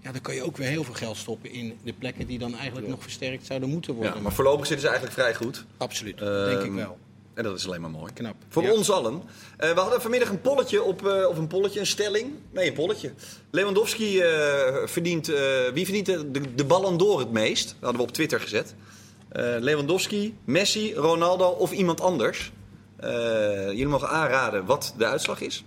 Ja, 0.00 0.12
dan 0.12 0.20
kan 0.20 0.34
je 0.34 0.42
ook 0.42 0.56
weer 0.56 0.68
heel 0.68 0.84
veel 0.84 0.94
geld 0.94 1.16
stoppen 1.16 1.52
in 1.52 1.78
de 1.84 1.92
plekken 1.92 2.26
die 2.26 2.38
dan 2.38 2.56
eigenlijk 2.56 2.88
nog 2.88 3.02
versterkt 3.02 3.46
zouden 3.46 3.68
moeten 3.68 3.94
worden. 3.94 4.14
Ja, 4.14 4.20
maar 4.20 4.32
voorlopig 4.32 4.66
zitten 4.66 4.86
ze 4.86 4.92
eigenlijk 4.92 5.20
vrij 5.20 5.34
goed. 5.34 5.64
Absoluut, 5.76 6.18
denk 6.18 6.60
ik 6.60 6.66
ehm, 6.66 6.74
wel. 6.74 6.98
En 7.34 7.42
dat 7.42 7.58
is 7.58 7.66
alleen 7.66 7.80
maar 7.80 7.90
mooi. 7.90 8.12
Knap. 8.12 8.34
Voor 8.48 8.70
ons 8.70 8.90
allen. 8.90 9.14
Uh, 9.14 9.72
we 9.72 9.80
hadden 9.80 10.00
vanmiddag 10.00 10.28
een 10.28 10.40
polletje 10.40 10.82
op, 10.82 11.02
uh, 11.02 11.28
of 11.28 11.38
een 11.38 11.46
polletje, 11.46 11.80
een 11.80 11.86
stelling. 11.86 12.32
Nee, 12.50 12.68
een 12.68 12.74
polletje. 12.74 13.12
Lewandowski 13.50 14.22
uh, 14.22 14.26
verdient, 14.84 15.26
wie 15.72 15.84
verdient 15.84 16.06
de, 16.06 16.54
de 16.54 16.64
Ballon 16.64 16.96
d'Or 16.96 17.18
het 17.18 17.32
meest? 17.32 17.66
Dat 17.66 17.76
hadden 17.80 18.00
we 18.00 18.06
op 18.06 18.12
Twitter 18.12 18.40
gezet. 18.40 18.74
Lewandowski, 19.60 20.36
Messi, 20.44 20.94
Ronaldo 20.94 21.48
of 21.48 21.72
iemand 21.72 22.00
anders. 22.00 22.52
jullie 23.66 23.86
mogen 23.86 24.08
aanraden 24.08 24.64
wat 24.64 24.94
de 24.98 25.06
uitslag 25.06 25.40
is. 25.40 25.64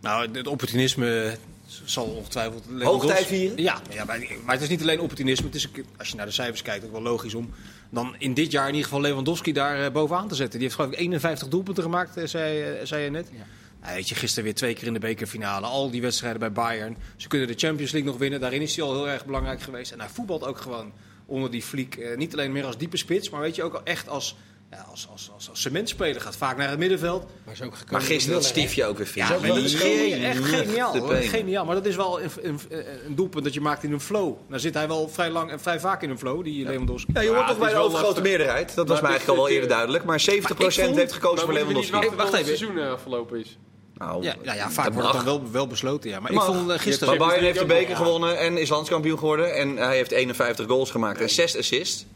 Nou, 0.00 0.28
het 0.32 0.46
opportunisme 0.46 1.36
zal 1.84 2.04
ongetwijfeld... 2.04 2.64
Hoogtijd 2.80 3.26
vieren? 3.26 3.62
Ja, 3.62 3.80
ja 3.90 4.04
maar, 4.04 4.18
maar, 4.44 4.54
het 4.54 4.62
is 4.62 4.68
niet 4.68 4.82
alleen 4.82 5.00
opportunisme. 5.00 5.46
Het 5.46 5.54
is, 5.54 5.68
als 5.98 6.08
je 6.08 6.16
naar 6.16 6.26
de 6.26 6.32
cijfers 6.32 6.62
kijkt, 6.62 6.84
ook 6.84 6.92
wel 6.92 7.02
logisch 7.02 7.34
om 7.34 7.50
dan 7.92 8.14
in 8.18 8.34
dit 8.34 8.50
jaar 8.50 8.68
in 8.68 8.74
ieder 8.74 8.88
geval 8.88 9.00
Lewandowski 9.00 9.52
daar 9.52 9.80
uh, 9.80 9.90
bovenaan 9.90 10.28
te 10.28 10.34
zetten. 10.34 10.58
Die 10.58 10.68
heeft 10.68 10.80
geloof 10.80 10.92
ik 10.92 10.98
51 10.98 11.48
doelpunten 11.48 11.82
gemaakt, 11.82 12.18
uh, 12.18 12.26
zei, 12.26 12.72
uh, 12.72 12.86
zei 12.86 13.04
je 13.04 13.10
net. 13.10 13.28
Ja. 13.32 13.94
Weet 13.94 14.08
je, 14.08 14.14
gisteren 14.14 14.44
weer 14.44 14.54
twee 14.54 14.74
keer 14.74 14.86
in 14.86 14.92
de 14.92 14.98
bekerfinale. 14.98 15.66
Al 15.66 15.90
die 15.90 16.00
wedstrijden 16.00 16.40
bij 16.40 16.52
Bayern. 16.52 16.96
Ze 17.16 17.28
kunnen 17.28 17.48
de 17.48 17.54
Champions 17.56 17.92
League 17.92 18.10
nog 18.10 18.20
winnen. 18.20 18.40
Daarin 18.40 18.60
is 18.60 18.76
hij 18.76 18.84
al 18.84 18.94
heel 18.94 19.08
erg 19.08 19.24
belangrijk 19.24 19.62
geweest. 19.62 19.92
En 19.92 20.00
hij 20.00 20.08
voetbalt 20.08 20.44
ook 20.44 20.58
gewoon 20.58 20.92
onder 21.26 21.50
die 21.50 21.62
fliek. 21.62 22.16
niet 22.16 22.32
alleen 22.32 22.52
meer 22.52 22.64
als 22.64 22.78
diepe 22.78 22.96
spits, 22.96 23.30
maar 23.30 23.40
weet 23.40 23.54
je 23.54 23.62
ook 23.62 23.80
echt 23.84 24.08
als 24.08 24.36
ja, 24.72 24.86
als, 24.90 25.08
als, 25.10 25.30
als, 25.34 25.48
als 25.50 25.60
cementspeler 25.60 26.20
gaat 26.20 26.36
vaak 26.36 26.56
naar 26.56 26.70
het 26.70 26.78
middenveld. 26.78 27.26
Maar, 27.44 27.54
is 27.54 27.62
ook 27.62 27.74
maar 27.90 28.00
gisteren 28.00 28.38
dat 28.38 28.48
stiefje 28.48 28.84
ook 28.84 28.96
weer 28.96 29.06
vies. 29.06 29.28
Ja, 29.28 29.38
ja 29.42 29.54
is 29.54 29.74
geniaal, 29.74 30.28
echt 30.28 30.44
geniaal, 30.44 30.92
geniaal. 31.22 31.64
Maar 31.64 31.74
dat 31.74 31.86
is 31.86 31.96
wel 31.96 32.22
een, 32.22 32.30
een, 32.42 32.60
een, 33.06 33.14
doelpunt 33.14 33.44
dat 33.44 33.54
je 33.54 33.60
maakt 33.60 33.82
in 33.82 33.92
een 33.92 34.00
flow. 34.00 34.36
Dan 34.48 34.60
zit 34.60 34.74
hij 34.74 34.88
wel 34.88 35.08
vrij 35.08 35.30
lang 35.30 35.50
en 35.50 35.60
vrij 35.60 35.80
vaak 35.80 36.02
in 36.02 36.10
een 36.10 36.18
flow, 36.18 36.44
die 36.44 36.66
Lewandowski. 36.66 37.12
Ja, 37.14 37.20
je 37.20 37.28
hoort 37.28 37.46
toch 37.46 37.58
bij 37.58 37.70
de 37.70 37.76
overgrote 37.76 38.20
meerderheid. 38.20 38.74
Dat 38.74 38.88
was 38.88 39.00
mij 39.00 39.10
eigenlijk 39.10 39.38
al 39.38 39.44
wel 39.44 39.54
eerder 39.54 39.68
duidelijk. 39.68 40.04
Maar 40.04 40.20
70% 40.20 40.24
heeft 40.24 41.12
gekozen 41.12 41.44
voor 41.44 41.54
Lewandowski. 41.54 41.92
Wacht 41.92 42.12
even. 42.12 42.36
het 42.36 42.46
seizoen 42.46 42.78
afgelopen 42.78 43.40
is. 43.40 43.58
Nou, 44.06 44.22
ja, 44.22 44.34
ja, 44.42 44.54
ja 44.54 44.70
vaak 44.70 44.92
wordt 44.92 45.06
het 45.06 45.16
dan 45.16 45.24
wel, 45.24 45.50
wel 45.50 45.66
besloten. 45.66 46.10
Ja. 46.10 46.20
Maar 46.20 46.32
ik 46.32 46.40
vond 46.40 46.70
uh, 46.70 46.78
gisteren... 46.78 47.18
Maar 47.18 47.28
Bayern 47.28 47.44
heeft 47.44 47.58
de 47.58 47.64
beker 47.64 47.96
gewonnen 47.96 48.38
en 48.38 48.56
is 48.56 48.68
landskampioen 48.68 49.18
geworden. 49.18 49.54
En 49.54 49.76
hij 49.76 49.96
heeft 49.96 50.10
51 50.10 50.66
goals 50.66 50.90
gemaakt 50.90 51.20
en 51.20 51.30
6 51.30 51.58
assists. 51.58 52.06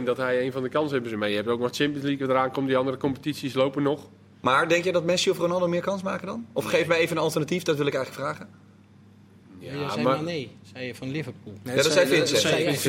100% 0.00 0.02
dat 0.04 0.16
hij 0.16 0.44
een 0.44 0.52
van 0.52 0.62
de 0.62 0.68
kansen 0.68 0.92
hebben 0.92 1.10
ze 1.10 1.16
mee. 1.16 1.30
Je 1.30 1.36
hebt 1.36 1.48
ook 1.48 1.60
nog 1.60 1.70
Champions 1.72 2.04
League 2.04 2.28
eraan 2.28 2.52
komt. 2.52 2.66
Die 2.66 2.76
andere 2.76 2.96
competities 2.96 3.54
lopen 3.54 3.82
nog. 3.82 4.00
Maar 4.40 4.68
denk 4.68 4.84
je 4.84 4.92
dat 4.92 5.04
Messi 5.04 5.30
of 5.30 5.38
Ronaldo 5.38 5.68
meer 5.68 5.80
kans 5.80 6.02
maken 6.02 6.26
dan? 6.26 6.46
Of 6.52 6.64
geef 6.64 6.86
mij 6.86 6.98
even 6.98 7.16
een 7.16 7.22
alternatief, 7.22 7.62
dat 7.62 7.76
wil 7.76 7.86
ik 7.86 7.94
eigenlijk 7.94 8.24
vragen. 8.24 8.48
Ja, 9.62 9.96
maar... 9.96 10.22
nee 10.22 10.50
zei 10.72 10.86
je 10.86 10.94
van 10.94 11.10
Liverpool. 11.10 11.52
Nee, 11.62 11.76
ja, 11.76 11.82
dat 11.82 11.92
zei 11.92 12.06
Vincent. 12.06 12.42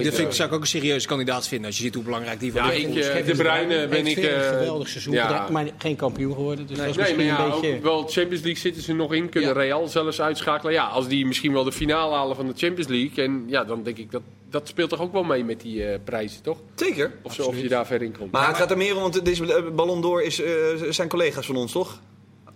Dat, 0.04 0.14
vind, 0.14 0.36
zou 0.36 0.50
ik 0.50 0.56
ook 0.56 0.62
een 0.62 0.68
serieuze 0.68 1.08
kandidaat 1.08 1.48
vinden 1.48 1.68
als 1.68 1.78
je 1.78 1.84
ziet 1.84 1.94
hoe 1.94 2.04
belangrijk 2.04 2.40
die 2.40 2.52
van 2.52 2.66
ja, 2.66 2.72
ik, 2.72 2.88
uh, 2.88 3.26
De 3.26 3.36
Bruyne 3.36 3.88
ben 3.88 4.08
ik... 4.08 4.18
Uh, 4.18 4.48
geweldig 4.48 4.88
seizoen, 4.88 5.14
ja. 5.14 5.48
maar 5.52 5.68
geen 5.78 5.96
kampioen 5.96 6.34
geworden. 6.34 6.68
Dus 6.68 6.78
nee, 6.78 6.88
dat 6.88 6.98
is 6.98 7.08
nee, 7.08 7.16
maar 7.16 7.26
ja, 7.26 7.46
een 7.46 7.62
beetje... 7.62 7.80
wel 7.80 8.02
Champions 8.02 8.44
League 8.44 8.62
zitten 8.62 8.84
ze 8.84 8.94
nog 8.94 9.14
in, 9.14 9.30
kunnen 9.30 9.54
Real 9.54 9.88
zelfs 9.88 10.22
uitschakelen. 10.22 10.74
Ja, 10.74 10.86
als 10.86 11.08
die 11.08 11.26
misschien 11.26 11.54
wel 11.54 11.64
de 11.64 11.72
finale 11.72 12.16
halen 12.16 12.36
van 12.36 12.48
de 12.48 12.54
Champions 12.56 12.90
League. 12.90 13.24
En 13.24 13.44
ja, 13.48 13.64
dan 13.64 13.84
denk 13.84 13.98
ik 13.98 14.12
dat 14.12 14.22
dat 14.50 14.68
speelt 14.68 14.90
toch 14.90 15.02
ook 15.02 15.12
wel 15.12 15.24
mee 15.24 15.44
met 15.44 15.62
die 15.62 15.76
uh, 15.76 15.96
prijzen, 16.04 16.42
toch? 16.42 16.58
Zeker. 16.76 17.12
Of, 17.22 17.40
of 17.40 17.62
je 17.62 17.68
daar 17.68 17.86
ver 17.86 18.02
in 18.02 18.18
komt. 18.18 18.32
Maar 18.32 18.48
het 18.48 18.58
gaat 18.58 18.72
er 18.72 18.78
meer 18.78 18.96
om, 18.96 19.02
want 19.02 19.26
deze 19.26 19.72
Ballon 19.76 20.02
d'Or 20.02 20.24
is, 20.24 20.40
uh, 20.40 20.48
zijn 20.90 21.10
collega's 21.10 21.46
van 21.46 21.56
ons, 21.56 21.72
toch? 21.72 22.00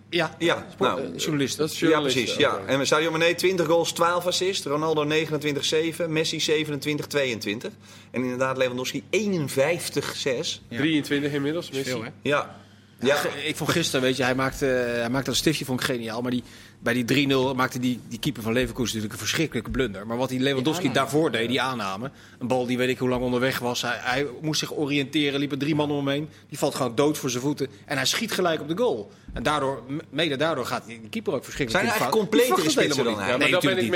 Ja, 0.10 0.36
ja 0.40 0.68
nou, 0.78 1.16
journalist. 1.16 1.58
Dat 1.58 1.72
is 1.72 1.80
Ja, 1.80 2.00
precies. 2.00 2.36
Ja. 2.36 2.60
En 2.66 2.88
Sadio 2.88 3.12
Mane 3.12 3.36
20 3.36 3.66
goals, 3.66 3.92
12 3.92 4.26
assists. 4.26 4.66
Ronaldo 4.66 5.06
29-7. 5.06 6.08
Messi 6.08 6.40
27-22. 6.40 7.72
En 8.12 8.22
inderdaad 8.24 8.58
Lewandowski 8.58 9.04
51-6. 9.12 10.62
23 10.70 11.32
inmiddels, 11.32 11.72
Messi. 11.72 11.90
Veel, 11.90 12.04
hè? 12.04 12.10
Ja. 12.22 12.56
Ja. 13.00 13.18
Ik 13.46 13.56
vond 13.56 13.70
gisteren, 13.70 14.02
weet 14.02 14.18
je, 14.18 14.24
hij 14.24 14.36
maakte, 14.36 14.66
hij 14.66 15.10
maakte 15.10 15.30
een 15.30 15.36
stiftje, 15.36 15.66
vond 15.66 15.80
ik 15.80 15.86
geniaal. 15.86 16.22
Maar 16.22 16.32
die, 16.32 16.44
bij 16.80 17.04
die 17.04 17.28
3-0 17.28 17.56
maakte 17.56 17.80
die, 17.80 18.00
die 18.08 18.20
keeper 18.20 18.44
van 18.44 18.54
Leverkusen 18.54 18.86
natuurlijk 18.86 19.14
een 19.14 19.28
verschrikkelijke 19.28 19.72
blunder. 19.72 20.08
Maar 20.08 20.18
wat 20.18 20.30
die 20.30 20.40
Lewandowski 20.40 20.92
daarvoor 20.92 21.32
deed, 21.32 21.48
die 21.48 21.62
aanname. 21.62 22.12
Een 22.40 22.48
bal 22.48 22.66
die 22.66 22.78
weet 22.78 22.90
ik 22.90 22.98
hoe 22.98 23.10
lang 23.10 23.22
onderweg 23.24 23.60
was. 23.60 23.82
Hij, 23.82 23.98
hij 24.00 24.28
moest 24.42 24.60
zich 24.60 24.78
oriënteren, 24.78 25.40
liepen 25.40 25.60
drie 25.60 25.76
mannen 25.76 25.98
omheen. 25.98 26.30
Die 26.50 26.58
valt 26.58 26.76
gewoon 26.76 26.96
dood 26.96 27.18
voor 27.18 27.30
zijn 27.30 27.44
voeten. 27.44 27.68
En 27.86 27.96
hij 27.96 28.06
schiet 28.06 28.32
gelijk 28.32 28.62
op 28.62 28.68
de 28.68 28.78
goal. 28.78 29.12
En 29.34 29.44
daardoor, 29.44 29.84
mede 30.10 30.36
daardoor 30.36 30.66
gaat 30.66 30.86
die 30.86 31.02
keeper 31.10 31.34
ook 31.34 31.44
verschrikkelijk 31.44 31.86
Zijn 31.86 32.00
hij 32.00 32.10
eigenlijk 32.10 32.30
completere 32.30 32.70
spitsen 32.70 33.04
dan 33.04 33.20
hij? 33.20 33.38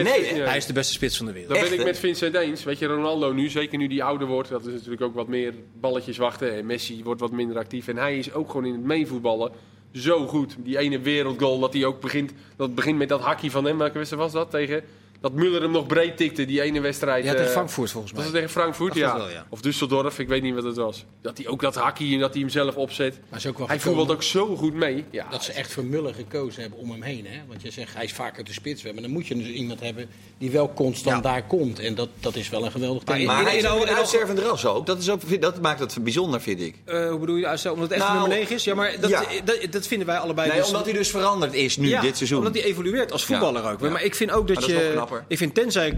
nee. 0.03 0.33
Nee, 0.33 0.41
hij 0.41 0.57
is 0.57 0.65
de 0.65 0.73
beste 0.73 0.93
spits 0.93 1.17
van 1.17 1.25
de 1.25 1.31
wereld. 1.31 1.53
Dan 1.53 1.63
ben 1.63 1.79
ik 1.79 1.83
met 1.85 1.99
Vincent 1.99 2.35
eens. 2.35 2.63
Weet 2.63 2.79
je, 2.79 2.85
Ronaldo 2.85 3.31
nu, 3.31 3.49
zeker 3.49 3.77
nu 3.77 3.87
die 3.87 4.03
ouder 4.03 4.27
wordt, 4.27 4.49
dat 4.49 4.65
is 4.65 4.73
natuurlijk 4.73 5.01
ook 5.01 5.15
wat 5.15 5.27
meer 5.27 5.53
balletjes 5.79 6.17
wachten. 6.17 6.55
En 6.55 6.65
Messi 6.65 7.03
wordt 7.03 7.21
wat 7.21 7.31
minder 7.31 7.57
actief. 7.57 7.87
En 7.87 7.97
hij 7.97 8.17
is 8.17 8.33
ook 8.33 8.49
gewoon 8.51 8.65
in 8.65 8.73
het 8.73 8.83
meevoetballen 8.83 9.51
zo 9.93 10.27
goed. 10.27 10.55
Die 10.57 10.77
ene 10.77 10.99
wereldgoal 10.99 11.59
dat 11.59 11.73
hij 11.73 11.85
ook 11.85 12.01
begint. 12.01 12.33
Dat 12.55 12.75
begint 12.75 12.97
met 12.97 13.09
dat 13.09 13.21
hakje 13.21 13.51
van 13.51 13.65
hem. 13.65 13.77
Welke 13.77 13.97
wedstrijd 13.97 14.23
was 14.23 14.31
dat? 14.31 14.49
Tegen 14.49 14.83
dat 15.21 15.33
Muller 15.33 15.61
hem 15.61 15.71
nog 15.71 15.85
breed 15.85 16.17
tikte, 16.17 16.45
die 16.45 16.61
ene 16.61 16.79
wedstrijd. 16.79 17.23
Ja, 17.23 17.31
tegen 17.31 17.45
eh, 17.45 17.51
Frankfurt 17.51 17.91
volgens 17.91 18.13
mij. 18.13 18.23
Was 18.23 18.31
het 18.31 18.41
tegen 18.41 18.59
Frankfurt? 18.59 18.95
Ja. 18.95 19.17
Wel, 19.17 19.29
ja. 19.29 19.45
Of 19.49 19.59
Düsseldorf, 19.59 20.17
ik 20.17 20.27
weet 20.27 20.41
niet 20.41 20.53
wat 20.53 20.63
het 20.63 20.75
was. 20.75 21.05
Dat 21.21 21.37
hij 21.37 21.47
ook 21.47 21.61
dat 21.61 21.75
hakje 21.75 22.13
en 22.13 22.19
dat 22.19 22.31
hij 22.31 22.41
hem 22.41 22.49
zelf 22.49 22.75
opzet. 22.75 23.19
Maar 23.29 23.43
ook 23.47 23.57
wel 23.57 23.67
hij 23.67 23.79
voetbalt 23.79 24.11
ook 24.11 24.23
zo 24.23 24.55
goed 24.55 24.73
mee. 24.73 25.05
Ja. 25.11 25.27
Dat 25.29 25.43
ze 25.43 25.51
echt 25.51 25.73
voor 25.73 25.83
Muller 25.83 26.13
gekozen 26.13 26.61
hebben 26.61 26.79
om 26.79 26.91
hem 26.91 27.01
heen. 27.01 27.25
Hè? 27.25 27.39
Want 27.47 27.61
je 27.61 27.71
zegt, 27.71 27.93
hij 27.93 28.03
is 28.03 28.13
vaker 28.13 28.43
de 28.43 28.53
spits. 28.53 28.83
Maar 28.83 29.01
dan 29.01 29.11
moet 29.11 29.27
je 29.27 29.35
dus 29.35 29.47
iemand 29.47 29.79
hebben 29.79 30.09
die 30.37 30.51
wel 30.51 30.73
constant 30.73 31.23
daar 31.23 31.43
komt. 31.43 31.79
En 31.79 31.95
dat, 31.95 32.09
dat 32.19 32.35
is 32.35 32.49
wel 32.49 32.65
een 32.65 32.71
geweldig 32.71 33.05
Maar, 33.05 33.21
maar 33.21 33.43
hij 33.43 33.57
is 33.57 33.67
ook 33.67 33.81
een 33.81 33.95
uitstervend 33.95 34.39
ras 34.39 34.65
ook. 34.65 34.85
Dat, 34.85 34.99
is 34.99 35.09
ook. 35.09 35.41
dat 35.41 35.61
maakt 35.61 35.79
het 35.79 36.03
bijzonder, 36.03 36.41
vind 36.41 36.61
ik. 36.61 36.75
Uh, 36.85 37.09
hoe 37.09 37.19
bedoel 37.19 37.35
je? 37.35 37.47
Omdat 37.47 37.77
het 37.77 37.91
echt 37.91 37.99
nou, 37.99 38.19
nummer 38.19 38.37
9 38.37 38.55
is? 38.55 38.63
Ja, 38.63 38.75
maar 38.75 38.99
dat, 38.99 39.11
dat, 39.43 39.71
dat, 39.71 39.87
vinden 39.87 40.07
wij 40.07 40.17
allebei. 40.17 40.47
Nee, 40.47 40.57
dus 40.57 40.67
omdat 40.67 40.85
hij 40.85 40.93
dus 40.93 41.09
veranderd 41.09 41.53
is 41.53 41.77
nu, 41.77 41.99
dit 41.99 42.17
seizoen. 42.17 42.37
omdat 42.37 42.53
hij 42.53 42.63
evolueert 42.63 43.11
als 43.11 43.25
voetballer 43.25 43.71
ook. 43.71 43.79
Maar 43.79 44.03
ik 44.03 44.15
vind 44.15 44.31
ook 44.31 44.47
dat 44.47 44.65
je... 44.65 45.09
Ik 45.27 45.37
vind 45.37 45.55
tenzij 45.55 45.97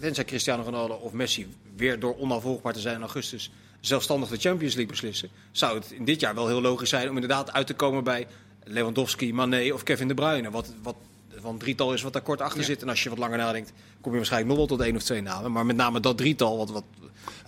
tenzij, 0.00 0.24
Cristiano 0.24 0.62
Ronaldo 0.62 0.94
of 0.94 1.12
Messi 1.12 1.46
weer 1.76 1.98
door 1.98 2.18
onafvolgbaar 2.18 2.72
te 2.72 2.80
zijn 2.80 2.94
in 2.94 3.00
augustus 3.00 3.50
zelfstandig 3.80 4.28
de 4.28 4.36
Champions 4.36 4.74
League 4.74 4.92
beslissen, 4.92 5.28
zou 5.50 5.78
het 5.78 5.90
in 5.90 6.04
dit 6.04 6.20
jaar 6.20 6.34
wel 6.34 6.46
heel 6.46 6.60
logisch 6.60 6.88
zijn 6.88 7.08
om 7.08 7.14
inderdaad 7.14 7.52
uit 7.52 7.66
te 7.66 7.74
komen 7.74 8.04
bij 8.04 8.26
Lewandowski, 8.64 9.32
Mané 9.32 9.72
of 9.72 9.82
Kevin 9.82 10.08
De 10.08 10.14
Bruyne. 10.14 10.50
Wat, 10.50 10.72
wat 10.82 10.96
van 11.36 11.58
drietal 11.58 11.92
is 11.92 12.02
wat 12.02 12.12
daar 12.12 12.22
kort 12.22 12.40
achter 12.40 12.64
zit. 12.64 12.82
En 12.82 12.88
als 12.88 13.02
je 13.02 13.08
wat 13.08 13.18
langer 13.18 13.38
nadenkt, 13.38 13.72
kom 14.00 14.10
je 14.10 14.16
waarschijnlijk 14.16 14.50
nog 14.50 14.68
wel 14.68 14.76
tot 14.76 14.86
één 14.86 14.96
of 14.96 15.02
twee 15.02 15.22
namen. 15.22 15.52
Maar 15.52 15.66
met 15.66 15.76
name 15.76 16.00
dat 16.00 16.18
drietal, 16.18 16.56
wat, 16.56 16.70
wat 16.70 16.84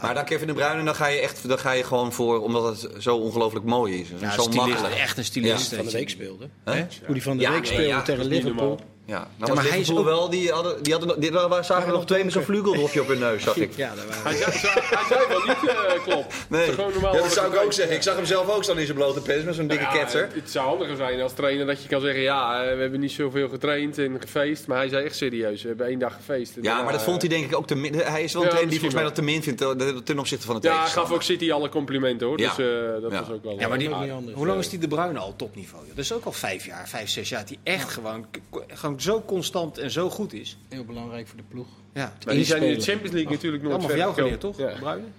maar 0.02 0.14
dan 0.14 0.24
Kevin 0.24 0.46
de 0.46 0.52
Bruyne, 0.52 0.84
dan 0.84 0.94
ga 0.94 1.06
je 1.06 1.20
echt 1.20 1.48
dan 1.48 1.58
ga 1.58 1.72
je 1.72 1.84
gewoon 1.84 2.12
voor, 2.12 2.42
omdat 2.42 2.82
het 2.82 3.02
zo 3.02 3.16
ongelooflijk 3.16 3.64
mooi 3.64 4.00
is. 4.00 4.08
Ja, 4.20 4.30
zo 4.30 4.48
makkelijk. 4.48 4.94
Echt 4.94 5.18
een 5.18 5.24
stilist. 5.24 5.70
Ja. 5.70 5.76
Van 5.76 5.86
de 5.86 5.92
week 5.92 6.08
speelde. 6.08 6.48
Huh? 6.64 6.74
Hoe 7.04 7.14
die 7.14 7.22
van 7.22 7.36
de 7.36 7.48
week 7.48 7.66
speelde 7.66 8.02
tegen 8.02 8.24
Liverpool. 8.24 8.80
Ja, 9.06 9.28
nou 9.36 9.54
maar 9.54 9.68
hij 9.68 9.80
is 9.80 9.90
ook 9.90 10.04
wel, 10.04 10.30
die 10.30 10.50
hadden, 10.50 10.82
die 10.82 10.92
hadden, 10.92 11.20
die, 11.20 11.30
daar 11.30 11.64
zagen 11.64 11.86
we 11.86 11.92
nog 11.92 12.06
twee 12.06 12.24
met 12.24 12.32
zo'n 12.32 12.42
vlugeldropje 12.42 13.00
op 13.00 13.08
hun 13.08 13.18
neus, 13.18 13.42
zag 13.42 13.56
ik. 13.66 13.76
Ja, 13.76 13.94
daar 13.94 14.06
waren 14.06 14.22
hij, 14.22 14.36
zei, 14.36 14.74
hij 14.74 15.04
zei 15.08 15.28
wel 15.28 15.42
niet, 15.46 15.70
uh, 15.70 16.02
klopt. 16.02 16.34
Nee, 16.48 16.70
ja, 17.00 17.12
dat 17.12 17.32
zou 17.32 17.54
ik 17.54 17.60
ook 17.60 17.72
zeggen. 17.72 17.96
Ik 17.96 18.02
zag 18.02 18.16
hem 18.16 18.24
zelf 18.24 18.48
ook 18.48 18.62
staan 18.62 18.78
in 18.78 18.84
zijn 18.84 18.96
blote 18.96 19.20
pens 19.20 19.44
met 19.44 19.54
zo'n 19.54 19.66
dikke 19.66 19.84
ja, 19.84 19.90
ketser. 19.90 20.28
Het 20.32 20.50
zou 20.50 20.66
handiger 20.68 20.96
zijn 20.96 21.20
als 21.20 21.32
trainer 21.32 21.66
dat 21.66 21.82
je 21.82 21.88
kan 21.88 22.00
zeggen, 22.00 22.22
ja, 22.22 22.62
eh, 22.62 22.74
we 22.74 22.80
hebben 22.80 23.00
niet 23.00 23.12
zoveel 23.12 23.48
getraind 23.48 23.98
en 23.98 24.16
gefeest. 24.20 24.66
Maar 24.66 24.76
hij 24.76 24.88
zei 24.88 25.04
echt 25.04 25.16
serieus, 25.16 25.62
we 25.62 25.68
hebben 25.68 25.86
één 25.86 25.98
dag 25.98 26.14
gefeest. 26.14 26.56
Ja, 26.62 26.82
maar 26.82 26.92
dat 26.92 27.02
vond 27.02 27.20
hij 27.20 27.30
denk 27.30 27.44
ik 27.44 27.56
ook 27.56 27.66
te 27.66 27.74
min. 27.74 27.94
Hij 27.94 28.22
is 28.22 28.32
wel 28.32 28.42
een 28.42 28.48
trainer 28.48 28.70
die 28.70 28.80
volgens 28.80 29.00
mij 29.00 29.10
dat 29.10 29.14
te 29.14 29.22
min 29.22 29.42
vindt 29.42 29.60
eh, 29.60 29.88
ten 30.04 30.18
opzichte 30.18 30.46
van 30.46 30.54
het 30.54 30.64
Ja, 30.64 30.80
hij 30.80 30.90
gaf 30.90 31.12
ook 31.12 31.22
City 31.22 31.52
alle 31.52 31.68
complimenten 31.68 32.26
hoor. 32.26 32.36
Dus 32.36 32.56
dat 33.00 33.12
was 33.12 33.30
ook 33.30 33.44
wel... 33.44 33.60
Ja, 33.60 33.68
maar 33.68 34.08
hoe 34.32 34.46
lang 34.46 34.58
is 34.58 34.68
die 34.68 34.78
De 34.78 34.88
Bruyne 34.88 35.18
al 35.18 35.36
topniveau? 35.36 35.84
Dat 35.88 35.98
is 35.98 36.12
ook 36.12 36.24
al 36.24 36.32
vijf 36.32 36.66
jaar, 36.66 36.88
vijf, 36.88 37.08
zes 37.08 37.28
jaar. 37.28 37.46
Die 37.46 37.58
echt 37.62 37.90
gewoon 37.90 38.93
zo 39.02 39.22
constant 39.26 39.78
en 39.78 39.90
zo 39.90 40.10
goed 40.10 40.32
is. 40.32 40.56
Heel 40.68 40.84
belangrijk 40.84 41.26
voor 41.26 41.36
de 41.36 41.42
ploeg. 41.48 41.66
Ja, 41.94 42.16
maar 42.24 42.34
die 42.34 42.44
zijn 42.44 42.62
in 42.62 42.74
de 42.74 42.80
Champions 42.80 43.14
League 43.14 43.32
natuurlijk 43.32 43.62
nog 43.62 43.72
Allemaal 43.72 43.90
voor 43.90 43.98
jou 43.98 44.14
geleerd, 44.14 44.40
toch? 44.40 44.58
Ja. 44.58 44.74
Bruinen? 44.78 45.12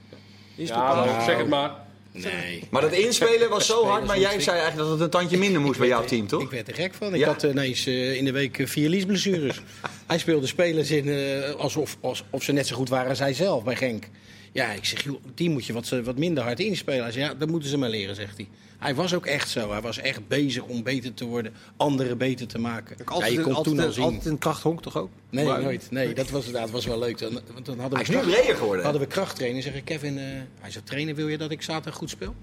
Ja, 0.56 1.26
zeg 1.26 1.38
het 1.38 1.48
maar. 1.48 1.84
Nee. 2.12 2.64
Maar 2.70 2.82
dat 2.82 2.92
inspelen 2.92 3.50
was 3.50 3.66
zo 3.66 3.86
hard, 3.86 4.06
maar 4.06 4.20
jij 4.20 4.40
zei 4.40 4.58
eigenlijk 4.60 4.90
dat 4.90 4.90
het 4.90 5.02
een 5.02 5.20
tandje 5.20 5.38
minder 5.38 5.62
moest 5.62 5.80
bij 5.80 5.88
jouw 5.88 6.06
team, 6.06 6.28
toch? 6.28 6.42
Ik 6.42 6.50
werd 6.50 6.68
er 6.68 6.74
gek 6.74 6.94
van. 6.94 7.16
Ik 7.16 7.24
had 7.24 7.44
ineens 7.44 7.88
uh, 7.88 8.16
in 8.16 8.26
de 8.26 8.32
week 8.32 8.58
uh, 8.58 8.68
vier 8.68 8.90
liesblessures. 8.90 9.62
hij 10.08 10.18
speelde 10.18 10.48
spelers 10.48 10.92
in 10.92 11.08
uh, 11.08 11.50
alsof, 11.50 11.98
alsof 12.02 12.44
ze 12.44 12.52
net 12.52 12.68
zo 12.68 12.76
goed 12.76 12.90
waren 12.90 13.10
als 13.10 13.20
hij 13.20 13.34
zelf 13.34 13.64
bij 13.64 13.76
Genk. 13.76 14.08
Ja, 14.52 14.72
ik 14.72 14.86
zeg, 14.86 15.04
joh, 15.04 15.24
die 15.36 15.50
moet 15.50 15.66
je 15.66 15.74
wat, 15.74 15.90
wat 15.90 16.18
minder 16.18 16.44
hard 16.44 16.60
inspelen. 16.60 17.04
Hij 17.04 17.12
zei, 17.12 17.26
ja, 17.26 17.34
dat 17.34 17.50
moeten 17.50 17.70
ze 17.70 17.78
maar 17.78 17.90
leren, 17.90 18.16
zegt 18.16 18.38
hij. 18.38 18.48
Hij 18.80 18.96
was 18.96 19.14
ook 19.14 19.26
echt 19.26 19.50
zo. 19.50 19.72
Hij 19.72 19.82
was 19.82 19.98
echt 19.98 20.28
bezig 20.28 20.64
om 20.64 20.84
beter 20.84 21.14
te 21.14 21.26
worden, 21.26 21.54
anderen 21.78 22.18
beter 22.18 22.48
te 22.48 22.60
maken. 22.60 22.98
altijd, 23.06 23.32
ja, 23.32 23.38
je 23.38 23.44
kon 23.44 23.54
altijd, 23.54 23.76
toen 23.76 23.86
al 23.86 23.92
zien. 23.92 24.04
altijd 24.04 24.26
een 24.26 24.38
krachthonk 24.38 24.82
toch 24.82 24.98
ook? 24.98 25.10
Nee, 25.30 25.46
nooit. 25.46 25.88
Nee, 25.92 26.14
dat 26.14 26.30
was, 26.30 26.52
dat 26.52 26.70
was 26.70 26.86
wel 26.86 27.00
leuk. 27.00 27.18
Dan, 27.18 27.40
want 27.54 27.66
dan 27.66 27.80
hadden 27.80 28.00
we 28.00 28.06
hij 28.06 28.16
is 28.16 28.26
nu 28.26 28.32
breder 28.32 28.56
geworden. 28.56 28.84
hadden 28.84 29.02
we 29.02 29.08
krachttraining. 29.08 29.64
Zeg 29.64 29.76
ik, 29.76 29.86
Kevin, 29.86 30.18
uh, 30.18 30.24
hij 30.60 30.72
zei, 30.72 30.84
trainen 30.84 31.16
wil 31.16 31.28
je 31.28 31.38
dat 31.38 31.52
ik 31.52 31.62
zaterdag 31.62 31.96
goed 31.96 32.10
speel? 32.10 32.36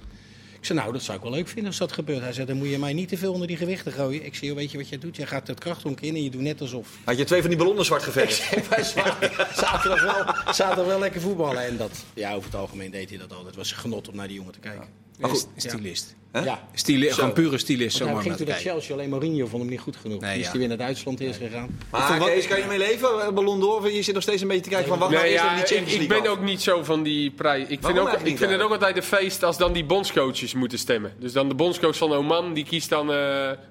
Ik 0.63 0.69
zei, 0.69 0.79
nou, 0.79 0.93
dat 0.93 1.03
zou 1.03 1.17
ik 1.17 1.23
wel 1.23 1.33
leuk 1.33 1.49
vinden 1.49 1.67
als 1.67 1.79
dat 1.79 1.93
gebeurt. 1.93 2.21
Hij 2.21 2.33
zei, 2.33 2.47
dan 2.47 2.57
moet 2.57 2.69
je 2.69 2.79
mij 2.79 2.93
niet 2.93 3.09
te 3.09 3.17
veel 3.17 3.33
onder 3.33 3.47
die 3.47 3.57
gewichten 3.57 3.93
gooien. 3.93 4.25
Ik 4.25 4.35
zei, 4.35 4.55
weet 4.55 4.71
je 4.71 4.79
wat 4.79 4.89
jij 4.89 4.99
doet? 4.99 5.17
Jij 5.17 5.27
gaat 5.27 5.47
het 5.47 5.59
krachthonk 5.59 6.01
in 6.01 6.15
en 6.15 6.23
je 6.23 6.31
doet 6.31 6.41
net 6.41 6.61
alsof... 6.61 6.89
Had 7.05 7.19
je 7.19 7.25
twee 7.25 7.41
van 7.41 7.51
die 7.51 7.59
ballonnen 7.59 7.85
zwart 7.85 8.03
geverfd? 8.03 8.37
zaterdag, 9.65 10.03
wel, 10.03 10.53
zaterdag 10.55 10.87
wel 10.87 10.99
lekker 10.99 11.21
voetballen. 11.21 11.67
En 11.67 11.77
dat, 11.77 12.05
ja, 12.15 12.35
over 12.35 12.51
het 12.51 12.61
algemeen 12.61 12.91
deed 12.91 13.09
hij 13.09 13.19
dat 13.19 13.31
altijd. 13.31 13.47
Het 13.47 13.57
was 13.57 13.71
een 13.71 13.77
genot 13.77 14.09
om 14.09 14.17
naar 14.17 14.27
die 14.27 14.37
jongen 14.37 14.53
te 14.53 14.59
kijken. 14.59 14.89
Maar 15.19 15.31
goed, 15.31 15.47
stilist. 15.57 16.15
Ja. 16.33 16.69
Gewoon 16.85 17.33
pure 17.33 17.59
stylist. 17.59 17.97
Zo 17.97 18.07
hij 18.07 18.23
ging 18.23 18.37
toen 18.37 18.47
dat 18.47 18.57
Chelsea, 18.57 18.95
alleen 18.95 19.09
Mourinho 19.09 19.47
vond 19.47 19.63
hem 19.63 19.71
niet 19.71 19.81
goed 19.81 19.97
genoeg. 19.97 20.21
Nee, 20.21 20.41
is 20.41 20.49
hij 20.49 20.59
weer 20.59 20.69
naar 20.69 20.77
Duitsland 20.77 21.21
is 21.21 21.37
gegaan. 21.37 21.79
Maar 21.91 22.19
Kees, 22.19 22.47
kan 22.47 22.59
je 22.59 22.65
mee 22.67 22.79
leven, 22.79 23.09
eh, 23.09 23.33
Ballon 23.33 23.61
d'Or? 23.61 23.91
Je 23.91 24.03
zit 24.03 24.15
nog 24.15 24.23
steeds 24.23 24.43
een 24.43 24.49
beetje 24.49 24.63
te 24.63 24.69
kijken 24.69 24.89
van, 24.89 24.99
wacht, 24.99 25.11
nee, 25.11 25.35
nou, 25.35 25.61
is 25.63 25.69
ja, 25.71 25.77
Ik, 25.77 25.89
ik 25.89 26.09
ben 26.09 26.27
ook 26.27 26.41
niet 26.41 26.63
zo 26.63 26.83
van 26.85 27.03
die 27.03 27.31
prijs. 27.31 27.69
Ik 27.69 27.79
vind, 27.83 27.99
ook, 27.99 28.13
ik 28.13 28.39
vind 28.39 28.51
het 28.51 28.61
ook 28.61 28.71
altijd 28.71 28.97
een 28.97 29.03
feest 29.03 29.43
als 29.43 29.59
dan 29.59 29.73
die 29.73 29.85
bondscoaches 29.85 30.55
moeten 30.55 30.79
stemmen. 30.79 31.13
Dus 31.19 31.33
dan 31.33 31.49
de 31.49 31.55
bondscoach 31.55 31.97
van 31.97 32.13
Oman, 32.13 32.53
die 32.53 32.65
kiest 32.65 32.89
dan 32.89 33.07
uh, 33.07 33.15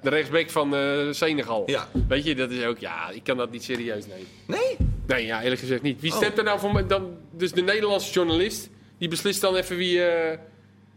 de 0.01 0.09
rechtsback 0.09 0.49
van 0.49 0.75
uh, 0.75 1.11
Senegal. 1.11 1.63
Ja. 1.65 1.89
Weet 2.07 2.23
je, 2.23 2.35
dat 2.35 2.51
is 2.51 2.63
ook, 2.63 2.77
ja, 2.77 3.09
ik 3.09 3.23
kan 3.23 3.37
dat 3.37 3.51
niet 3.51 3.63
serieus 3.63 4.05
nemen. 4.07 4.27
Nee? 4.45 4.77
Nee, 5.07 5.25
ja, 5.25 5.41
eerlijk 5.41 5.61
gezegd 5.61 5.81
niet. 5.81 6.01
Wie 6.01 6.11
oh. 6.11 6.17
stemt 6.17 6.37
er 6.37 6.43
nou 6.43 6.59
voor? 6.59 6.87
Dan, 6.87 7.17
dus 7.31 7.51
de 7.51 7.61
Nederlandse 7.61 8.11
journalist, 8.11 8.69
die 8.97 9.07
beslist 9.07 9.41
dan 9.41 9.55
even 9.55 9.75
wie... 9.75 9.97
Uh, 9.97 10.05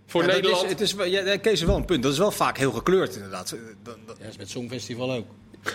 voor 0.07 0.23
ja, 0.23 0.27
Nederland. 0.27 0.65
Is, 0.65 0.71
het 0.71 0.81
is, 0.81 0.95
ja, 1.07 1.37
Kees 1.37 1.53
is 1.53 1.63
wel 1.63 1.77
een 1.77 1.85
punt. 1.85 2.03
Dat 2.03 2.13
is 2.13 2.19
wel 2.19 2.31
vaak 2.31 2.59
heel 2.59 2.73
gekleurd, 2.73 3.15
inderdaad. 3.15 3.57
Dat, 3.83 3.97
dat... 4.07 4.17
Ja, 4.21 4.27
is 4.27 4.37
met 4.37 4.51
Songfestival 4.51 5.13
ook. 5.13 5.27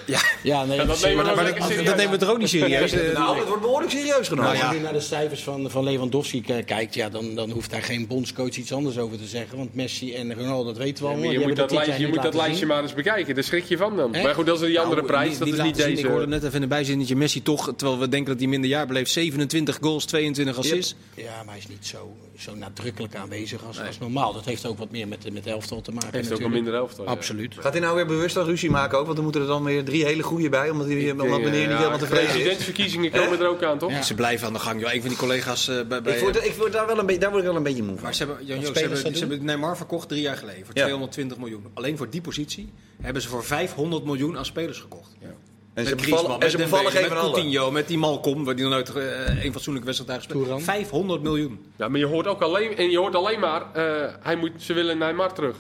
Ja, 0.06 0.20
ja 0.44 0.66
nee, 0.66 0.78
dat, 0.78 1.02
nemen 1.02 1.26
we, 1.26 1.36
maar, 1.36 1.84
dat 1.84 1.96
nemen 1.96 2.12
we 2.12 2.18
toch 2.18 2.30
ook 2.30 2.38
niet 2.38 2.50
serieus? 2.50 2.92
nou, 3.14 3.38
het 3.38 3.48
wordt 3.48 3.62
behoorlijk 3.62 3.92
serieus 3.92 4.28
genomen. 4.28 4.54
Nou, 4.54 4.66
als 4.66 4.76
je 4.76 4.82
naar 4.82 4.94
de 4.94 5.00
cijfers 5.00 5.44
van, 5.44 5.70
van 5.72 5.84
Lewandowski 5.84 6.42
kijkt, 6.66 6.94
ja, 6.94 7.10
dan, 7.10 7.36
dan 7.36 7.50
hoeft 7.50 7.72
daar 7.72 7.82
geen 7.82 8.08
bondscoach 8.08 8.56
iets 8.56 8.74
anders 8.74 8.98
over 8.98 9.18
te 9.18 9.26
zeggen. 9.26 9.58
Want 9.58 9.76
Messi 9.76 10.14
en 10.14 10.34
Ronaldo, 10.34 10.66
dat 10.66 10.78
weten 10.78 11.04
we 11.04 11.10
allemaal. 11.10 11.32
je 11.32 11.40
moet 11.40 11.56
dat, 11.56 11.72
lijstje, 11.72 12.00
je 12.00 12.08
moet 12.08 12.22
dat 12.22 12.34
lijstje 12.34 12.66
maar 12.66 12.82
eens 12.82 12.94
bekijken. 12.94 13.36
Daar 13.36 13.44
schrik 13.44 13.64
je 13.64 13.78
van 13.78 13.96
dan. 13.96 14.12
Maar 14.12 14.36
goed, 14.36 14.46
dat 14.46 14.62
is 14.62 14.68
die 14.68 14.80
andere 14.80 15.02
nou, 15.02 15.14
prijs. 15.14 15.38
dat 15.38 15.48
is 15.48 15.62
niet 15.62 15.76
deze. 15.76 15.90
Ik 15.90 16.06
hoorde 16.06 16.28
net 16.28 16.44
even 16.44 16.56
in 16.56 16.62
de 16.62 16.68
bijzinnetje 16.68 17.16
Messi 17.16 17.42
toch, 17.42 17.74
terwijl 17.76 18.00
we 18.00 18.10
denken 18.10 18.30
dat 18.30 18.40
hij 18.40 18.48
minder 18.50 18.70
jaar 18.70 18.88
beleeft, 18.88 19.12
27 19.12 19.78
goals, 19.82 20.06
22 20.06 20.58
assists. 20.58 20.96
Ja, 21.16 21.24
maar 21.44 21.54
hij 21.54 21.58
is 21.58 21.68
niet 21.68 21.88
zo, 21.88 22.16
zo 22.42 22.56
nadrukkelijk 22.56 23.16
aanwezig 23.16 23.66
als, 23.66 23.80
als 23.82 24.00
normaal. 24.00 24.34
Dat 24.34 24.46
heeft 24.46 24.66
ook 24.66 24.78
wat 24.78 24.92
meer 24.92 25.08
met, 25.08 25.34
met 25.34 25.44
de 25.44 25.50
elftal 25.50 25.82
te 25.82 25.92
maken. 25.92 26.12
Heeft 26.12 26.34
ook 26.34 26.40
een 26.40 26.52
minder 26.52 26.74
elftal. 26.74 27.06
Absoluut. 27.06 27.56
Gaat 27.60 27.72
hij 27.72 27.82
nou 27.82 27.96
weer 27.96 28.06
bewust 28.06 28.38
aan 28.38 28.46
ruzie 28.46 28.70
maken 28.70 28.98
ook? 28.98 29.04
Want 29.04 29.16
dan 29.16 29.24
moeten 29.24 29.42
er 29.42 29.48
dan 29.48 29.64
weer 29.64 29.84
drie 29.84 30.06
hele 30.06 30.24
goede 30.24 30.50
bij, 30.50 30.70
omdat, 30.70 30.88
hij, 30.88 31.12
omdat 31.12 31.28
meneer 31.28 31.68
niet 31.68 31.78
helemaal 31.78 31.98
tevreden 31.98 32.26
is. 32.26 32.32
Presidentsverkiezingen 32.32 33.12
komen 33.12 33.40
er 33.40 33.48
ook 33.48 33.64
aan, 33.64 33.78
toch? 33.78 34.04
Ze 34.04 34.14
blijven 34.16 34.48
aan 34.48 34.54
de 34.54 34.60
gang. 34.60 34.82
Joh. 34.82 34.94
Een 34.94 35.00
van 35.00 35.10
die 35.10 35.18
collega's 35.18 35.70
uh, 35.70 35.82
bij... 35.88 35.98
ik, 35.98 36.20
word, 36.20 36.46
ik 36.46 36.54
word 36.54 36.72
daar, 36.72 36.88
wel 36.88 37.00
een 37.00 37.06
beetje, 37.06 37.22
daar 37.22 37.30
word 37.30 37.42
ik 37.42 37.48
wel 37.48 37.58
een 37.58 37.64
beetje 37.64 37.84
moe 37.84 37.96
van. 37.96 38.04
Maar 38.04 38.16
ze 38.16 38.26
hebben, 38.26 38.46
Jan, 38.46 38.66
ze, 38.66 38.72
hebben, 38.80 38.98
ze 38.98 39.20
hebben 39.20 39.46
Neymar 39.46 39.78
verkocht 39.78 40.08
drie 40.08 40.22
jaar 40.22 40.38
geleden 40.38 40.66
voor 40.66 40.74
220 40.74 41.38
miljoen. 41.38 41.66
Alleen 41.74 41.98
voor 41.98 42.10
die 42.10 42.22
positie 42.22 42.74
hebben 43.02 43.22
ze 43.22 43.28
voor 43.28 43.44
500 43.44 44.04
miljoen 44.04 44.38
aan 44.38 44.46
spelers 44.46 44.80
gekocht. 44.80 45.16
Ja. 45.20 45.28
En 45.74 45.86
ze 45.86 45.96
bevallen, 45.96 46.40
en 46.40 46.52
ze 46.52 46.58
bevallen 46.58 46.92
geen 46.92 47.02
met 47.02 47.12
Coutinho, 47.12 47.72
met 47.72 47.88
die 47.88 47.98
Malcolm, 47.98 48.44
waar 48.44 48.56
die 48.56 48.64
nog 48.64 48.74
nooit 48.74 48.96
uh, 48.96 49.44
een 49.44 49.52
fatsoenlijke 49.52 49.92
wedstrijd 49.92 50.28
daar 50.28 50.38
gespeeld 50.38 50.64
500 50.64 51.22
miljoen. 51.22 51.60
Ja, 51.76 51.88
maar 51.88 52.00
je 52.00 52.06
hoort 52.06 52.28
ook 52.28 52.42
alleen, 52.42 52.78
en 52.78 52.90
je 52.90 52.98
hoort 52.98 53.16
alleen 53.16 53.40
maar, 53.40 53.62
uh, 53.76 54.06
hij 54.20 54.36
moet, 54.36 54.52
ze 54.58 54.74
willen 54.74 54.98
Neymar 54.98 55.34
terug. 55.34 55.56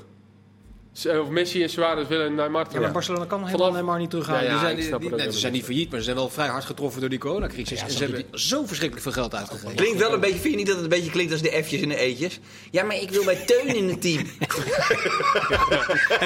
Of 1.05 1.29
Messi 1.29 1.63
en 1.63 1.69
Suarez 1.69 2.07
willen 2.07 2.35
Neymar 2.35 2.63
terug. 2.63 2.77
Ja, 2.77 2.81
maar 2.81 2.91
Barcelona 2.91 3.25
kan 3.25 3.39
helemaal 3.39 3.57
Vanaf... 3.59 3.73
Neymar 3.73 3.99
niet 3.99 4.09
terughalen. 4.09 4.43
Ja, 4.43 4.49
ja, 4.49 4.75
die 4.75 4.83
zijn, 4.83 4.99
die, 4.99 5.09
nee, 5.09 5.31
ze 5.31 5.39
zijn 5.39 5.53
niet 5.53 5.63
failliet, 5.63 5.89
maar 5.89 5.99
ze 5.99 6.05
zijn 6.05 6.15
wel 6.15 6.29
vrij 6.29 6.47
hard 6.47 6.65
getroffen 6.65 6.99
door 6.99 7.09
die 7.09 7.19
coronacrisis. 7.19 7.81
en 7.81 7.91
ze 7.91 8.03
hebben 8.03 8.25
zo 8.31 8.65
verschrikkelijk 8.65 9.01
veel 9.01 9.11
geld 9.11 9.35
uitgegeven. 9.35 9.75
Klinkt 9.75 9.99
wel 9.99 10.13
een 10.13 10.19
beetje, 10.19 10.39
vind 10.39 10.51
je 10.51 10.55
niet 10.55 10.65
dat 10.67 10.75
het 10.75 10.83
een 10.83 10.89
beetje 10.89 11.11
klinkt 11.11 11.31
als 11.31 11.41
de 11.41 11.63
F'jes 11.63 11.81
en 11.81 11.89
de 11.89 11.95
E'tjes? 11.95 12.39
Ja, 12.71 12.83
maar 12.83 12.95
ik 12.95 13.09
wil 13.09 13.23
bij 13.23 13.35
Teun 13.35 13.75
in 13.75 13.89
het 13.89 14.01
team. 14.01 14.25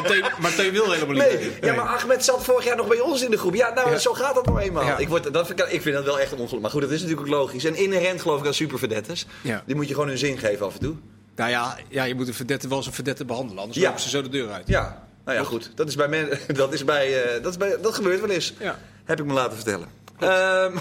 Teun, 0.07 0.25
maar 0.39 0.55
Teun 0.55 0.71
wil 0.71 0.91
helemaal 0.91 1.15
niet. 1.15 1.39
Nee. 1.39 1.51
Ja, 1.61 1.75
maar 1.75 1.85
Ahmed 1.85 2.23
zat 2.23 2.43
vorig 2.43 2.65
jaar 2.65 2.75
nog 2.75 2.87
bij 2.87 2.99
ons 2.99 3.23
in 3.23 3.31
de 3.31 3.37
groep. 3.37 3.55
Ja, 3.55 3.73
nou, 3.73 3.97
zo 3.97 4.13
gaat 4.13 4.35
dat 4.35 4.45
nou 4.45 4.59
eenmaal. 4.59 4.99
Ik, 4.99 5.07
word, 5.07 5.33
dat, 5.33 5.49
ik 5.49 5.81
vind 5.81 5.95
dat 5.95 6.05
wel 6.05 6.19
echt 6.19 6.31
een 6.31 6.37
ongeluk. 6.37 6.61
Maar 6.61 6.71
goed, 6.71 6.81
dat 6.81 6.91
is 6.91 7.01
natuurlijk 7.01 7.27
ook 7.27 7.33
logisch. 7.33 7.65
En 7.65 7.75
inherent 7.75 8.21
geloof 8.21 8.39
ik 8.39 8.45
aan 8.45 8.53
superverdettes. 8.53 9.25
Die 9.65 9.75
moet 9.75 9.87
je 9.87 9.93
gewoon 9.93 10.09
hun 10.09 10.17
zin 10.17 10.37
geven 10.37 10.65
af 10.65 10.73
en 10.73 10.79
toe. 10.79 10.95
Nou 11.35 11.49
ja, 11.49 11.77
ja 11.89 12.03
je 12.03 12.15
moet 12.15 12.27
een 12.27 12.33
verdette 12.33 12.67
wel 12.67 12.77
als 12.77 12.85
een 12.85 12.93
verdette 12.93 13.25
behandelen. 13.25 13.61
Anders 13.61 13.79
lopen 13.79 13.99
ze 13.99 14.09
zo 14.09 14.21
de 14.21 14.29
deur 14.29 14.51
uit. 14.51 14.67
Ja, 14.67 15.07
nou 15.25 15.37
ja, 15.37 15.43
goed. 15.43 15.71
Dat, 15.75 15.87
is 15.87 15.95
bij 15.95 16.07
men, 16.07 16.39
dat, 16.55 16.73
is 16.73 16.83
bij, 16.83 17.35
uh, 17.35 17.43
dat, 17.43 17.51
is 17.51 17.57
bij, 17.57 17.77
dat 17.81 17.93
gebeurt 17.93 18.19
wel 18.19 18.29
eens. 18.29 18.53
Ja. 18.59 18.79
Heb 19.03 19.19
ik 19.19 19.25
me 19.25 19.33
laten 19.33 19.55
vertellen. 19.55 19.87
Um, 20.13 20.19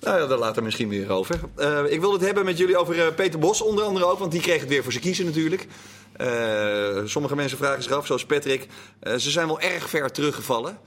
nou 0.00 0.20
ja, 0.20 0.26
daar 0.26 0.38
later 0.38 0.62
misschien 0.62 0.88
weer 0.88 1.10
over. 1.10 1.40
Uh, 1.58 1.92
ik 1.92 2.00
wil 2.00 2.12
het 2.12 2.20
hebben 2.20 2.44
met 2.44 2.58
jullie 2.58 2.76
over 2.76 2.96
uh, 2.96 3.14
Peter 3.14 3.38
Bos 3.38 3.62
onder 3.62 3.84
andere 3.84 4.04
ook. 4.04 4.18
Want 4.18 4.32
die 4.32 4.40
kreeg 4.40 4.60
het 4.60 4.68
weer 4.68 4.82
voor 4.82 4.92
zijn 4.92 5.04
kiezen 5.04 5.24
natuurlijk. 5.24 5.66
sommige 7.04 7.36
mensen 7.36 7.58
vragen 7.58 7.82
zich 7.82 7.92
af, 7.92 8.06
zoals 8.06 8.24
Patrick. 8.24 8.68
ze 9.02 9.30
zijn 9.30 9.46
wel 9.46 9.60
erg 9.60 9.88
ver 9.88 10.12
teruggevallen. 10.12 10.78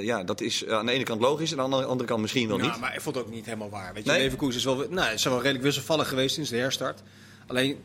ja, 0.00 0.24
dat 0.24 0.40
is 0.40 0.66
aan 0.66 0.86
de 0.86 0.92
ene 0.92 1.04
kant 1.04 1.20
logisch 1.20 1.52
en 1.52 1.60
aan 1.60 1.70
de 1.70 1.84
andere 1.84 2.08
kant 2.08 2.20
misschien 2.20 2.48
wel 2.48 2.56
ja, 2.56 2.64
niet. 2.64 2.80
maar 2.80 2.94
ik 2.94 3.00
vond 3.00 3.16
het 3.16 3.24
ook 3.24 3.30
niet 3.30 3.44
helemaal 3.44 3.70
waar. 3.70 3.94
Weet 3.94 4.04
je, 4.04 4.10
nee? 4.10 4.20
Leverkusen 4.20 4.58
is 4.58 4.64
wel, 4.64 4.86
nou, 4.90 5.18
zijn 5.18 5.34
wel 5.34 5.42
redelijk 5.42 5.64
wisselvallig 5.64 6.08
geweest 6.08 6.34
sinds 6.34 6.50
de 6.50 6.56
herstart. 6.56 7.02
Alleen, 7.46 7.78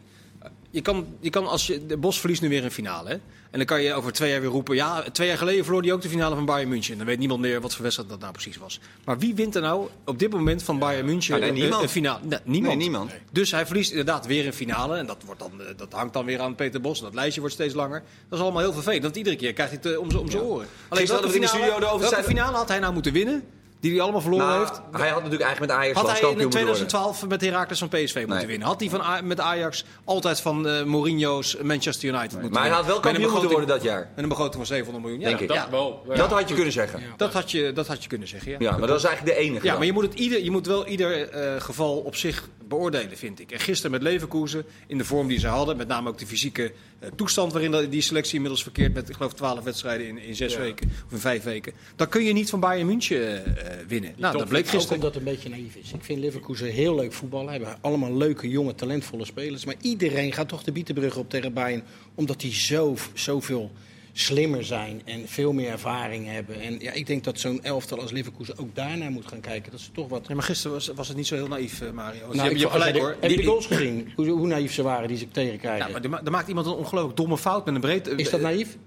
je 0.77 0.83
kan, 0.83 1.07
je 1.19 1.29
kan 1.29 1.47
als 1.47 1.67
je, 1.67 1.85
de 1.85 1.97
Bos 1.97 2.19
verliest 2.19 2.41
nu 2.41 2.49
weer 2.49 2.63
een 2.63 2.71
finale. 2.71 3.09
Hè? 3.09 3.13
En 3.51 3.57
dan 3.57 3.65
kan 3.65 3.81
je 3.81 3.93
over 3.93 4.11
twee 4.11 4.31
jaar 4.31 4.41
weer 4.41 4.49
roepen... 4.49 4.75
ja, 4.75 5.03
twee 5.11 5.27
jaar 5.27 5.37
geleden 5.37 5.63
verloor 5.63 5.81
hij 5.81 5.91
ook 5.91 6.01
de 6.01 6.09
finale 6.09 6.35
van 6.35 6.45
Bayern 6.45 6.69
München. 6.69 6.97
Dan 6.97 7.05
weet 7.05 7.19
niemand 7.19 7.41
meer 7.41 7.61
wat 7.61 7.73
voor 7.73 7.83
wedstrijd 7.83 8.09
dat 8.09 8.19
nou 8.19 8.31
precies 8.31 8.57
was. 8.57 8.79
Maar 9.05 9.19
wie 9.19 9.35
wint 9.35 9.55
er 9.55 9.61
nou 9.61 9.87
op 10.05 10.19
dit 10.19 10.31
moment 10.31 10.63
van 10.63 10.79
Bayern 10.79 11.05
München 11.05 11.39
nee, 11.39 11.51
niemand. 11.51 11.83
een 11.83 11.89
finale? 11.89 12.19
Nee, 12.23 12.39
niemand. 12.43 12.75
Nee, 12.75 12.83
niemand. 12.83 13.11
Dus 13.31 13.51
hij 13.51 13.65
verliest 13.65 13.89
inderdaad 13.89 14.25
weer 14.25 14.45
een 14.45 14.53
finale. 14.53 14.97
En 14.97 15.05
dat, 15.05 15.17
wordt 15.25 15.39
dan, 15.39 15.51
eh, 15.61 15.67
dat 15.77 15.93
hangt 15.93 16.13
dan 16.13 16.25
weer 16.25 16.39
aan 16.39 16.55
Peter 16.55 16.81
Bos. 16.81 16.99
Dat 16.99 17.13
lijstje 17.13 17.39
wordt 17.39 17.55
steeds 17.55 17.73
langer. 17.73 18.03
Dat 18.29 18.39
is 18.39 18.43
allemaal 18.43 18.61
heel 18.61 18.73
vervelend. 18.73 19.03
Want 19.03 19.15
iedere 19.15 19.35
keer 19.35 19.53
krijgt 19.53 19.71
hij 19.71 19.81
het 19.83 19.93
eh, 19.93 20.19
om 20.19 20.31
zijn 20.31 20.43
oren. 20.43 20.67
Alleen 20.87 21.07
welke 21.07 21.29
finale, 21.29 21.99
welke 21.99 22.23
finale 22.23 22.57
had 22.57 22.67
hij 22.67 22.79
nou 22.79 22.93
moeten 22.93 23.13
winnen? 23.13 23.43
Die 23.87 23.95
hij 23.95 24.05
allemaal 24.05 24.21
verloren 24.21 24.47
nou, 24.47 24.59
heeft. 24.59 24.81
Hij 24.91 25.09
had 25.09 25.23
natuurlijk 25.23 25.41
eigenlijk 25.41 25.71
met 25.71 25.81
Ajax 25.81 25.99
Had 25.99 26.19
hij 26.19 26.43
in 26.43 26.49
2012 26.49 27.27
met 27.27 27.41
Heracles 27.41 27.79
van 27.79 27.87
PSV 27.87 28.23
moeten 28.27 28.47
winnen? 28.47 28.67
Had 28.67 28.79
hij 28.79 28.89
van, 28.89 29.27
met 29.27 29.39
Ajax 29.39 29.85
altijd 30.03 30.41
van 30.41 30.67
uh, 30.67 30.83
Mourinho's 30.83 31.57
Manchester 31.61 32.09
United 32.09 32.31
nee. 32.31 32.41
moeten 32.41 32.59
Maar 32.59 32.69
hij 32.69 32.77
had 32.77 32.85
wel 32.85 32.99
kampioen 32.99 33.31
moeten 33.31 33.49
worden 33.49 33.67
dat 33.67 33.83
jaar. 33.83 34.09
Met 34.15 34.23
een 34.23 34.29
begroting 34.29 34.55
van 34.55 34.65
700 34.65 35.05
miljoen. 35.05 35.23
Denk 35.23 35.39
ik. 35.39 35.47
Dat, 35.47 35.69
wel, 35.69 36.03
dat 36.15 36.31
had 36.31 36.49
je 36.49 36.55
kunnen 36.55 36.73
zeggen. 36.73 37.01
Dat, 37.17 37.33
had 37.33 37.51
je, 37.51 37.73
dat 37.73 37.87
had 37.87 38.03
je 38.03 38.09
kunnen 38.09 38.27
zeggen, 38.27 38.51
ja. 38.51 38.57
Ja, 38.59 38.77
maar 38.77 38.87
dat 38.87 38.97
is 38.97 39.03
eigenlijk 39.03 39.37
de 39.37 39.43
enige. 39.43 39.65
Ja, 39.65 39.73
maar 39.77 39.85
je 39.85 39.93
moet, 39.93 40.03
het 40.03 40.13
ieder, 40.13 40.43
je 40.43 40.51
moet 40.51 40.67
wel 40.67 40.87
ieder 40.87 41.33
uh, 41.33 41.61
geval 41.61 41.97
op 41.97 42.15
zich 42.15 42.47
beoordelen, 42.67 43.17
vind 43.17 43.39
ik. 43.39 43.51
En 43.51 43.59
gisteren 43.59 43.91
met 43.91 44.01
Leverkusen, 44.01 44.65
in 44.87 44.97
de 44.97 45.05
vorm 45.05 45.27
die 45.27 45.39
ze 45.39 45.47
hadden, 45.47 45.77
met 45.77 45.87
name 45.87 46.09
ook 46.09 46.17
de 46.17 46.25
fysieke 46.25 46.71
uh, 46.99 47.09
toestand 47.15 47.53
waarin 47.53 47.89
die 47.89 48.01
selectie 48.01 48.35
inmiddels 48.35 48.63
verkeert 48.63 48.93
met, 48.93 49.09
ik 49.09 49.15
geloof, 49.15 49.33
12 49.33 49.63
wedstrijden 49.63 50.07
in, 50.07 50.17
in 50.17 50.35
zes 50.35 50.53
ja. 50.53 50.59
weken 50.59 50.91
of 51.05 51.11
in 51.11 51.17
vijf 51.17 51.43
weken. 51.43 51.73
Dan 51.95 52.09
kun 52.09 52.23
je 52.23 52.33
niet 52.33 52.49
van 52.49 52.59
Bayern 52.59 52.87
München 52.87 53.17
uh, 53.17 53.53
winnen. 53.87 54.11
Die 54.11 54.21
nou, 54.21 54.37
dat 54.37 54.47
bleek 54.47 54.67
gisteren. 54.67 54.87
Ook 54.87 55.03
omdat 55.03 55.13
het 55.13 55.23
een 55.23 55.33
beetje 55.33 55.49
naïef 55.49 55.75
is. 55.75 55.93
Ik 55.93 56.03
vind 56.03 56.19
Leverkusen 56.19 56.67
heel 56.67 56.95
leuk 56.95 57.13
voetballen. 57.13 57.51
Hebben 57.51 57.77
allemaal 57.81 58.17
leuke, 58.17 58.49
jonge, 58.49 58.75
talentvolle 58.75 59.25
spelers. 59.25 59.65
Maar 59.65 59.75
iedereen 59.81 60.33
gaat 60.33 60.47
toch 60.47 60.63
de 60.63 60.71
bietenbrug 60.71 61.17
op 61.17 61.29
tegen 61.29 61.53
Bayern, 61.53 61.83
omdat 62.15 62.39
die 62.39 62.53
zo, 62.53 62.95
zoveel 63.13 63.71
slimmer 64.19 64.65
zijn 64.65 65.01
en 65.05 65.27
veel 65.27 65.53
meer 65.53 65.69
ervaring 65.69 66.27
hebben. 66.27 66.61
En 66.61 66.79
ja, 66.79 66.91
ik 66.91 67.07
denk 67.07 67.23
dat 67.23 67.39
zo'n 67.39 67.63
elftal 67.63 68.01
als 68.01 68.11
Leverkusen 68.11 68.57
ook 68.57 68.75
daarnaar 68.75 69.11
moet 69.11 69.27
gaan 69.27 69.39
kijken. 69.39 69.71
Dat 69.71 69.79
ze 69.79 69.91
toch 69.91 70.07
wat... 70.07 70.25
Ja, 70.27 70.35
maar 70.35 70.43
gisteren 70.43 70.71
was, 70.71 70.87
was 70.95 71.07
het 71.07 71.17
niet 71.17 71.27
zo 71.27 71.35
heel 71.35 71.47
naïef, 71.47 71.81
uh, 71.81 71.91
Mario. 71.91 72.19
Nou, 72.19 72.33
je 72.33 72.41
hebt 72.41 72.59
je 72.59 72.69
gelijk, 72.69 72.97
hoor. 72.97 73.15
Heb 73.19 73.31
je 73.31 73.37
de 73.37 73.43
goals 73.43 73.65
gezien? 73.65 74.11
Hoe, 74.15 74.27
hoe, 74.27 74.47
naïef 74.47 74.73
ze 74.73 74.83
waren 74.83 75.07
die 75.07 75.17
ze 75.17 75.27
tegenkrijgen? 75.27 76.01
Ja, 76.01 76.09
maar 76.09 76.23
er 76.23 76.31
maakt 76.31 76.47
iemand 76.47 76.67
een 76.67 76.73
ongelooflijk 76.73 77.17
domme 77.17 77.37
fout 77.37 77.65
met 77.65 77.75
een 77.75 77.81
breed... 77.81 78.07
Is 78.07 78.29
dat 78.29 78.41
naïef? 78.41 78.77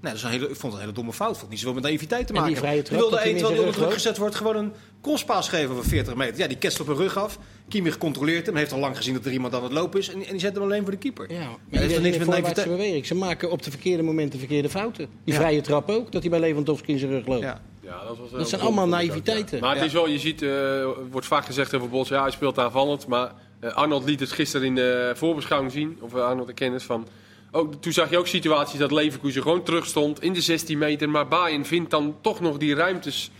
Nee, 0.00 0.12
dat 0.12 0.20
is 0.20 0.22
een 0.22 0.30
hele, 0.30 0.48
ik 0.48 0.56
vond 0.56 0.62
het 0.62 0.72
een 0.72 0.80
hele 0.80 0.92
domme 0.92 1.12
fout. 1.12 1.32
Ik 1.32 1.38
vond 1.38 1.50
niet 1.50 1.58
zoveel 1.58 1.74
met 1.74 1.82
naïviteit 1.82 2.26
te 2.26 2.32
maken. 2.32 2.48
En 2.48 2.54
die 2.54 2.62
vrije 2.62 2.82
trap, 2.82 2.98
wilde 2.98 3.18
één, 3.18 3.36
terwijl 3.36 3.54
die 3.54 3.66
onder 3.66 3.80
druk 3.80 3.92
gezet 3.92 4.18
wordt, 4.18 4.34
gewoon 4.34 4.56
een 4.56 4.72
crosspaas 5.02 5.48
geven 5.48 5.74
van 5.74 5.84
40 5.84 6.14
meter. 6.14 6.38
Ja, 6.38 6.46
die 6.46 6.58
ketst 6.58 6.80
op 6.80 6.88
een 6.88 6.96
rug 6.96 7.16
af. 7.16 7.38
Kimmich 7.68 7.98
controleert 7.98 8.46
hem. 8.46 8.56
Heeft 8.56 8.72
al 8.72 8.78
lang 8.78 8.96
gezien 8.96 9.14
dat 9.14 9.24
er 9.24 9.32
iemand 9.32 9.54
aan 9.54 9.62
het 9.62 9.72
lopen 9.72 10.00
is. 10.00 10.08
En, 10.08 10.24
en 10.24 10.30
die 10.30 10.40
zet 10.40 10.54
hem 10.54 10.62
alleen 10.62 10.82
voor 10.82 10.90
de 10.90 10.98
keeper. 10.98 11.32
Ja, 11.32 11.38
maar 11.38 11.80
heeft 11.80 11.94
er 11.94 12.00
niks 12.00 12.18
met 12.18 12.26
naïviteit. 12.26 12.68
beweging. 12.68 13.06
Ze 13.06 13.14
maken 13.14 13.50
op 13.50 13.62
de 13.62 13.70
verkeerde 13.70 14.02
momenten 14.02 14.38
verkeerde 14.38 14.68
fouten. 14.68 15.08
Die 15.24 15.34
ja. 15.34 15.40
vrije 15.40 15.60
trap 15.60 15.90
ook, 15.90 16.12
dat 16.12 16.22
hij 16.22 16.30
bij 16.30 16.40
Lewandowski 16.40 16.92
in 16.92 16.98
zijn 16.98 17.10
rug 17.10 17.26
loopt. 17.26 17.42
Ja. 17.42 17.60
Ja, 17.88 18.04
dat, 18.04 18.18
was 18.18 18.30
dat 18.30 18.48
zijn 18.48 18.60
allemaal 18.60 18.88
naïviteiten. 18.88 19.60
Maar 19.60 19.74
het 19.74 19.84
is 19.84 19.92
wel, 19.92 20.08
je 20.08 20.18
ziet, 20.18 20.42
uh, 20.42 20.86
wordt 21.10 21.26
vaak 21.26 21.44
gezegd 21.44 21.74
over 21.74 21.88
Bos, 21.88 22.08
ja, 22.08 22.22
hij 22.22 22.30
speelt 22.30 22.58
aanvallend. 22.58 23.06
Maar 23.06 23.32
uh, 23.60 23.72
Arnold 23.72 24.04
liet 24.04 24.20
het 24.20 24.32
gisteren 24.32 24.66
in 24.66 24.74
de 24.74 25.12
voorbeschouwing 25.14 25.72
zien, 25.72 25.98
of 26.00 26.14
Arnold 26.14 26.46
de 26.46 26.52
kennis 26.52 26.84
van 26.84 27.06
ook, 27.50 27.74
toen 27.74 27.92
zag 27.92 28.10
je 28.10 28.18
ook 28.18 28.26
situaties 28.26 28.78
dat 28.78 28.92
Leverkusen 28.92 29.42
gewoon 29.42 29.62
terug 29.62 29.86
stond 29.86 30.22
in 30.22 30.32
de 30.32 30.40
16 30.40 30.78
meter. 30.78 31.08
Maar 31.08 31.28
Bayern 31.28 31.66
vindt 31.66 31.90
dan 31.90 32.16
toch 32.20 32.40
nog 32.40 32.56
die 32.56 32.74
ruimtes 32.74 33.30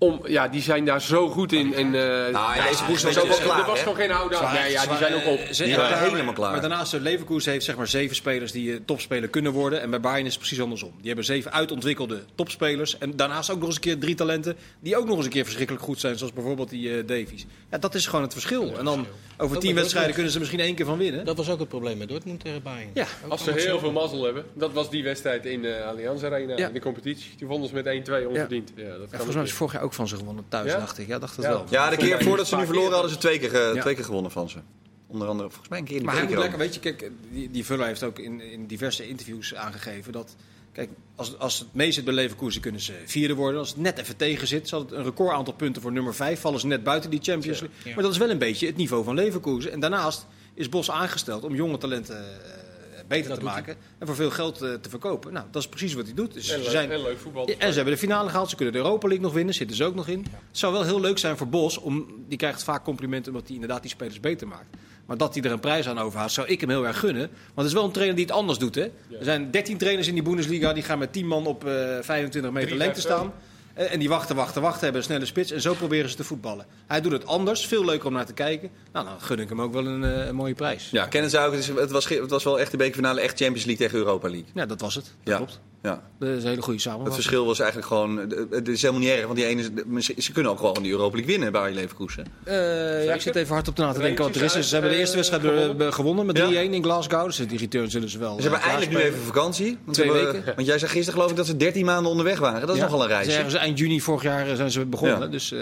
om, 0.00 0.20
ja, 0.26 0.48
die 0.48 0.62
zijn 0.62 0.84
daar 0.84 1.02
zo 1.02 1.28
goed 1.28 1.52
in. 1.52 1.74
En, 1.74 1.86
uh, 1.86 1.92
nou, 1.92 2.32
ja, 2.32 2.68
deze 2.68 2.84
koers 2.84 3.02
was 3.02 3.18
ook 3.18 3.28
wel 3.28 3.38
klaar. 3.38 3.58
Er 3.58 3.66
was 3.66 3.84
nog 3.84 3.96
geen 3.96 4.10
houden. 4.10 4.52
Nee, 4.52 4.70
ja, 4.70 4.86
die 4.86 4.96
zijn 4.96 5.14
ook 5.14 5.26
op. 5.26 5.40
Ze, 5.50 5.64
die 5.64 5.76
waren 5.76 6.10
helemaal 6.10 6.32
klaar. 6.32 6.50
Maar 6.50 6.60
daarnaast, 6.60 6.92
Leverkusen 6.92 7.52
heeft 7.52 7.64
zeg 7.64 7.76
maar 7.76 7.86
zeven 7.86 8.16
spelers 8.16 8.52
die 8.52 8.68
uh, 8.68 8.78
topspeler 8.84 9.28
kunnen 9.28 9.52
worden. 9.52 9.80
En 9.80 9.90
bij 9.90 10.00
Bayern 10.00 10.26
is 10.26 10.30
het 10.30 10.38
precies 10.38 10.60
andersom. 10.60 10.92
Die 10.96 11.06
hebben 11.06 11.24
zeven 11.24 11.52
uitontwikkelde 11.52 12.24
topspelers. 12.34 12.98
En 12.98 13.16
daarnaast 13.16 13.50
ook 13.50 13.58
nog 13.58 13.66
eens 13.66 13.74
een 13.74 13.80
keer 13.80 13.98
drie 13.98 14.14
talenten 14.14 14.56
die 14.80 14.96
ook 14.96 15.06
nog 15.06 15.16
eens 15.16 15.24
een 15.24 15.32
keer 15.32 15.44
verschrikkelijk 15.44 15.84
goed 15.84 16.00
zijn. 16.00 16.18
Zoals 16.18 16.32
bijvoorbeeld 16.32 16.70
die 16.70 16.88
uh, 16.88 17.06
Davies. 17.06 17.46
Ja, 17.70 17.78
dat 17.78 17.94
is 17.94 18.06
gewoon 18.06 18.22
het 18.22 18.32
verschil. 18.32 18.78
En 18.78 18.84
dan 18.84 19.06
over 19.40 19.58
tien 19.58 19.74
wedstrijden 19.74 20.14
kunnen 20.14 20.32
ze 20.32 20.38
misschien 20.38 20.60
één 20.60 20.74
keer 20.74 20.86
van 20.86 20.98
winnen. 20.98 21.24
Dat 21.24 21.36
was 21.36 21.50
ook 21.50 21.58
het 21.58 21.68
probleem 21.68 21.98
met 21.98 22.08
Dortmund 22.08 22.40
tegen 22.40 22.62
Bayern. 22.62 22.90
Ja. 22.94 23.06
Als 23.28 23.44
ze 23.44 23.52
heel 23.52 23.78
veel 23.78 23.92
mazzel 23.92 24.24
hebben. 24.24 24.44
Dat 24.54 24.72
was 24.72 24.90
die 24.90 25.02
wedstrijd 25.02 25.46
in 25.46 25.62
de 25.62 25.84
Allianz 25.84 26.22
Arena. 26.22 26.56
In 26.56 26.72
de 26.72 26.80
competitie. 26.80 27.30
Die 27.36 27.46
vonden 27.46 27.68
ze 27.68 27.74
met 27.74 27.84
1-2 28.24 28.26
onverdiend. 28.26 28.72
Ja. 28.76 28.98
dat 28.98 29.08
volgens 29.10 29.34
mij 29.34 29.44
is 29.44 29.52
vorig 29.52 29.72
jaar 29.72 29.82
ook 29.82 29.92
van 29.92 30.08
ze 30.08 30.16
gewonnen 30.16 30.44
thuis, 30.48 30.70
ja? 30.70 30.78
dacht 30.78 30.98
ik. 30.98 31.06
Ja, 31.06 31.18
dacht 31.18 31.36
dat 31.36 31.44
ja. 31.44 31.50
wel. 31.50 31.66
Ja, 31.70 31.90
de 31.90 31.96
keer 31.96 32.22
voordat 32.22 32.46
ze 32.46 32.56
nu 32.56 32.66
verloren 32.66 32.92
hadden 32.92 33.10
ze 33.10 33.18
twee 33.18 33.38
keer, 33.38 33.74
uh, 33.74 33.80
twee 33.80 33.94
keer 33.94 34.04
gewonnen 34.04 34.30
van 34.30 34.48
ze. 34.48 34.58
Onder 35.06 35.28
andere, 35.28 35.48
volgens 35.48 35.68
mij 35.68 35.78
een 35.78 35.84
keer 35.84 35.96
in 35.96 36.00
de 36.00 36.06
Maar 36.06 36.16
hij 36.16 36.26
moet 36.26 36.38
lekker, 36.38 36.58
weet 36.58 36.74
je, 36.74 36.80
kijk, 36.80 37.10
die, 37.30 37.50
die 37.50 37.64
Vuller 37.64 37.86
heeft 37.86 38.02
ook 38.02 38.18
in, 38.18 38.40
in 38.40 38.66
diverse 38.66 39.08
interviews 39.08 39.54
aangegeven 39.54 40.12
dat... 40.12 40.36
Kijk, 40.72 40.90
als, 41.20 41.38
als 41.38 41.58
het 41.58 41.68
mee 41.72 41.92
zit 41.92 42.04
bij 42.04 42.14
Leverkusen 42.14 42.60
kunnen 42.60 42.80
ze 42.80 42.92
vierde 43.04 43.34
worden. 43.34 43.60
Als 43.60 43.68
het 43.68 43.78
net 43.78 43.98
even 43.98 44.16
tegen 44.16 44.46
zit, 44.46 44.68
zal 44.68 44.80
het 44.80 44.92
een 44.92 45.02
record 45.02 45.32
aantal 45.32 45.54
punten 45.54 45.82
voor 45.82 45.92
nummer 45.92 46.14
vijf. 46.14 46.40
Vallen 46.40 46.60
ze 46.60 46.66
net 46.66 46.84
buiten 46.84 47.10
die 47.10 47.20
Champions 47.22 47.60
League. 47.60 47.94
Maar 47.94 48.02
dat 48.02 48.12
is 48.12 48.18
wel 48.18 48.30
een 48.30 48.38
beetje 48.38 48.66
het 48.66 48.76
niveau 48.76 49.04
van 49.04 49.14
Leverkusen. 49.14 49.72
En 49.72 49.80
daarnaast 49.80 50.26
is 50.54 50.68
Bos 50.68 50.90
aangesteld 50.90 51.44
om 51.44 51.54
jonge 51.54 51.78
talenten 51.78 52.16
uh, 52.16 52.98
beter 53.08 53.28
dat 53.28 53.38
te 53.38 53.44
maken. 53.44 53.76
En 53.98 54.06
voor 54.06 54.16
veel 54.16 54.30
geld 54.30 54.62
uh, 54.62 54.74
te 54.74 54.88
verkopen. 54.88 55.32
Nou, 55.32 55.46
dat 55.50 55.62
is 55.62 55.68
precies 55.68 55.94
wat 55.94 56.04
hij 56.04 56.14
doet. 56.14 56.32
Dus 56.32 56.48
en, 56.48 56.64
ze 56.64 56.70
zijn, 56.70 56.90
en 56.90 57.02
leuk 57.02 57.18
voetbal. 57.18 57.46
En 57.46 57.68
ze 57.68 57.74
hebben 57.74 57.94
de 57.94 58.00
finale 58.00 58.28
gehaald. 58.28 58.50
Ze 58.50 58.56
kunnen 58.56 58.74
de 58.74 58.80
Europa 58.80 59.06
League 59.06 59.24
nog 59.24 59.34
winnen. 59.34 59.54
Zitten 59.54 59.76
ze 59.76 59.84
ook 59.84 59.94
nog 59.94 60.08
in. 60.08 60.26
Het 60.30 60.58
zou 60.58 60.72
wel 60.72 60.84
heel 60.84 61.00
leuk 61.00 61.18
zijn 61.18 61.36
voor 61.36 61.48
Bos. 61.48 61.78
Om, 61.78 62.24
die 62.28 62.38
krijgt 62.38 62.62
vaak 62.62 62.84
complimenten 62.84 63.32
omdat 63.32 63.46
hij 63.46 63.54
inderdaad 63.54 63.82
die 63.82 63.90
spelers 63.90 64.20
beter 64.20 64.48
maakt. 64.48 64.76
Maar 65.10 65.18
dat 65.18 65.34
hij 65.34 65.42
er 65.42 65.52
een 65.52 65.60
prijs 65.60 65.88
aan 65.88 65.98
overhoudt, 65.98 66.32
zou 66.32 66.46
ik 66.46 66.60
hem 66.60 66.70
heel 66.70 66.86
erg 66.86 66.98
gunnen. 66.98 67.28
Want 67.30 67.54
het 67.54 67.66
is 67.66 67.72
wel 67.72 67.84
een 67.84 67.90
trainer 67.92 68.16
die 68.16 68.24
het 68.24 68.34
anders 68.34 68.58
doet. 68.58 68.74
Hè? 68.74 68.82
Er 68.82 69.24
zijn 69.24 69.50
13 69.50 69.76
trainers 69.76 70.08
in 70.08 70.14
die 70.14 70.22
Bundesliga 70.22 70.72
die 70.72 70.82
gaan 70.82 70.98
met 70.98 71.12
10 71.12 71.26
man 71.26 71.46
op 71.46 71.64
uh, 71.64 71.72
25 72.00 72.52
meter 72.52 72.76
lengte 72.76 73.00
staan. 73.00 73.32
En 73.74 73.98
die 73.98 74.08
wachten, 74.08 74.36
wachten, 74.36 74.62
wachten, 74.62 74.82
hebben 74.82 75.00
een 75.00 75.06
snelle 75.06 75.24
spits. 75.24 75.50
En 75.50 75.60
zo 75.60 75.74
proberen 75.74 76.10
ze 76.10 76.16
te 76.16 76.24
voetballen. 76.24 76.66
Hij 76.90 77.00
doet 77.00 77.12
het 77.12 77.26
anders, 77.26 77.66
veel 77.66 77.84
leuker 77.84 78.06
om 78.06 78.12
naar 78.12 78.26
te 78.26 78.32
kijken. 78.32 78.70
Nou, 78.92 79.06
dan 79.06 79.20
gun 79.20 79.38
ik 79.38 79.48
hem 79.48 79.60
ook 79.60 79.72
wel 79.72 79.86
een, 79.86 80.02
een 80.02 80.34
mooie 80.34 80.54
prijs. 80.54 80.88
Ja, 80.90 81.06
kennen 81.06 81.30
ze 81.30 81.38
ook. 81.38 81.52
Het 81.54 81.90
was, 81.90 82.08
het 82.08 82.30
was 82.30 82.44
wel 82.44 82.60
echt 82.60 82.70
de 82.70 82.76
bekerfinale, 82.76 83.20
echt 83.20 83.38
Champions 83.38 83.64
League 83.64 83.86
tegen 83.86 83.98
Europa 83.98 84.28
League. 84.28 84.48
Ja, 84.54 84.66
dat 84.66 84.80
was 84.80 84.94
het. 84.94 85.04
Dat 85.04 85.14
ja. 85.32 85.36
klopt. 85.36 85.60
Ja. 85.82 86.02
Dat 86.18 86.28
is 86.28 86.42
een 86.42 86.48
hele 86.48 86.62
goede 86.62 86.80
samenvatting. 86.80 87.16
Het 87.16 87.24
verschil 87.24 87.46
was 87.46 87.58
eigenlijk 87.58 87.88
gewoon... 87.88 88.18
Het 88.50 88.68
is 88.68 88.80
helemaal 88.80 89.02
niet 89.02 89.10
erg, 89.10 89.24
want 89.24 89.36
die 89.36 89.46
ene, 89.46 89.70
ze 90.18 90.32
kunnen 90.32 90.52
ook 90.52 90.58
gewoon 90.58 90.82
die 90.82 90.92
Europa 90.92 91.16
League 91.16 91.32
winnen 91.32 91.52
bij 91.52 91.72
Leverkusen. 91.72 92.26
Uh, 92.44 93.04
ja, 93.04 93.14
ik 93.14 93.20
zit 93.20 93.36
even 93.36 93.54
hard 93.54 93.68
op 93.68 93.76
de 93.76 93.82
na 93.82 93.92
te 93.92 94.00
denken 94.00 94.24
wat 94.24 94.34
er 94.34 94.42
is. 94.42 94.52
Ze 94.52 94.72
hebben 94.74 94.90
de 94.90 94.98
eerste 94.98 95.16
wedstrijd 95.16 95.42
gewonnen, 95.42 95.92
gewonnen 95.92 96.26
met 96.26 96.38
3-1 96.38 96.42
in 96.52 96.82
Glasgow. 96.82 97.24
Dus 97.24 97.36
die 97.36 97.58
return 97.58 97.90
zullen 97.90 98.08
ze 98.08 98.18
wel... 98.18 98.36
Ze 98.36 98.42
hebben 98.42 98.60
eindelijk 98.60 98.90
nu 98.90 98.98
even 98.98 99.18
vakantie. 99.18 99.78
Want 99.84 99.96
Twee 99.96 100.12
hebben, 100.12 100.32
weken. 100.32 100.54
Want 100.54 100.66
jij 100.66 100.78
zei 100.78 100.90
gisteren 100.90 101.14
geloof 101.14 101.30
ik 101.30 101.36
dat 101.36 101.46
ze 101.46 101.56
13 101.56 101.84
maanden 101.84 102.10
onderweg 102.10 102.38
waren. 102.38 102.66
Dat 102.66 102.76
is 102.76 102.82
nogal 102.82 103.02
een 103.02 103.08
reis. 103.08 103.50
Ze 103.50 103.58
eind 103.58 103.78
juni 103.78 104.00
vorig 104.00 104.22
jaar 104.22 104.56
zijn 104.56 104.70
ze 104.70 104.86
begonnen. 104.86 105.30
Dus 105.30 105.52
uh, 105.52 105.60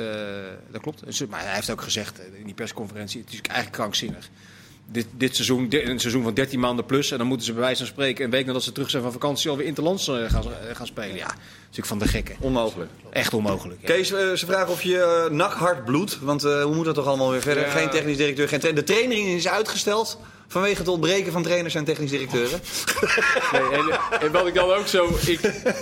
dat 0.70 0.80
klopt. 0.80 1.02
Maar 1.26 1.40
hij 1.44 1.54
heeft 1.54 1.70
ook 1.70 1.82
gezegd 1.82 2.20
in 2.38 2.44
die 2.44 2.54
persconferentie... 2.54 3.20
het 3.20 3.32
is 3.32 3.40
eigenlijk 3.40 3.76
krankzinnig 3.76 4.30
dit, 4.90 5.06
dit 5.10 5.34
seizoen, 5.34 5.66
een 5.70 6.00
seizoen 6.00 6.22
van 6.22 6.34
13 6.34 6.60
maanden 6.60 6.84
plus. 6.84 7.10
En 7.10 7.18
dan 7.18 7.26
moeten 7.26 7.46
ze 7.46 7.52
bij 7.52 7.60
wijze 7.60 7.78
van 7.78 7.86
spreken 7.86 8.24
een 8.24 8.30
week 8.30 8.46
nadat 8.46 8.62
ze 8.62 8.72
terug 8.72 8.90
zijn 8.90 9.02
van 9.02 9.12
vakantie 9.12 9.50
alweer 9.50 9.66
interlands 9.66 10.08
uh, 10.08 10.30
gaan, 10.30 10.42
uh, 10.44 10.76
gaan 10.76 10.86
spelen. 10.86 11.16
Ja, 11.16 11.34
natuurlijk 11.60 11.86
van 11.86 11.98
de 11.98 12.08
gekken. 12.08 12.36
Onmogelijk. 12.40 12.90
Echt 13.10 13.34
onmogelijk. 13.34 13.80
Ja. 13.80 13.86
Kees, 13.86 14.10
uh, 14.10 14.18
ze 14.18 14.46
vragen 14.46 14.68
of 14.68 14.82
je 14.82 15.28
nak 15.30 15.52
hard 15.52 15.84
bloedt. 15.84 16.18
Want 16.20 16.42
hoe 16.42 16.74
moet 16.74 16.84
dat 16.84 16.94
toch 16.94 17.06
allemaal 17.06 17.30
weer 17.30 17.42
verder? 17.42 17.64
Ja. 17.64 17.70
Geen 17.70 17.90
technisch 17.90 18.16
directeur, 18.16 18.48
geen 18.48 18.60
trainer. 18.60 18.84
De 18.84 18.92
training 18.92 19.28
is 19.28 19.48
uitgesteld. 19.48 20.18
Vanwege 20.48 20.78
het 20.78 20.88
ontbreken 20.88 21.32
van 21.32 21.42
trainers 21.42 21.74
en 21.74 21.84
technisch 21.84 22.10
directeuren. 22.10 22.60
Nee, 23.52 23.62
en, 23.62 24.20
en, 24.20 24.32
wat 24.32 24.46
ik 24.46 24.54
dan 24.54 24.70
ook 24.70 24.86
zo. 24.86 25.08
Ik, 25.26 25.40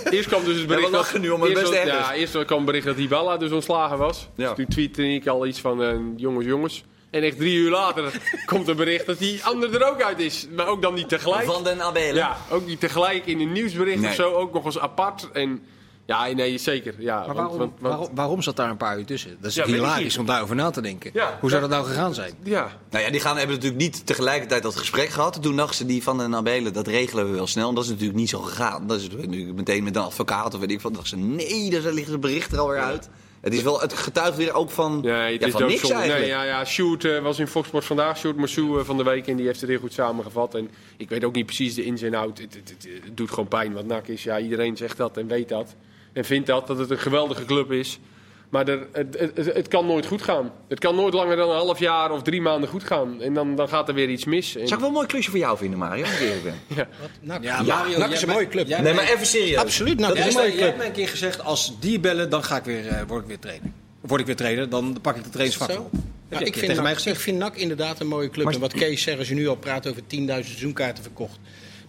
eerst 0.09 0.27
kwam 0.27 0.43
dus 0.43 0.57
het 0.57 0.67
bericht. 0.67 0.89
Ja, 0.89 0.97
dat, 0.97 1.17
nu 1.21 1.29
om 1.29 1.41
het 1.41 1.49
eerst, 1.49 1.71
best 1.71 1.83
ja, 1.85 2.13
eerst 2.13 2.45
kwam 2.45 2.57
het 2.57 2.65
bericht 2.65 2.85
dat 2.85 2.95
Hiballa 2.95 3.37
dus 3.37 3.51
ontslagen 3.51 3.97
was. 3.97 4.29
Ja. 4.35 4.47
Dus 4.47 4.55
toen 4.55 4.67
tweette 4.67 5.13
ik 5.13 5.27
al 5.27 5.45
iets 5.45 5.59
van 5.59 6.13
jongens, 6.17 6.45
jongens. 6.45 6.83
En 7.09 7.23
echt 7.23 7.37
drie 7.37 7.55
uur 7.55 7.71
later 7.71 8.11
komt 8.45 8.67
een 8.67 8.75
bericht 8.75 9.05
dat 9.05 9.17
die 9.17 9.43
ander 9.43 9.81
er 9.81 9.91
ook 9.91 10.01
uit 10.01 10.19
is. 10.19 10.47
Maar 10.55 10.67
ook 10.67 10.81
dan 10.81 10.93
niet 10.93 11.09
tegelijk. 11.09 11.45
Van 11.45 11.63
den 11.63 11.81
Abelen. 11.81 12.15
Ja, 12.15 12.37
ook 12.49 12.65
niet 12.65 12.79
tegelijk 12.79 13.25
in 13.25 13.39
een 13.39 13.51
nieuwsbericht 13.51 13.99
Nee. 13.99 14.09
of 14.09 14.15
zo. 14.15 14.33
Ook 14.33 14.53
nog 14.53 14.65
eens 14.65 14.79
apart. 14.79 15.29
En 15.31 15.63
ja, 16.07 16.27
nee, 16.27 16.57
zeker. 16.57 16.93
Ja, 16.97 17.15
Maar 17.15 17.25
want- 17.25 17.37
waarom, 17.37 17.57
want- 17.57 17.71
want- 17.79 17.93
waarom, 17.93 18.15
waarom 18.15 18.41
zat 18.41 18.55
daar 18.55 18.69
een 18.69 18.77
paar 18.77 18.97
uur 18.99 19.05
tussen? 19.05 19.37
Dat 19.39 19.49
is 19.49 19.55
Ja, 19.55 19.65
hilarisch 19.65 20.17
om 20.17 20.25
daarover 20.25 20.55
na 20.55 20.69
te 20.69 20.81
denken. 20.81 21.11
Ja. 21.13 21.37
Hoe 21.39 21.49
zou 21.49 21.61
dat 21.61 21.69
nou 21.69 21.85
gegaan 21.85 22.13
zijn? 22.13 22.33
Ja, 22.43 22.71
Nou 22.89 23.03
ja, 23.03 23.11
die 23.11 23.19
gaan, 23.19 23.37
hebben 23.37 23.55
natuurlijk 23.55 23.81
niet 23.81 24.05
tegelijkertijd 24.05 24.63
dat 24.63 24.75
gesprek 24.75 25.09
gehad. 25.09 25.41
Toen 25.41 25.55
dachten 25.55 25.75
ze 25.75 25.85
die 25.85 26.03
van 26.03 26.17
den 26.17 26.35
Abelen, 26.35 26.73
dat 26.73 26.87
regelen 26.87 27.25
we 27.29 27.35
wel 27.35 27.47
snel. 27.47 27.69
En 27.69 27.75
dat 27.75 27.83
is 27.83 27.89
natuurlijk 27.89 28.17
niet 28.19 28.29
zo 28.29 28.39
gegaan. 28.39 28.87
Dat 28.87 28.99
is 28.99 29.09
natuurlijk 29.09 29.53
meteen 29.55 29.83
met 29.83 29.95
een 29.95 30.01
advocaat 30.01 30.53
of 30.53 30.59
weet 30.59 30.71
ik 30.71 30.81
wat. 30.81 30.93
dachten 30.93 31.09
ze, 31.19 31.25
nee, 31.25 31.69
daar 31.69 31.81
liggen 31.93 32.11
ze 32.11 32.17
bericht 32.19 32.51
er 32.51 32.59
alweer 32.59 32.81
uit. 32.81 33.09
Het 33.41 33.53
is 33.53 33.61
wel, 33.61 33.79
het 33.81 33.93
getuigt 33.93 34.37
weer 34.37 34.53
ook 34.53 34.69
van, 34.69 34.99
nee, 35.01 35.31
het 35.31 35.41
ja, 35.41 35.47
is 35.47 35.53
van 35.53 35.67
niks 35.67 35.89
eigenlijk. 35.89 36.19
Nee, 36.19 36.29
ja, 36.29 36.43
ja, 36.43 36.65
Sjoerd 36.65 37.05
eh, 37.05 37.21
was 37.21 37.39
in 37.39 37.47
Fox 37.47 37.67
Sports 37.67 37.87
vandaag. 37.87 38.17
Sjoerd 38.17 38.35
Massou 38.37 38.79
eh, 38.79 38.85
van 38.85 38.97
de 38.97 39.03
week. 39.03 39.27
En 39.27 39.35
die 39.35 39.45
heeft 39.45 39.61
het 39.61 39.69
heel 39.69 39.79
goed 39.79 39.93
samengevat. 39.93 40.55
En 40.55 40.69
ik 40.97 41.09
weet 41.09 41.23
ook 41.23 41.35
niet 41.35 41.45
precies 41.45 41.73
de 41.75 41.83
ins 41.83 42.01
en 42.01 42.13
out. 42.13 42.37
Het, 42.37 42.53
het, 42.53 42.69
het, 42.69 42.87
het 43.03 43.17
doet 43.17 43.29
gewoon 43.29 43.47
pijn 43.47 43.73
wat 43.73 43.85
NAC 43.85 44.07
is. 44.07 44.23
Ja, 44.23 44.39
iedereen 44.39 44.77
zegt 44.77 44.97
dat 44.97 45.17
en 45.17 45.27
weet 45.27 45.49
dat. 45.49 45.75
En 46.17 46.25
vindt 46.25 46.47
dat, 46.47 46.67
dat 46.67 46.77
het 46.77 46.89
een 46.89 46.97
geweldige 46.99 47.45
club 47.45 47.71
is. 47.71 47.99
Maar 48.49 48.67
er, 48.67 48.87
het, 48.91 49.19
het, 49.19 49.31
het- 49.37 49.53
het 49.55 49.67
kan 49.67 49.85
nooit 49.85 50.05
goed 50.05 50.21
gaan. 50.21 50.51
Het 50.67 50.79
kan 50.79 50.95
nooit 50.95 51.13
langer 51.13 51.35
dan 51.35 51.49
een 51.49 51.55
half 51.55 51.79
jaar 51.79 52.11
of 52.11 52.21
drie 52.21 52.41
maanden 52.41 52.69
goed 52.69 52.83
gaan. 52.83 53.21
En 53.21 53.33
dan, 53.33 53.55
dan 53.55 53.69
gaat 53.69 53.87
er 53.87 53.93
weer 53.93 54.09
iets 54.09 54.25
mis. 54.25 54.55
En- 54.55 54.61
Zou 54.67 54.73
ik 54.73 54.79
wel 54.79 54.87
een 54.87 54.93
mooi 54.93 55.07
klusje 55.07 55.29
voor 55.29 55.39
jou 55.39 55.57
vinden, 55.57 55.79
Mario, 55.79 56.03
als 56.03 56.13
ik 56.13 56.19
eerlijk 56.19 56.43
ben. 56.43 56.55
Ja, 56.67 57.37
ja, 57.41 57.61
Mario, 57.61 57.97
NAC 57.97 58.07
jij 58.07 58.15
is 58.17 58.21
een 58.21 58.29
mooie 58.29 58.47
club. 58.47 58.67
jij 58.67 58.81
Nee, 58.81 58.93
maar 58.93 59.03
even 59.09 59.25
serieus. 59.25 59.57
Absoluut, 59.57 59.99
NAC 59.99 60.09
Dat 60.09 60.17
is 60.17 60.25
een 60.25 60.33
mooie 60.33 60.51
club. 60.51 60.61
hebt 60.63 60.77
mij 60.77 60.85
een 60.87 60.91
keer 60.91 61.07
gezegd, 61.07 61.43
als 61.43 61.79
die 61.79 61.99
bellen, 61.99 62.29
dan 62.29 62.43
ga 62.43 62.57
ik 62.57 62.63
weer, 62.63 62.87
eh, 62.87 63.01
word 63.07 63.21
ik 63.21 63.27
weer 63.27 63.39
trainer. 63.39 63.69
Word 64.01 64.19
ik 64.19 64.25
weer 64.27 64.35
trainer, 64.35 64.69
dan 64.69 64.97
pak 65.01 65.15
ik 65.15 65.23
de 65.23 65.29
trainingsvak 65.29 65.69
op. 65.79 65.89
Ja, 65.91 65.99
Heb 66.29 66.39
je 66.39 66.45
ik, 66.45 66.57
vind 66.57 66.81
NAC, 66.81 66.99
ik 66.99 67.15
vind 67.15 67.37
NAC 67.37 67.55
inderdaad 67.55 67.99
een 67.99 68.07
mooie 68.07 68.29
club. 68.29 68.51
en 68.53 68.59
wat 68.59 68.73
Kees 68.73 69.01
zegt, 69.01 69.17
als 69.19 69.27
je 69.29 69.35
nu 69.35 69.47
al 69.47 69.55
praat 69.55 69.87
over 69.87 70.01
10.000 70.07 70.25
seizoenkaarten 70.45 71.03
verkocht. 71.03 71.39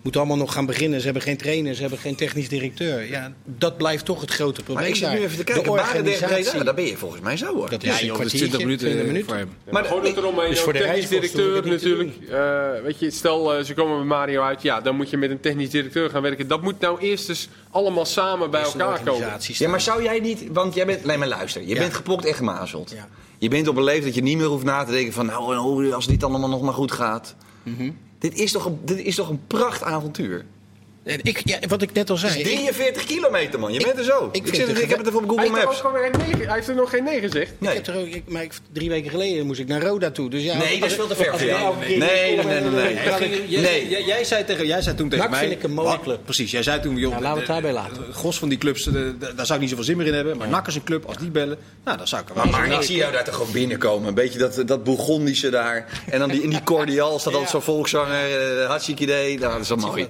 Moeten 0.09 0.27
allemaal 0.27 0.45
nog 0.47 0.55
gaan 0.55 0.67
beginnen. 0.67 0.99
Ze 0.99 1.05
hebben 1.05 1.23
geen 1.23 1.37
trainer, 1.37 1.75
ze 1.75 1.81
hebben 1.81 1.99
geen 1.99 2.15
technisch 2.15 2.49
directeur. 2.49 3.09
Ja, 3.11 3.33
dat 3.45 3.77
blijft 3.77 4.05
toch 4.05 4.21
het 4.21 4.31
grote 4.31 4.63
probleem. 4.63 4.77
Maar 4.77 4.89
ik 4.89 4.95
zit 4.95 5.09
nu 5.09 5.15
daar. 5.15 5.25
even 5.25 5.37
te 5.37 5.45
kijken. 5.45 5.65
De 5.65 5.71
organisatie. 5.71 6.45
Breda, 6.51 6.65
daar 6.65 6.75
ben 6.75 6.85
je 6.85 6.97
volgens 6.97 7.21
mij 7.23 7.37
zo 7.37 7.55
hoor. 7.55 7.71
Dat 7.71 7.83
is 7.83 7.89
Ja, 7.89 8.01
een 8.01 8.07
joh, 8.07 8.17
dat 8.17 8.27
is 8.27 8.33
kwartiertje, 8.33 8.59
20 8.59 8.61
minuten, 8.61 8.87
20 8.87 9.01
eh, 9.01 9.07
minuten. 9.07 9.29
voor 9.29 9.37
hem. 9.39 9.49
Maar 9.65 9.75
Maar 9.75 9.85
gewoon 9.85 10.03
dat 10.03 10.17
eromheen, 10.17 10.51
Dus 10.51 10.61
voor 10.61 10.73
de 10.73 10.79
technisch 10.79 11.09
directeur 11.09 11.55
het 11.55 11.65
natuurlijk. 11.65 12.17
Eh, 12.31 12.83
weet 12.83 12.99
je, 12.99 13.11
stel 13.11 13.55
eh, 13.55 13.65
ze 13.65 13.75
komen 13.75 13.99
met 13.99 14.07
Mario 14.07 14.43
uit, 14.43 14.63
ja, 14.63 14.81
dan 14.81 14.97
moet 14.97 15.11
je 15.11 15.17
met 15.17 15.31
een 15.31 15.41
technisch 15.41 15.71
directeur 15.71 16.11
gaan 16.11 16.23
werken. 16.23 16.49
Dat 16.49 16.63
moet 16.63 16.81
nou 16.81 17.01
eerst 17.01 17.29
eens 17.29 17.49
allemaal 17.71 18.05
samen 18.05 18.51
bij 18.51 18.63
elkaar 18.63 19.01
komen. 19.05 19.33
Ja, 19.41 19.69
maar 19.69 19.81
zou 19.81 20.03
jij 20.03 20.21
niet, 20.21 20.45
want 20.53 20.75
jij 20.75 20.87
bent, 20.87 21.05
laat 21.05 21.19
maar 21.19 21.29
luisteren, 21.29 21.69
je 21.69 21.75
Ja. 21.75 21.81
bent 21.81 21.95
gepokt 21.95 22.25
en 22.25 22.35
gemazeld. 22.35 22.91
Ja. 22.97 23.09
Je 23.39 23.49
bent 23.49 23.69
op 23.69 23.77
een 23.77 23.85
leeftijd 23.85 24.05
dat 24.05 24.15
je 24.15 24.23
niet 24.23 24.37
meer 24.37 24.47
hoeft 24.47 24.65
na 24.65 24.85
te 24.85 24.93
denken 24.93 25.13
van, 25.13 25.27
nou, 25.27 25.93
als 25.93 26.07
dit 26.07 26.25
allemaal 26.25 26.49
nog 26.49 26.63
maar 26.63 26.75
goed 26.75 26.93
gaat. 26.93 27.35
Dit, 28.19 28.39
is 28.39 28.53
toch 28.53 28.65
een, 28.65 28.79
dit 28.85 28.99
is 28.99 29.15
toch 29.15 29.29
een 29.29 29.47
prachtavontuur? 29.47 30.45
Ik, 31.23 31.41
ja, 31.45 31.59
wat 31.69 31.83
ik 31.83 31.93
net 31.93 32.11
al 32.11 32.17
zei. 32.17 32.33
Het 32.33 32.47
is 32.47 32.53
ik- 32.53 32.59
43 32.59 33.05
kilometer, 33.05 33.59
man. 33.61 33.73
Je 33.73 33.81
bent 33.83 33.99
er 33.99 34.05
zo. 34.05 34.29
Ik, 34.33 34.43
zit, 34.47 34.67
het 34.69 34.81
ik 34.83 34.89
heb 34.89 34.99
het 34.99 35.07
even 35.09 35.19
op 35.31 35.37
Hij 35.37 35.47
Google 35.47 35.61
ook 35.61 35.65
Maps. 35.67 35.81
gewoon 35.81 36.01
geen 36.01 36.11
nee, 36.37 36.47
hij 36.47 36.55
heeft 36.55 36.69
er 36.69 36.75
nog 36.75 36.91
geen 36.91 37.05
nee 37.05 37.21
gezegd. 37.21 37.53
Nee, 37.59 37.77
Ik 37.77 37.87
heb 37.87 37.95
er 37.95 38.01
ook, 38.01 38.07
ik, 38.07 38.23
maar 38.29 38.43
ik, 38.43 38.53
drie 38.73 38.89
weken 38.89 39.11
geleden 39.11 39.47
moest 39.47 39.61
ik 39.61 39.69
naar 39.69 39.83
Roda 39.83 40.11
toe. 40.11 40.31
Dus 40.31 40.43
ja, 40.43 40.57
nee 40.59 40.81
dat 40.81 40.89
is 40.91 40.95
veel 40.95 41.07
te 41.07 41.15
ver 41.17 41.39
voor 41.39 41.47
jou. 41.49 41.75
Nee, 41.79 41.99
nee, 41.99 42.37
nee, 42.45 42.61
nee. 42.61 43.49
Jij, 43.49 43.87
jij, 43.89 44.03
jij 44.05 44.25
zei 44.25 44.45
tegen, 44.45 44.67
jij 44.67 44.83
zei 44.83 44.97
toen 44.97 45.09
tegen 45.09 45.31
mij... 45.31 45.41
vind 45.41 45.53
ik 45.53 45.63
een 45.63 45.73
mooie 45.73 45.89
wat- 45.89 46.03
club. 46.03 46.25
Precies, 46.25 46.51
jij 46.51 46.63
zei 46.63 46.81
toen... 46.81 46.97
Joh, 46.97 47.11
Nou, 47.11 47.23
laten 47.23 47.33
we 47.35 47.39
het 47.39 47.49
daarbij 47.53 47.73
laten. 47.73 48.05
Gros 48.13 48.39
van 48.39 48.49
die 48.49 48.59
clubs, 48.59 48.87
eh, 48.87 48.93
de- 48.93 49.15
de- 49.19 49.35
daar 49.35 49.47
zou 49.47 49.53
ik 49.55 49.61
niet 49.61 49.69
zoveel 49.71 49.85
zin 49.85 49.97
meer 49.97 50.07
in 50.07 50.15
hebben. 50.15 50.37
Maar 50.37 50.49
NAC 50.49 50.67
is 50.67 50.75
een 50.75 50.85
club, 50.85 51.05
als 51.05 51.17
die 51.19 51.31
bellen... 51.31 51.59
Nou, 51.85 51.97
dan 51.99 52.09
zou 52.09 52.23
ik 52.23 52.29
er 52.29 52.35
wel... 52.35 52.45
Maar 52.47 52.73
ik 52.73 52.83
zie 52.83 52.97
jou 52.97 53.13
daar 53.13 53.25
toch 53.25 53.35
gewoon 53.35 53.53
binnenkomen. 53.53 54.09
Een 54.09 54.15
beetje 54.15 54.39
dat, 54.39 54.63
dat 54.67 54.85
Bourgondische 54.85 55.51
daar. 55.51 56.03
En 56.11 56.19
dan 56.19 56.29
die, 56.29 56.43
in 56.43 56.51
die 56.51 56.63
cordial 56.63 57.19
staat 57.19 57.33
altijd 57.33 57.51
zo'n 57.51 57.63
volkszanger. 57.63 58.61
Uh, 58.61 58.67
hartstikke 58.67 59.03
idee. 59.03 59.39
Nou, 59.39 59.53
dat 59.53 59.61
is 59.63 59.69
wel 59.69 59.79
mooi. 59.79 60.09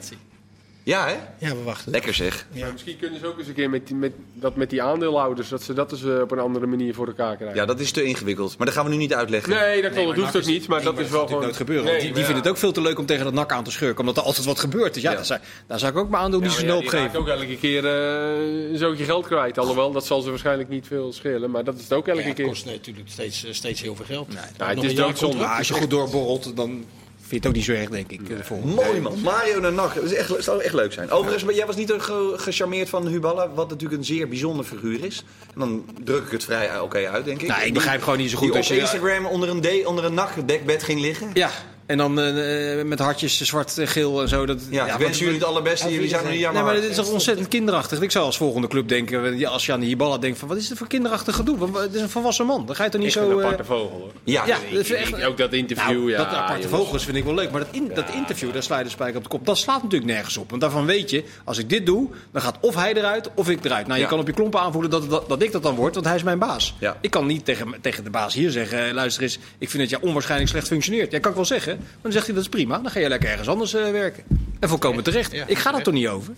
Ja, 0.89 1.07
hè? 1.07 1.47
Ja, 1.47 1.55
we 1.57 1.63
wachten. 1.63 1.93
Lekker 1.93 2.15
zeg. 2.15 2.47
Maar 2.61 2.73
misschien 2.73 2.97
kunnen 2.99 3.21
ze 3.21 3.27
ook 3.27 3.39
eens 3.39 3.49
een 3.49 3.55
keer 3.55 3.71
met, 3.71 3.87
die, 3.87 3.97
met, 3.97 4.13
dat 4.35 4.57
met 4.57 4.71
die 4.71 4.83
aandeelhouders, 4.83 5.49
dat 5.49 5.63
ze 5.63 5.73
dat 5.73 5.93
eens 5.93 6.05
eh, 6.05 6.21
op 6.21 6.31
een 6.31 6.39
andere 6.39 6.67
manier 6.67 6.95
voor 6.95 7.07
elkaar 7.07 7.37
krijgen. 7.37 7.57
Ja, 7.57 7.65
dat 7.67 7.81
is 7.81 7.91
te 7.91 8.03
ingewikkeld. 8.03 8.57
Maar 8.59 8.67
dat 8.67 8.75
gaan 8.77 8.85
we 8.85 8.91
nu 8.91 8.97
niet 8.97 9.15
uitleggen. 9.15 9.53
Nee, 9.53 9.83
dat, 9.83 9.95
hoeft 10.15 10.37
ook 10.37 10.45
niet, 10.45 10.69
maar 10.69 10.83
dat 10.83 10.99
is 10.99 11.11
wel 11.11 11.27
gewoon... 11.27 11.43
nooit 11.43 11.57
gebeuren. 11.57 11.85
Nee, 11.85 12.01
die 12.01 12.13
die 12.13 12.25
vinden 12.25 12.43
het 12.43 12.49
ook 12.49 12.57
veel 12.57 12.73
te 12.73 12.81
leuk 12.81 12.99
om 12.99 13.07
tegen 13.07 13.25
dat 13.25 13.33
nak 13.33 13.53
aan 13.53 13.65
te 13.65 13.71
schurken. 13.71 13.99
Omdat 14.01 14.17
er 14.17 14.23
altijd 14.23 14.47
wat 14.47 14.59
gebeurt. 14.59 14.95
Dus 14.95 15.03
ja, 15.03 15.11
Ja. 15.11 15.17
dat 15.17 15.27
zou- 15.27 15.41
daar 15.67 15.79
zou 15.79 15.93
ik 15.93 15.99
ook 15.99 16.09
mijn 16.11 16.23
aandeel 16.23 16.41
niet 16.41 16.53
Ja, 16.53 16.59
zo 16.59 16.65
maar 16.67 16.71
snel 16.83 16.83
ja, 16.93 16.99
op 16.99 17.05
geven. 17.05 17.19
ook 17.21 17.29
elke 17.41 17.57
keer 17.57 17.87
eh, 17.87 18.71
een 18.71 18.79
zootje 18.79 19.05
geld 19.05 19.27
kwijt. 19.27 19.59
Alhoewel, 19.59 19.93
dat 19.93 20.07
zal 20.07 20.21
ze 20.21 20.29
waarschijnlijk 20.31 20.69
niet 20.69 20.87
veel 20.87 21.13
schelen. 21.13 21.51
Maar 21.51 21.65
dat 21.65 21.75
is 21.77 21.83
het 21.83 21.93
ook 21.93 22.09
elke 22.09 22.21
Ja, 22.21 22.27
het 22.27 22.37
keer. 22.37 22.47
kost 22.47 22.65
natuurlijk 22.65 23.09
steeds, 23.11 23.45
eh, 23.45 23.53
steeds 23.53 23.83
heel 23.83 23.95
veel 23.95 24.05
geld. 24.05 24.27
Ja, 24.33 24.49
Nog 24.59 24.69
het 24.69 24.83
is 24.85 24.95
doodzonde. 24.95 25.47
als 25.47 25.69
je 25.69 25.75
goed 25.75 25.91
doorborrelt, 25.91 26.57
dan 26.57 26.85
vind 27.29 27.31
je 27.31 27.37
het 27.37 27.47
ook 27.47 27.55
niet 27.55 27.65
zo 27.65 27.73
erg, 27.73 27.89
denk 27.89 28.11
ik. 28.11 28.31
eh, 28.31 28.37
de 28.37 28.45
volgende. 28.45 28.75
Mooi 28.75 29.01
man. 29.01 29.21
Mario 29.21 29.61
naar 29.61 29.73
NAC. 29.73 29.95
Dat 29.95 30.05
is 30.05 30.15
echt, 30.15 30.33
zou 30.39 30.63
echt 30.63 30.75
leuk 30.75 30.93
zijn. 30.93 31.11
Overigens, 31.11 31.45
maar 31.45 31.55
jij 31.55 31.67
was 31.67 31.77
niet 31.77 31.93
ge- 31.99 32.33
gecharmeerd 32.37 32.89
van 32.89 33.07
Huballa. 33.07 33.51
Wat 33.55 33.69
natuurlijk 33.71 33.99
een 33.99 34.05
zeer 34.07 34.29
bijzonder 34.29 34.65
figuur 34.65 35.05
is. 35.05 35.25
En 35.55 35.61
dan 35.61 35.85
druk 36.05 36.25
ik 36.25 36.31
het 36.31 36.45
vrij 36.45 36.69
eh, 36.69 36.83
oké 36.83 37.09
uit, 37.09 37.25
denk 37.25 37.41
ik. 37.43 37.47
Nou, 37.49 37.59
ik 37.59 37.65
Die- 37.65 37.75
begrijp 37.75 38.03
gewoon 38.03 38.19
niet 38.19 38.31
zo 38.31 38.37
goed 38.39 38.57
als 38.57 38.69
je... 38.69 38.79
Instagram 38.79 39.27
onder 39.27 39.49
een, 39.49 39.61
D, 39.61 39.87
onder 39.87 40.05
een 40.05 40.15
NAC-dekbed 40.15 40.83
ging 40.83 41.01
liggen. 41.01 41.31
Ja, 41.35 41.51
en 41.89 41.97
dan 41.99 42.21
eh, 42.21 42.83
met 42.85 42.99
hartjes 42.99 43.41
zwart, 43.41 43.79
eh, 43.79 43.87
geel 43.87 44.21
en 44.23 44.29
zo. 44.29 44.47
Dat, 44.47 44.59
Ja, 44.71 44.87
ik 44.87 44.99
wens 44.99 45.19
jullie 45.19 45.35
het 45.35 45.45
allerbeste. 45.45 45.93
Jullie 45.93 46.09
zijn 46.09 46.23
nog 46.23 46.31
niet 46.33 46.41
Nee, 46.41 46.53
jammer. 46.53 46.65
maar 46.65 46.75
dit 46.81 46.91
is 46.91 46.97
toch 46.97 47.11
ontzettend 47.11 47.49
kinderachtig. 47.49 48.01
Ik 48.01 48.11
zou 48.11 48.25
als 48.25 48.37
volgende 48.37 48.69
club 48.69 48.89
denken, 48.89 49.39
ja, 49.39 49.49
als 49.49 49.67
je 49.67 49.73
aan 49.73 49.81
de 49.81 49.87
Hiballa 49.87 50.19
denkt 50.19 50.39
van 50.39 50.49
wat 50.49 50.57
is 50.57 50.69
dit 50.69 50.79
voor 50.79 50.87
kinderachtig 50.87 51.35
gedoe? 51.35 51.59
Want 51.59 51.77
Het 51.79 51.95
is 51.95 52.01
een 52.01 52.09
volwassen 52.09 52.47
man. 52.47 52.67
Dan 52.67 52.77
ga 52.77 52.85
je 52.85 52.91
toch 52.91 53.01
niet 53.01 53.17
Echt 53.17 53.25
zo... 53.25 53.31
een 53.31 53.39
eh, 53.39 53.45
aparte 53.45 53.65
vogel 53.65 53.91
hoor. 53.99 54.13
Ja, 54.25 54.47
ja, 54.47 54.57
Ik- 54.57 54.71
dat 54.75 54.81
is 54.81 54.91
ik- 54.91 54.97
echt- 54.97 55.25
ook 55.25 55.37
dat 55.37 55.53
interview, 55.53 55.97
Nou, 55.99 56.11
ja. 56.11 56.17
dat 56.17 56.27
aparte 56.27 56.63
jongens. 56.63 56.83
vogels 56.83 57.05
vind 57.05 57.17
ik 57.17 57.25
wel 57.25 57.35
leuk. 57.35 57.51
Maar 57.51 57.61
dat, 57.61 57.69
in, 57.73 57.91
dat 57.95 58.05
interview, 58.15 58.53
daar 58.53 58.63
sla 58.63 58.79
je 58.79 58.85
de 58.85 58.91
spijker 58.91 59.17
op 59.17 59.23
de 59.23 59.29
kop. 59.29 59.47
Dat 59.47 59.59
slaat 59.59 59.83
natuurlijk 59.83 60.11
nergens 60.13 60.37
op. 60.37 60.51
Want 60.51 60.63
daarvan 60.63 60.87
weet 60.87 61.11
je, 61.11 61.25
als 61.45 61.59
ik 61.59 61.69
dit 61.69 61.87
doe, 61.87 62.09
dan 62.33 62.43
gaat 62.43 62.57
of 62.61 62.75
hij 62.75 62.95
eruit 62.95 63.31
of 63.35 63.49
ik 63.51 63.65
eruit. 63.65 63.87
Nou, 63.87 63.99
je 63.99 64.05
Ja. 64.05 64.11
kan 64.11 64.19
op 64.19 64.27
je 64.27 64.33
klompen 64.33 64.61
aanvoelen 64.61 64.91
dat, 64.91 65.11
dat, 65.11 65.29
dat 65.29 65.43
ik 65.43 65.53
dat 65.53 65.63
dan 65.63 65.75
word, 65.75 65.95
want 65.95 66.07
hij 66.07 66.15
is 66.17 66.23
mijn 66.23 66.39
baas. 66.39 66.75
Ja. 66.81 66.97
Ik 67.01 67.11
kan 67.11 67.27
niet 67.27 67.45
tegen, 67.45 67.75
tegen 67.81 68.05
de 68.05 68.11
baas 68.11 68.35
hier 68.35 68.51
zeggen, 68.51 68.87
eh, 68.87 68.93
luister 68.93 69.23
eens, 69.23 69.39
ik 69.59 69.71
vind 69.71 69.83
dat 69.83 69.91
jij 69.91 70.09
onwaarschijnlijk 70.09 70.51
slecht 70.51 70.67
functioneert. 70.67 71.13
Ja, 71.13 71.19
kan 71.19 71.31
ik 71.31 71.37
wel 71.37 71.47
zeggen. 71.47 71.78
Maar 71.79 72.03
dan 72.03 72.13
zegt 72.13 72.27
hij, 72.27 72.35
dat 72.35 72.45
is 72.45 72.49
prima. 72.51 72.79
Dan 72.79 72.91
ga 72.91 73.01
je 73.01 73.09
lekker 73.09 73.29
ergens 73.31 73.49
anders 73.49 73.75
eh, 73.75 73.91
werken. 73.91 74.25
En 74.61 74.69
volkomen 74.69 75.03
terecht. 75.05 75.33
Ja, 75.33 75.45
ik 75.47 75.47
ga 75.47 75.55
daar 75.55 75.63
terecht. 75.65 75.85
toch 75.85 75.95
niet 75.95 76.09
over? 76.09 76.33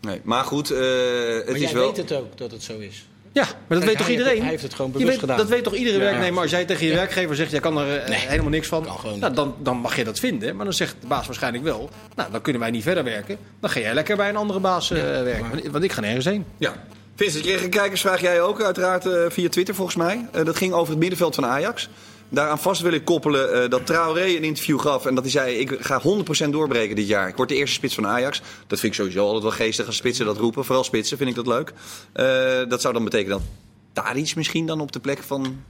Nee, 0.00 0.20
maar 0.22 0.44
goed, 0.44 0.70
eh, 0.70 0.78
het 0.78 1.46
Maar 1.46 1.54
is 1.54 1.60
jij 1.60 1.72
wel... 1.72 1.86
weet 1.86 1.96
het 1.96 2.12
ook 2.12 2.38
dat 2.38 2.50
het 2.50 2.62
zo 2.62 2.78
is. 2.78 3.06
Ja, 3.34 3.42
maar 3.42 3.50
dat 3.68 3.78
Kijk, 3.78 3.84
weet 3.84 3.96
toch 3.96 4.06
heeft 4.06 4.18
iedereen? 4.18 4.32
het- 4.32 4.40
hij 4.42 4.50
heeft 4.50 4.62
het 4.62 4.74
gewoon 4.74 4.90
bewust 4.90 5.10
weet- 5.10 5.18
gedaan. 5.20 5.36
Dat 5.36 5.48
weet 5.48 5.64
toch 5.64 5.74
iedere 5.74 5.96
Ja. 5.98 6.02
werknemer? 6.04 6.42
Als 6.42 6.50
jij 6.50 6.64
tegen 6.64 6.86
je 6.86 6.92
werkgever 6.94 7.36
zegt, 7.36 7.50
jij 7.50 7.60
kan 7.60 7.78
er 7.78 7.96
eh, 7.98 8.08
Nee. 8.08 8.18
helemaal 8.18 8.50
niks 8.50 8.68
van. 8.68 8.86
Nou, 9.20 9.34
dan, 9.34 9.54
dan 9.62 9.76
mag 9.76 9.96
je 9.96 10.04
dat 10.04 10.18
vinden. 10.18 10.56
Maar 10.56 10.64
dan 10.64 10.74
zegt 10.74 10.94
de 11.00 11.06
baas 11.06 11.26
waarschijnlijk 11.26 11.64
wel, 11.64 11.90
nou, 12.16 12.30
dan 12.30 12.40
kunnen 12.40 12.60
wij 12.62 12.70
niet 12.70 12.82
verder 12.82 13.04
werken. 13.04 13.36
Dan 13.60 13.70
ga 13.70 13.80
jij 13.80 13.94
lekker 13.94 14.16
bij 14.16 14.28
een 14.28 14.36
andere 14.36 14.60
baas 14.60 14.88
werken. 14.88 15.48
Want- 15.50 15.66
Want 15.66 15.84
ik 15.84 15.92
ga 15.92 16.00
nergens 16.00 16.24
heen. 16.24 16.44
Ja. 16.58 16.84
Vincent, 17.16 17.44
je 17.44 17.50
kreeg 17.50 17.64
een 17.64 17.70
kijkersvraag 17.70 18.20
jij 18.20 18.40
ook, 18.42 18.62
uiteraard 18.62 19.06
via 19.28 19.48
Twitter 19.48 19.74
volgens 19.74 19.96
mij. 19.96 20.26
Eh, 20.32 20.44
dat 20.44 20.56
ging 20.56 20.72
over 20.72 20.90
het 20.90 20.98
middenveld 20.98 21.34
van 21.34 21.46
Ajax. 21.46 21.88
Daaraan 22.32 22.58
vast 22.58 22.80
wil 22.80 22.92
ik 22.92 23.04
koppelen 23.04 23.70
dat 23.70 23.86
Traoré 23.86 24.24
een 24.24 24.44
interview 24.44 24.80
gaf. 24.80 25.06
En 25.06 25.14
dat 25.14 25.24
hij 25.24 25.32
zei, 25.32 25.56
ik 25.56 25.76
ga 25.80 26.02
100% 26.46 26.48
doorbreken 26.50 26.96
dit 26.96 27.08
jaar. 27.08 27.28
Ik 27.28 27.36
word 27.36 27.48
de 27.48 27.54
eerste 27.54 27.74
spits 27.74 27.94
van 27.94 28.06
Ajax. 28.06 28.42
Dat 28.66 28.80
vind 28.80 28.92
ik 28.92 28.98
sowieso 28.98 29.24
altijd 29.24 29.42
wel 29.42 29.52
geestig 29.52 29.86
als 29.86 29.96
spitsen 29.96 30.26
dat 30.26 30.36
roepen. 30.36 30.64
Vooral 30.64 30.84
spitsen 30.84 31.16
vind 31.16 31.30
ik 31.30 31.36
dat 31.36 31.46
leuk. 31.46 31.72
dat 32.68 32.80
zou 32.80 32.94
dan 32.94 33.04
betekenen 33.04 33.38
dat 33.38 34.04
daar 34.04 34.16
iets 34.16 34.34
misschien 34.34 34.66
dan 34.66 34.80
op 34.80 34.92
de 34.92 35.00
plek 35.00 35.18
van 35.18 35.62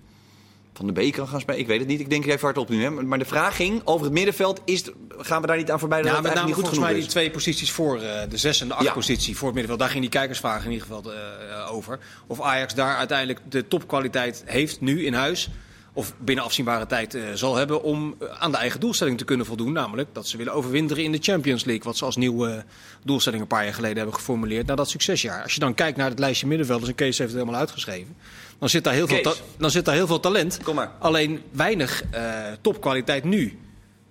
van 0.75 0.87
de 0.87 1.09
B 1.09 1.13
kan 1.13 1.29
gaan 1.29 1.41
spelen. 1.41 1.61
Ik 1.61 1.67
weet 1.67 1.79
het 1.79 1.89
niet. 1.89 2.01
Ik 2.01 2.11
denk 2.11 2.27
even 2.27 2.41
hard 2.41 2.59
op 2.59 2.69
nu. 2.69 2.83
Hè. 2.83 2.91
Maar 2.91 3.19
de 3.19 3.25
vraag 3.25 3.57
ging 3.57 3.81
over 3.85 4.05
het 4.05 4.15
middenveld. 4.15 4.61
Is, 4.65 4.85
gaan 5.19 5.41
we 5.41 5.47
daar 5.47 5.57
niet 5.57 5.71
aan 5.71 5.79
voorbij? 5.79 6.03
Ja, 6.03 6.21
met 6.21 6.35
name 6.35 6.47
niet 6.47 6.55
goed 6.55 6.65
volgens 6.65 6.85
mij 6.85 6.95
die 6.95 7.07
twee 7.07 7.31
posities 7.31 7.71
voor 7.71 7.97
uh, 7.97 8.21
de 8.29 8.37
zes 8.37 8.61
en 8.61 8.69
de 8.69 8.75
acht 8.75 8.93
positie 8.93 9.37
voor 9.37 9.47
het 9.47 9.55
middenveld. 9.55 9.79
Daar 9.79 9.89
ging 9.89 10.01
die 10.01 10.11
kijkersvraag 10.11 10.65
in 10.65 10.71
ieder 10.71 10.87
geval 10.87 11.13
uh, 11.13 11.73
over. 11.73 11.99
Of 12.27 12.41
Ajax 12.41 12.75
daar 12.75 12.97
uiteindelijk 12.97 13.41
de 13.49 13.69
topkwaliteit 13.69 14.43
heeft 14.47 14.81
nu 14.81 15.05
in 15.05 15.15
huis 15.15 15.51
of 15.93 16.15
binnen 16.19 16.45
afzienbare 16.45 16.87
tijd 16.87 17.15
uh, 17.15 17.23
zal 17.35 17.57
hebben 17.57 17.83
om 17.83 18.17
aan 18.39 18.51
de 18.51 18.57
eigen 18.57 18.81
doelstelling 18.81 19.19
te 19.19 19.25
kunnen 19.25 19.47
voldoen. 19.47 19.73
Namelijk 19.73 20.09
dat 20.13 20.29
ze 20.29 20.37
willen 20.37 20.53
overwinteren 20.53 21.05
in 21.05 21.13
de 21.13 21.19
Champions 21.21 21.65
League. 21.65 21.85
Wat 21.85 21.97
ze 21.97 22.05
als 22.05 22.17
nieuwe 22.17 22.65
doelstelling 23.05 23.43
een 23.43 23.49
paar 23.49 23.65
jaar 23.65 23.75
geleden 23.75 23.97
hebben 23.97 24.15
geformuleerd 24.15 24.67
na 24.67 24.75
dat 24.75 24.91
succesjaar. 24.91 25.43
Als 25.43 25.55
je 25.55 25.61
dan 25.61 25.75
kijkt 25.75 25.97
naar 25.97 26.09
het 26.09 26.19
lijstje 26.19 26.47
middenvelders, 26.47 26.89
en 26.91 26.95
Kees 26.95 27.19
heeft 27.19 27.31
het 27.31 27.39
helemaal 27.41 27.61
uitgeschreven. 27.61 28.17
Dan 28.59 28.69
zit 28.69 28.85
daar 28.85 28.95
heel, 28.95 29.07
veel, 29.07 29.35
dan 29.59 29.71
zit 29.71 29.85
daar 29.85 29.95
heel 29.95 30.07
veel 30.07 30.21
talent. 30.21 30.59
Kom 30.63 30.75
maar. 30.75 30.91
Alleen 30.99 31.43
weinig 31.51 32.03
uh, 32.15 32.45
topkwaliteit 32.61 33.25
nu. 33.25 33.59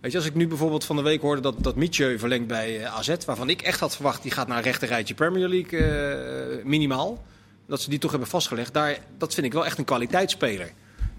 Weet 0.01 0.11
je, 0.11 0.17
als 0.17 0.27
ik 0.27 0.35
nu 0.35 0.47
bijvoorbeeld 0.47 0.85
van 0.85 0.95
de 0.95 1.01
week 1.01 1.21
hoorde 1.21 1.41
dat, 1.41 1.55
dat 1.63 1.75
Mietje 1.75 2.19
verlengt 2.19 2.47
bij 2.47 2.79
uh, 2.79 2.95
AZ, 2.95 3.15
waarvan 3.25 3.49
ik 3.49 3.61
echt 3.61 3.79
had 3.79 3.95
verwacht, 3.95 4.21
die 4.21 4.31
gaat 4.31 4.47
naar 4.47 4.57
een 4.57 4.63
rechterrijtje 4.63 5.13
Premier 5.13 5.47
League 5.47 6.61
minimaal. 6.63 7.23
Dat 7.67 7.81
ze 7.81 7.89
die 7.89 7.99
toch 7.99 8.11
hebben 8.11 8.29
vastgelegd. 8.29 8.73
Daar, 8.73 8.97
dat 9.17 9.33
vind 9.33 9.45
ik 9.45 9.53
wel 9.53 9.65
echt 9.65 9.77
een 9.77 9.85
kwaliteitsspeler. 9.85 10.71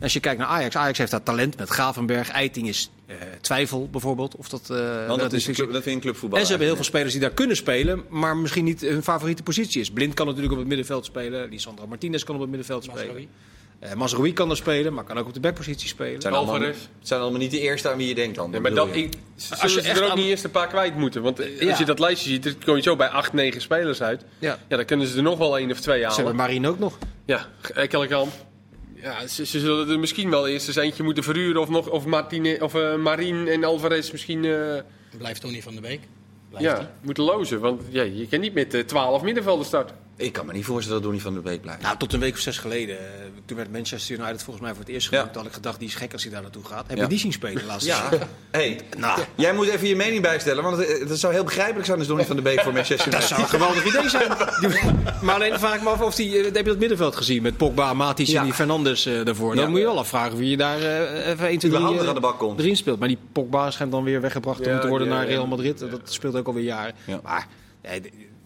Als 0.02 0.12
je 0.12 0.20
kijkt 0.20 0.38
naar 0.38 0.48
Ajax, 0.48 0.76
Ajax 0.76 0.98
heeft 0.98 1.10
daar 1.10 1.22
talent 1.22 1.58
met 1.58 1.68
Gravenberg. 1.68 2.30
Eiting 2.30 2.68
is 2.68 2.90
uh, 3.06 3.16
twijfel 3.40 3.88
bijvoorbeeld. 3.90 4.36
Of 4.36 4.48
dat, 4.48 4.68
uh, 4.70 5.08
dat, 5.08 5.18
dat, 5.18 5.32
is, 5.32 5.44
club, 5.44 5.72
dat 5.72 5.82
vind 5.82 5.96
ik 5.96 6.02
clubvoetbal. 6.02 6.38
En 6.38 6.44
ze 6.44 6.50
hebben 6.50 6.68
heel 6.68 6.76
veel 6.76 6.86
spelers 6.86 7.12
die 7.12 7.20
daar 7.20 7.30
kunnen 7.30 7.56
spelen, 7.56 8.04
maar 8.08 8.36
misschien 8.36 8.64
niet 8.64 8.80
hun 8.80 9.02
favoriete 9.02 9.42
positie 9.42 9.80
is. 9.80 9.90
Blind 9.90 10.14
kan 10.14 10.26
natuurlijk 10.26 10.52
op 10.52 10.58
het 10.58 10.68
middenveld 10.68 11.04
spelen. 11.04 11.48
Lisandro 11.48 11.86
Martinez 11.86 12.22
kan 12.22 12.34
op 12.34 12.40
het 12.40 12.50
middenveld 12.50 12.84
spelen. 12.84 13.28
Uh, 13.96 14.32
kan 14.32 14.50
er 14.50 14.56
spelen, 14.56 14.94
maar 14.94 15.04
kan 15.04 15.18
ook 15.18 15.26
op 15.26 15.34
de 15.34 15.40
backpositie 15.40 15.88
spelen. 15.88 16.12
Het 16.12 16.22
zijn, 16.22 16.34
allemaal, 16.34 16.60
het 16.60 16.76
zijn 17.02 17.20
allemaal 17.20 17.40
niet 17.40 17.50
de 17.50 17.60
eerste 17.60 17.90
aan 17.90 17.96
wie 17.96 18.08
je 18.08 18.14
denkt 18.14 18.36
dan. 18.36 18.52
Ja, 18.52 18.60
maar 18.60 18.74
dat, 18.74 18.88
ik, 18.92 19.14
als 19.60 19.74
je 19.74 19.80
er 19.80 20.04
ook 20.04 20.14
niet 20.14 20.26
eerst 20.26 20.44
een 20.44 20.50
paar 20.50 20.68
kwijt 20.68 20.96
moeten. 20.96 21.22
Want 21.22 21.38
ja. 21.58 21.68
als 21.68 21.78
je 21.78 21.84
dat 21.84 21.98
lijstje 21.98 22.30
ziet, 22.30 22.42
dan 22.42 22.54
kom 22.64 22.76
je 22.76 22.82
zo 22.82 22.96
bij 22.96 23.08
8, 23.08 23.32
9 23.32 23.60
spelers 23.60 24.02
uit. 24.02 24.24
Ja. 24.38 24.58
ja, 24.68 24.76
dan 24.76 24.84
kunnen 24.84 25.06
ze 25.06 25.16
er 25.16 25.22
nog 25.22 25.38
wel 25.38 25.58
één 25.58 25.70
of 25.70 25.80
twee 25.80 25.98
halen. 26.00 26.14
Ze 26.14 26.20
hebben 26.20 26.36
Marine 26.36 26.68
ook 26.68 26.78
nog. 26.78 26.98
Ja, 27.24 27.46
Ekkelenkamp. 27.74 28.32
Ja, 29.02 29.26
ze, 29.26 29.46
ze, 29.46 29.60
zullen 29.60 29.88
er 29.88 29.98
misschien 29.98 30.30
wel 30.30 30.48
eerst 30.48 30.66
eens 30.66 30.76
eentje 30.76 31.02
moeten 31.02 31.22
verhuren. 31.22 31.60
Of, 31.60 31.68
nog, 31.68 31.90
of, 31.90 32.04
Martine, 32.06 32.58
of 32.60 32.74
uh, 32.74 32.96
Marine 32.96 33.50
en 33.50 33.64
Alvarez 33.64 34.10
misschien... 34.10 34.44
Uh... 34.44 34.80
Blijft 35.18 35.40
Tony 35.40 35.62
van 35.62 35.74
de 35.74 35.80
Beek. 35.80 36.00
Blijft 36.48 36.66
ja, 36.66 36.78
die? 36.78 36.88
moeten 37.02 37.24
lozen. 37.24 37.60
Want 37.60 37.82
ja, 37.90 38.02
je 38.02 38.28
kan 38.28 38.40
niet 38.40 38.54
met 38.54 38.74
uh, 38.74 38.84
12 38.84 39.22
middenvelden 39.22 39.66
starten. 39.66 39.96
Ik 40.22 40.32
kan 40.32 40.46
me 40.46 40.52
niet 40.52 40.64
voorstellen 40.64 41.02
dat 41.02 41.10
Donny 41.10 41.22
van 41.22 41.32
der 41.32 41.42
Beek 41.42 41.60
blijft. 41.60 41.82
Nou, 41.82 41.96
tot 41.96 42.12
een 42.12 42.20
week 42.20 42.32
of 42.32 42.38
zes 42.38 42.58
geleden. 42.58 42.98
Eh, 42.98 43.04
toen 43.44 43.56
werd 43.56 43.72
Manchester 43.72 44.18
United 44.18 44.42
volgens 44.42 44.64
mij 44.64 44.74
voor 44.74 44.84
het 44.84 44.92
eerst 44.92 45.08
genoemd. 45.08 45.28
Ja. 45.32 45.36
had 45.36 45.46
ik 45.46 45.52
gedacht, 45.52 45.78
die 45.78 45.88
is 45.88 45.94
gek 45.94 46.12
als 46.12 46.22
hij 46.22 46.32
daar 46.32 46.42
naartoe 46.42 46.64
gaat. 46.64 46.84
Heb 46.88 46.98
je 46.98 47.06
die 47.06 47.18
zien 47.18 47.32
spelen 47.32 47.64
laatst? 47.66 47.86
Ja. 47.86 48.08
hey, 48.50 48.80
nou. 48.98 49.20
Jij 49.34 49.54
moet 49.54 49.68
even 49.68 49.88
je 49.88 49.96
mening 49.96 50.22
bijstellen. 50.22 50.62
Want 50.62 50.76
het, 50.76 51.08
het 51.08 51.18
zou 51.18 51.32
heel 51.32 51.44
begrijpelijk 51.44 51.86
zijn 51.86 51.98
als 51.98 52.06
Donny 52.06 52.24
van 52.24 52.36
der 52.36 52.44
Beek 52.44 52.60
voor 52.60 52.72
Manchester 52.72 53.06
United. 53.12 53.28
Dat 53.28 53.38
zou 53.38 53.42
een 53.42 53.48
geweldig 53.48 53.86
idee 53.86 54.08
zijn. 54.08 54.28
maar 55.24 55.34
alleen 55.34 55.58
vraag 55.58 55.74
ik 55.74 55.82
me 55.82 55.88
af 55.88 56.00
of 56.00 56.14
die... 56.14 56.38
Eh, 56.38 56.44
heb 56.44 56.56
je 56.56 56.62
dat 56.62 56.78
middenveld 56.78 57.16
gezien? 57.16 57.42
Met 57.42 57.56
Pogba, 57.56 57.94
Matic 57.94 58.26
ja. 58.26 58.38
en 58.38 58.44
die 58.44 58.54
Fernandes 58.54 59.06
uh, 59.06 59.24
daarvoor. 59.24 59.54
Dan 59.54 59.70
moet 59.70 59.78
je 59.78 59.84
wel 59.84 59.98
afvragen 59.98 60.38
wie 60.38 60.50
je 60.50 60.56
daar 60.56 60.80
uh, 60.80 61.28
even 61.28 61.46
1, 61.46 61.58
2, 61.58 61.70
3 61.70 62.08
aan 62.08 62.14
de 62.14 62.20
bak 62.20 62.38
komt. 62.38 62.58
erin 62.58 62.76
speelt. 62.76 62.98
Maar 62.98 63.08
die 63.08 63.18
Pogba 63.32 63.70
schijnt 63.70 63.92
dan 63.92 64.04
weer 64.04 64.20
weggebracht 64.20 64.62
te 64.62 64.70
moeten 64.70 64.88
worden 64.88 65.08
naar 65.08 65.26
Real 65.26 65.46
Madrid. 65.46 65.78
Dat 65.78 66.00
speelt 66.04 66.36
ook 66.36 66.46
alweer 66.46 66.64
jaren. 66.64 66.94
Maar... 67.22 67.46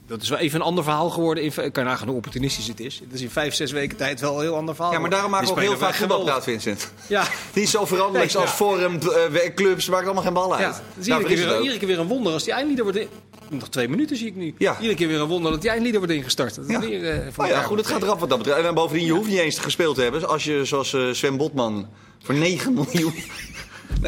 Dat 0.07 0.22
is 0.22 0.28
wel 0.28 0.38
even 0.38 0.61
een 0.61 0.66
ander 0.66 0.84
verhaal 0.84 1.11
geworden. 1.11 1.44
In, 1.44 1.52
kan 1.52 1.70
je 1.72 1.82
nagaan 1.82 2.07
hoe 2.07 2.16
opportunistisch 2.16 2.66
het 2.66 2.80
is. 2.80 3.00
Het 3.04 3.12
is 3.12 3.20
in 3.20 3.30
vijf, 3.30 3.54
zes 3.54 3.72
weken 3.72 3.96
tijd 3.96 4.20
wel 4.20 4.34
een 4.34 4.40
heel 4.40 4.57
ander 4.57 4.74
verhaal. 4.74 4.92
Ja, 4.92 4.98
maar 4.98 5.11
daarom 5.11 5.30
maken 5.30 5.46
we 5.46 5.52
ook 5.52 5.61
heel 5.61 5.76
vaak 5.76 5.94
voetbalpraat, 5.94 6.44
Vincent. 6.44 6.92
Ja. 7.07 7.24
Niet 7.54 7.68
zo 7.68 7.84
veranderlijk 7.84 8.32
nee, 8.32 8.42
als 8.42 8.50
ja. 8.50 8.57
forum, 8.57 8.98
uh, 9.02 9.54
clubs, 9.54 9.88
maakt 9.88 10.04
allemaal 10.04 10.22
geen 10.22 10.32
bal 10.32 10.54
uit. 10.54 10.62
Ja. 10.74 10.80
Dus 10.94 11.07
iedere, 11.07 11.24
keer 11.24 11.36
weer, 11.36 11.61
iedere 11.61 11.78
keer 11.78 11.88
weer 11.88 11.98
een 11.98 12.07
wonder 12.07 12.32
als 12.32 12.44
die 12.44 12.52
eindlieder 12.52 12.84
wordt... 12.84 12.98
In... 12.98 13.09
Nog 13.48 13.68
twee 13.68 13.88
minuten 13.88 14.16
zie 14.16 14.26
ik 14.26 14.36
nu. 14.36 14.54
Ja. 14.59 14.76
Iedere 14.76 14.94
keer 14.94 15.09
weer 15.09 15.20
een 15.20 15.28
wonder 15.28 15.50
dat 15.50 15.61
die 15.61 15.70
eindlieder 15.70 16.00
wordt 16.00 16.14
ingestart. 16.14 16.54
Dat 16.54 16.68
ja. 16.68 16.80
Weer, 16.80 17.26
uh, 17.26 17.26
oh 17.36 17.46
ja, 17.46 17.62
goed, 17.62 17.78
het 17.78 17.86
gaat 17.86 18.02
eraf 18.02 18.20
wat 18.20 18.28
dat 18.28 18.38
betreft. 18.38 18.66
En 18.66 18.74
bovendien, 18.74 19.07
je 19.07 19.12
hoeft 19.12 19.28
niet 19.28 19.38
eens 19.38 19.59
gespeeld 19.59 19.94
te 19.94 20.02
hebben. 20.02 20.28
Als 20.28 20.44
je 20.44 20.64
zoals 20.64 20.92
uh, 20.92 21.12
Sven 21.12 21.36
Botman 21.36 21.88
voor 22.22 22.34
9 22.34 22.74
miljoen... 22.74 23.14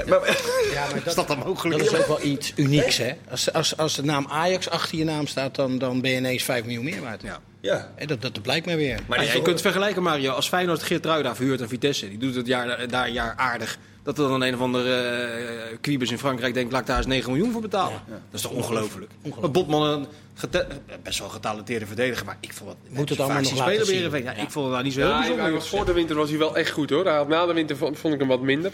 Nee, 0.06 0.18
maar, 0.18 0.40
ja, 0.72 0.84
maar 0.84 0.94
dat, 0.94 1.06
is 1.12 1.14
dat 1.14 1.28
dan 1.28 1.38
mogelijk? 1.38 1.78
Dat 1.78 1.92
is 1.92 1.98
ook 1.98 2.06
wel 2.06 2.22
iets 2.22 2.52
unieks, 2.56 2.96
hè? 2.96 3.12
Als, 3.30 3.52
als, 3.52 3.76
als 3.76 3.94
de 3.94 4.04
naam 4.04 4.26
Ajax 4.28 4.70
achter 4.70 4.98
je 4.98 5.04
naam 5.04 5.26
staat, 5.26 5.54
dan, 5.54 5.78
dan 5.78 6.00
ben 6.00 6.10
je 6.10 6.16
ineens 6.16 6.44
5 6.44 6.64
miljoen 6.64 6.84
meer 6.84 7.02
waard. 7.02 7.22
Ja. 7.22 7.40
Ja. 7.60 7.92
En 7.94 8.06
dat, 8.06 8.22
dat 8.22 8.42
blijkt 8.42 8.66
mij 8.66 8.76
weer. 8.76 8.98
Maar 9.06 9.24
je 9.24 9.42
kunt 9.42 9.60
vergelijken, 9.60 10.02
Mario. 10.02 10.32
Als 10.32 10.48
Feyenoord 10.48 10.82
Geert 10.82 11.04
Ruida 11.04 11.34
verhuurt 11.34 11.62
aan 11.62 11.68
Vitesse, 11.68 12.08
die 12.08 12.18
doet 12.18 12.34
het 12.34 12.46
jaar, 12.46 12.88
daar 12.88 13.06
een 13.06 13.12
jaar 13.12 13.34
aardig. 13.36 13.78
Dat 14.02 14.18
er 14.18 14.28
dan 14.28 14.40
een 14.40 14.54
of 14.54 14.60
andere 14.60 15.78
uh, 15.86 16.10
in 16.10 16.18
Frankrijk 16.18 16.54
denkt, 16.54 16.72
laat 16.72 16.80
ik 16.80 16.86
daar 16.86 16.96
eens 16.96 17.06
9 17.06 17.32
miljoen 17.32 17.52
voor 17.52 17.60
betalen. 17.60 18.00
Ja. 18.06 18.12
Dat 18.12 18.20
is 18.32 18.40
toch 18.40 18.52
ongelooflijk? 18.52 19.10
ongelooflijk. 19.22 19.52
Botman, 19.52 20.06
een 20.50 20.62
best 21.02 21.18
wel 21.18 21.28
getalenteerde 21.28 21.86
verdediger, 21.86 22.26
maar 22.26 22.36
ik 22.40 22.52
vond 22.52 22.70
het... 22.70 22.78
Moet 22.96 23.08
het 23.08 23.20
allemaal 23.20 23.42
nog 23.42 23.56
laten 23.56 23.86
zien. 23.86 24.10
Ja, 24.10 24.32
Ik 24.32 24.50
vond 24.50 24.64
het 24.64 24.74
nou 24.74 24.82
niet 24.82 24.92
zo 24.92 25.00
heel 25.00 25.08
ja, 25.08 25.18
bijzonder. 25.18 25.62
Voor 25.62 25.84
de 25.84 25.92
winter 25.92 26.16
was 26.16 26.28
hij 26.28 26.38
wel 26.38 26.56
echt 26.56 26.70
goed 26.70 26.90
hoor. 26.90 27.04
Hij 27.04 27.16
had, 27.16 27.28
na 27.28 27.46
de 27.46 27.52
winter 27.52 27.76
vond, 27.76 27.98
vond 27.98 28.14
ik 28.14 28.20
hem 28.20 28.28
wat 28.28 28.40
minder. 28.40 28.72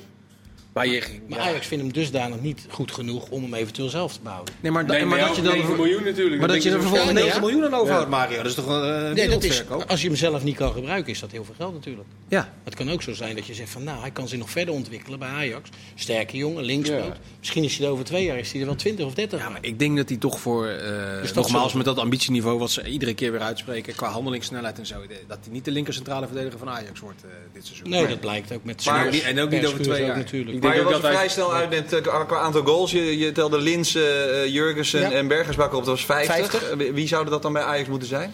Maar, 0.75 0.87
je, 0.87 1.03
maar 1.29 1.39
Ajax 1.39 1.67
vindt 1.67 1.85
hem 1.85 1.93
dusdanig 1.93 2.41
niet 2.41 2.67
goed 2.69 2.93
genoeg 2.93 3.29
om 3.29 3.43
hem 3.43 3.55
eventueel 3.55 3.89
zelf 3.89 4.13
te 4.13 4.19
bouwen. 4.23 4.53
Nee, 4.61 4.73
maar, 4.73 4.85
nee, 4.85 5.05
maar, 5.05 5.19
dat 5.19 5.37
je 5.37 5.43
dan 5.43 5.55
9 5.55 5.77
miljoen 5.77 6.05
natuurlijk. 6.05 6.39
Maar 6.39 6.49
dat, 6.49 6.63
je 6.63 6.71
er 6.71 6.81
vervolgens 6.81 7.13
9 7.13 7.41
miljoen 7.41 7.65
aan 7.65 7.75
overhoudt, 7.75 8.11
Mario. 8.11 8.37
Dat 8.37 8.47
is 8.47 8.55
toch 8.55 8.67
een 8.67 9.09
uh, 9.09 9.15
nee, 9.15 9.29
dat 9.29 9.45
is, 9.45 9.63
Als 9.87 10.01
je 10.01 10.07
hem 10.07 10.17
zelf 10.17 10.45
niet 10.45 10.57
kan 10.57 10.73
gebruiken, 10.73 11.13
is 11.13 11.21
dat 11.21 11.31
heel 11.31 11.45
veel 11.45 11.55
geld 11.57 11.75
natuurlijk. 11.75 12.09
Ja. 12.29 12.53
Het 12.65 12.75
kan 12.75 12.91
ook 12.91 13.03
zo 13.03 13.13
zijn 13.13 13.35
dat 13.35 13.47
je 13.47 13.55
zegt 13.55 13.71
van 13.71 13.85
nou, 13.85 14.01
hij 14.01 14.11
kan 14.11 14.29
zich 14.29 14.39
nog 14.39 14.51
verder 14.51 14.75
ontwikkelen 14.75 15.19
bij 15.19 15.29
Ajax. 15.29 15.69
Sterke 15.95 16.37
jongen, 16.37 16.65
linkspoot. 16.65 17.17
Misschien 17.39 17.65
is 17.65 17.77
hij 17.77 17.87
er 17.87 17.93
over 17.93 18.05
twee 18.05 18.25
jaar 18.25 18.39
is 18.39 18.53
hij 18.53 18.61
er 18.61 18.67
wel 18.67 18.77
20 18.77 19.07
of 19.07 19.15
30. 19.15 19.41
Ja, 19.41 19.49
maar 19.49 19.59
ik 19.61 19.79
denk 19.79 19.97
dat 19.97 20.09
hij 20.09 20.19
toch 20.19 20.41
voor, 20.41 20.67
uh, 20.67 21.21
dus 21.21 21.33
nogmaals 21.33 21.73
met 21.73 21.85
dat 21.85 21.99
ambitieniveau 21.99 22.59
wat 22.59 22.71
ze 22.71 22.89
iedere 22.89 23.15
keer 23.15 23.33
weer 23.33 23.41
uitspreken, 23.41 23.95
qua 23.95 24.09
handelingssnelheid 24.09 24.79
en 24.79 24.87
zo, 24.87 24.97
dat 25.27 25.39
hij 25.43 25.53
niet 25.53 25.65
de 25.65 25.71
linker 25.71 25.95
centrale 25.95 26.27
verdediger 26.27 26.59
van 26.59 26.69
Ajax 26.69 27.01
wordt 27.01 27.25
uh, 27.25 27.31
dit 27.53 27.67
seizoen. 27.67 27.91
Nee, 27.91 28.07
dat 28.07 28.21
blijkt 28.21 28.53
ook 28.53 28.65
met 28.65 28.85
maar, 28.85 29.09
En 29.09 29.41
ook 29.41 29.51
niet 29.51 29.67
over 29.67 29.83
twee 29.83 30.05
jaar. 30.05 30.17
Natuurlijk. 30.17 30.63
Denk 30.73 30.87
ook 30.87 31.03
dat 31.03 31.13
hij 31.13 31.29
snel 31.29 31.55
uit 31.55 31.71
met 31.71 31.93
uh, 31.93 32.01
qua 32.27 32.39
aantal 32.39 32.63
goals. 32.65 32.91
Je, 32.91 33.19
je 33.19 33.33
telde 33.33 33.59
Lins, 33.59 33.97
uh, 33.97 34.47
Jurgensen 34.47 35.01
ja. 35.01 35.11
en 35.11 35.29
Bergersbakker 35.29 35.79
op. 35.79 35.85
Dat 35.85 35.95
was 35.95 36.05
50. 36.05 36.51
50. 36.51 36.93
Wie 36.93 37.09
zouden 37.09 37.33
dat 37.33 37.43
dan 37.43 37.53
bij 37.53 37.63
Ajax 37.63 37.89
moeten 37.89 38.09
zijn? 38.09 38.33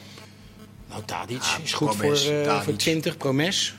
Nou, 0.89 1.03
Tadic 1.05 1.41
ah, 1.41 1.59
is 1.63 1.73
goed 1.73 1.97
voor, 1.97 2.19
uh, 2.33 2.61
voor 2.61 2.77
20. 2.77 3.17
Promes. 3.17 3.75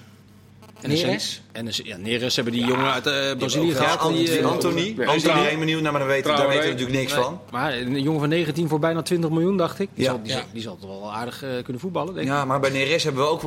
Neres? 0.87 1.41
En 1.51 1.67
ja, 1.83 1.97
Neres 1.97 2.35
hebben 2.35 2.53
die 2.53 2.65
jongen 2.65 2.91
uit 2.91 3.07
uh, 3.07 3.13
Brazilië 3.37 3.73
gehad. 3.73 4.13
Die, 4.13 4.39
uh, 4.39 4.45
Anthony. 4.45 4.95
Anthony 5.05 5.47
1 5.47 5.59
miljoen, 5.59 5.81
nou, 5.81 5.91
maar 5.91 6.01
daar 6.01 6.11
weten, 6.11 6.35
daar 6.35 6.47
weten 6.47 6.63
we 6.63 6.69
natuurlijk 6.69 6.97
niks 6.97 7.13
nee. 7.13 7.23
van. 7.23 7.41
Maar 7.51 7.73
een 7.73 8.01
jongen 8.01 8.19
van 8.19 8.29
19 8.29 8.67
voor 8.67 8.79
bijna 8.79 9.01
20 9.01 9.29
miljoen, 9.29 9.57
dacht 9.57 9.79
ik. 9.79 9.89
Die, 9.93 10.03
ja. 10.03 10.09
zal, 10.09 10.21
die, 10.21 10.31
ja. 10.31 10.37
zal, 10.37 10.47
die 10.53 10.61
zal 10.61 10.77
toch 10.77 10.89
wel 10.89 11.13
aardig 11.13 11.43
uh, 11.43 11.49
kunnen 11.63 11.81
voetballen, 11.81 12.13
denk 12.13 12.27
ik. 12.27 12.33
Ja, 12.33 12.45
maar 12.45 12.59
bij 12.59 12.69
Neres 12.69 13.03
hebben 13.03 13.23
we 13.23 13.29
ook 13.29 13.41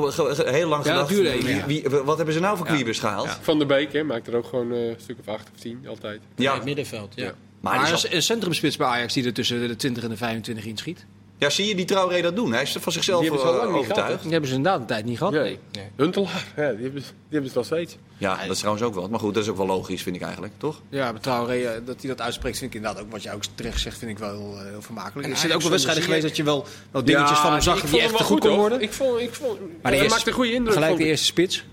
heel 0.47 0.69
lang 0.69 0.83
gedacht. 0.83 1.11
Ja, 1.11 1.17
wie, 1.17 1.63
wie, 1.67 1.89
wat 2.05 2.17
hebben 2.17 2.35
ze 2.35 2.41
nou 2.41 2.57
voor 2.57 2.67
kliebers 2.67 2.99
gehaald? 2.99 3.39
Van 3.41 3.59
der 3.59 3.67
Beek, 3.67 3.93
hè, 3.93 4.03
maakt 4.03 4.27
er 4.27 4.37
ook 4.37 4.47
gewoon 4.47 4.71
een 4.71 4.97
stuk 4.99 5.17
of 5.21 5.35
8 5.35 5.49
of 5.55 5.61
10, 5.61 5.87
altijd. 5.89 6.21
Ja, 6.37 6.51
in 6.51 6.57
het 6.57 6.65
middenveld, 6.65 7.13
ja. 7.15 7.35
Maar, 7.61 7.81
maar 7.81 7.93
is 7.93 8.11
een 8.11 8.23
centrumspits 8.23 8.77
bij 8.77 8.87
Ajax 8.87 9.13
die 9.13 9.25
er 9.25 9.33
tussen 9.33 9.69
de 9.69 9.77
20 9.77 10.03
en 10.03 10.09
de 10.09 10.17
25 10.17 10.65
inschiet. 10.65 11.07
Ja, 11.45 11.51
zie 11.51 11.67
je 11.67 11.75
die 11.75 11.85
Traoré 11.85 12.23
dat 12.23 12.37
doen? 12.37 12.53
Hij 12.53 12.63
is 12.63 12.77
van 12.81 12.93
zichzelf 12.93 13.21
die 13.21 13.31
hebben 13.31 13.49
ze 13.49 13.61
overtuigd. 13.61 14.23
die 14.23 14.31
hebben 14.31 14.49
ze 14.51 14.57
inderdaad 14.57 14.81
een 14.81 14.87
tijd 14.87 15.05
niet 15.05 15.19
gehad. 15.19 15.33
Nee. 15.33 15.59
nee. 15.73 15.85
Huntelaar, 15.97 16.47
ja, 16.57 16.73
die, 16.73 16.83
hebben, 16.83 17.03
die 17.03 17.13
hebben 17.31 17.45
het 17.45 17.55
wel 17.55 17.65
steeds. 17.65 17.97
Ja, 18.17 18.37
dat 18.43 18.51
is 18.51 18.59
trouwens 18.59 18.85
ook 18.85 18.95
wel. 18.95 19.09
Maar 19.09 19.21
goed, 19.21 19.35
dat 19.35 19.43
is 19.43 19.49
ook 19.49 19.57
wel 19.57 19.67
logisch, 19.67 20.03
vind 20.03 20.17
ik 20.17 20.23
eigenlijk, 20.23 20.53
toch? 20.59 20.81
Ja, 20.89 21.13
maar 21.13 21.21
Traoré, 21.21 21.83
dat 21.85 22.01
hij 22.01 22.11
dat 22.11 22.21
uitspreekt, 22.21 22.59
vind 22.59 22.75
ik 22.75 22.77
inderdaad 22.77 23.03
ook, 23.03 23.11
wat 23.11 23.23
jij 23.23 23.35
ook 23.35 23.43
terecht 23.55 23.81
zegt, 23.81 23.99
vind 23.99 24.11
ik 24.11 24.19
wel 24.19 24.31
heel, 24.31 24.59
heel 24.59 24.83
vermakelijk. 24.83 25.29
er 25.29 25.37
zijn 25.37 25.53
ook 25.53 25.61
wel 25.61 25.71
wedstrijden 25.71 26.05
geweest 26.05 26.23
dat 26.23 26.37
je 26.37 26.43
wel, 26.43 26.67
wel 26.91 27.05
dingetjes 27.05 27.37
ja, 27.37 27.43
van 27.43 27.53
hem 27.53 27.61
zag 27.61 27.81
die 27.81 28.01
echt 28.01 28.17
te 28.17 28.25
goed 28.25 28.41
kon 28.41 28.57
worden. 28.57 28.81
Ik 28.81 28.93
vond, 28.93 29.21
ik 29.21 29.35
vond, 29.35 29.59
maar 29.83 29.93
hij 29.93 30.09
maakte 30.09 30.29
een 30.29 30.35
goede 30.35 30.53
indruk. 30.53 30.75
Gelijk 30.75 30.97
de 30.97 31.05
eerste 31.05 31.27
spits. 31.27 31.65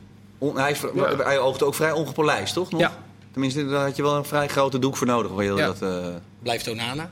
hij, 0.54 0.76
hij 1.18 1.40
oogde 1.40 1.66
ook 1.66 1.76
vrij 1.76 1.92
ongepolijst, 1.92 2.54
toch? 2.54 2.72
Nog? 2.72 2.82
Ja. 2.82 2.98
Tenminste, 3.32 3.68
daar 3.68 3.86
had 3.86 3.96
je 3.96 4.02
wel 4.02 4.16
een 4.16 4.26
vrij 4.26 4.48
grote 4.48 4.80
doek 4.80 4.98
voor 4.98 5.08
nodig. 5.08 5.32
Wil 5.32 5.58
je 5.58 5.64
dat, 5.64 5.82
uh... 5.82 6.08
Blijft 6.42 6.68
Onana? 6.68 7.12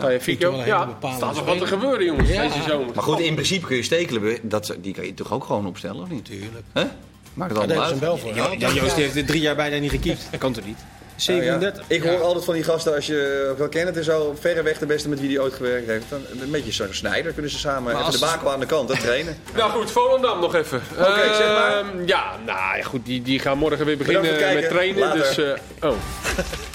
Ja, 0.00 0.20
Fico. 0.20 0.62
Ja, 0.64 0.96
staat 1.16 1.34
nog 1.34 1.44
wat 1.44 1.58
te 1.58 1.66
gebeuren, 1.66 2.04
jongens, 2.04 2.28
ja. 2.28 2.42
deze 2.42 2.62
zomer. 2.68 2.94
Maar 2.94 3.04
goed, 3.04 3.20
in 3.20 3.34
principe 3.34 3.66
kun 3.66 3.76
je 3.76 3.82
stekelen. 3.82 4.38
Dat, 4.42 4.76
die 4.78 4.94
kan 4.94 5.04
je 5.04 5.14
toch 5.14 5.32
ook 5.32 5.44
gewoon 5.44 5.66
opstellen, 5.66 6.02
of 6.02 6.08
niet? 6.08 6.24
Tuurlijk. 6.24 6.64
Huh? 6.74 6.84
Maakt 7.34 7.50
het 7.50 7.60
allemaal 7.60 7.82
uit. 7.82 7.92
Een 7.92 7.98
bel 7.98 8.16
voor. 8.16 8.34
Ja, 8.34 8.48
ja, 8.58 8.70
Joost 8.70 8.96
heeft 8.96 9.26
drie 9.26 9.40
jaar 9.40 9.56
bijna 9.56 9.76
niet 9.78 9.90
gekiept. 9.90 10.28
Dat 10.30 10.40
kan 10.40 10.52
toch 10.52 10.66
niet? 10.66 10.78
37. 11.16 11.84
Ik 11.86 12.02
hoor 12.02 12.22
altijd 12.22 12.44
van 12.44 12.54
die 12.54 12.62
gasten, 12.62 12.94
als 12.94 13.06
je 13.06 13.54
wel 13.58 13.68
kent 13.68 13.86
het 13.86 13.96
en 13.96 14.04
zo, 14.04 14.36
verreweg 14.40 14.78
de 14.78 14.86
beste 14.86 15.08
met 15.08 15.20
wie 15.20 15.28
die 15.28 15.42
ooit 15.42 15.54
gewerkt 15.54 15.86
heeft. 15.86 16.04
Dan, 16.08 16.20
een 16.40 16.50
beetje 16.50 16.72
zo'n 16.72 16.88
snijder 16.90 17.32
kunnen 17.32 17.50
ze 17.50 17.58
samen 17.58 17.98
even 17.98 18.12
de 18.12 18.18
bakel 18.18 18.52
aan 18.52 18.60
de 18.60 18.66
kant 18.66 18.90
en 18.90 18.98
trainen. 18.98 19.36
nou 19.56 19.70
goed, 19.70 19.90
Volendam 19.90 20.40
nog 20.40 20.54
even. 20.54 20.82
Oké, 20.92 21.08
okay, 21.08 21.34
zeg 21.34 21.46
maar. 21.46 21.78
Ehm, 21.78 22.06
ja, 22.06 22.36
nou 22.46 22.76
ja, 22.76 22.82
goed, 22.82 23.06
die, 23.06 23.22
die 23.22 23.38
gaan 23.38 23.58
morgen 23.58 23.86
weer 23.86 23.96
beginnen 23.96 24.54
met 24.54 24.68
trainen. 24.68 25.12
Dus, 25.12 25.38
uh, 25.38 25.52
oh. 25.82 25.92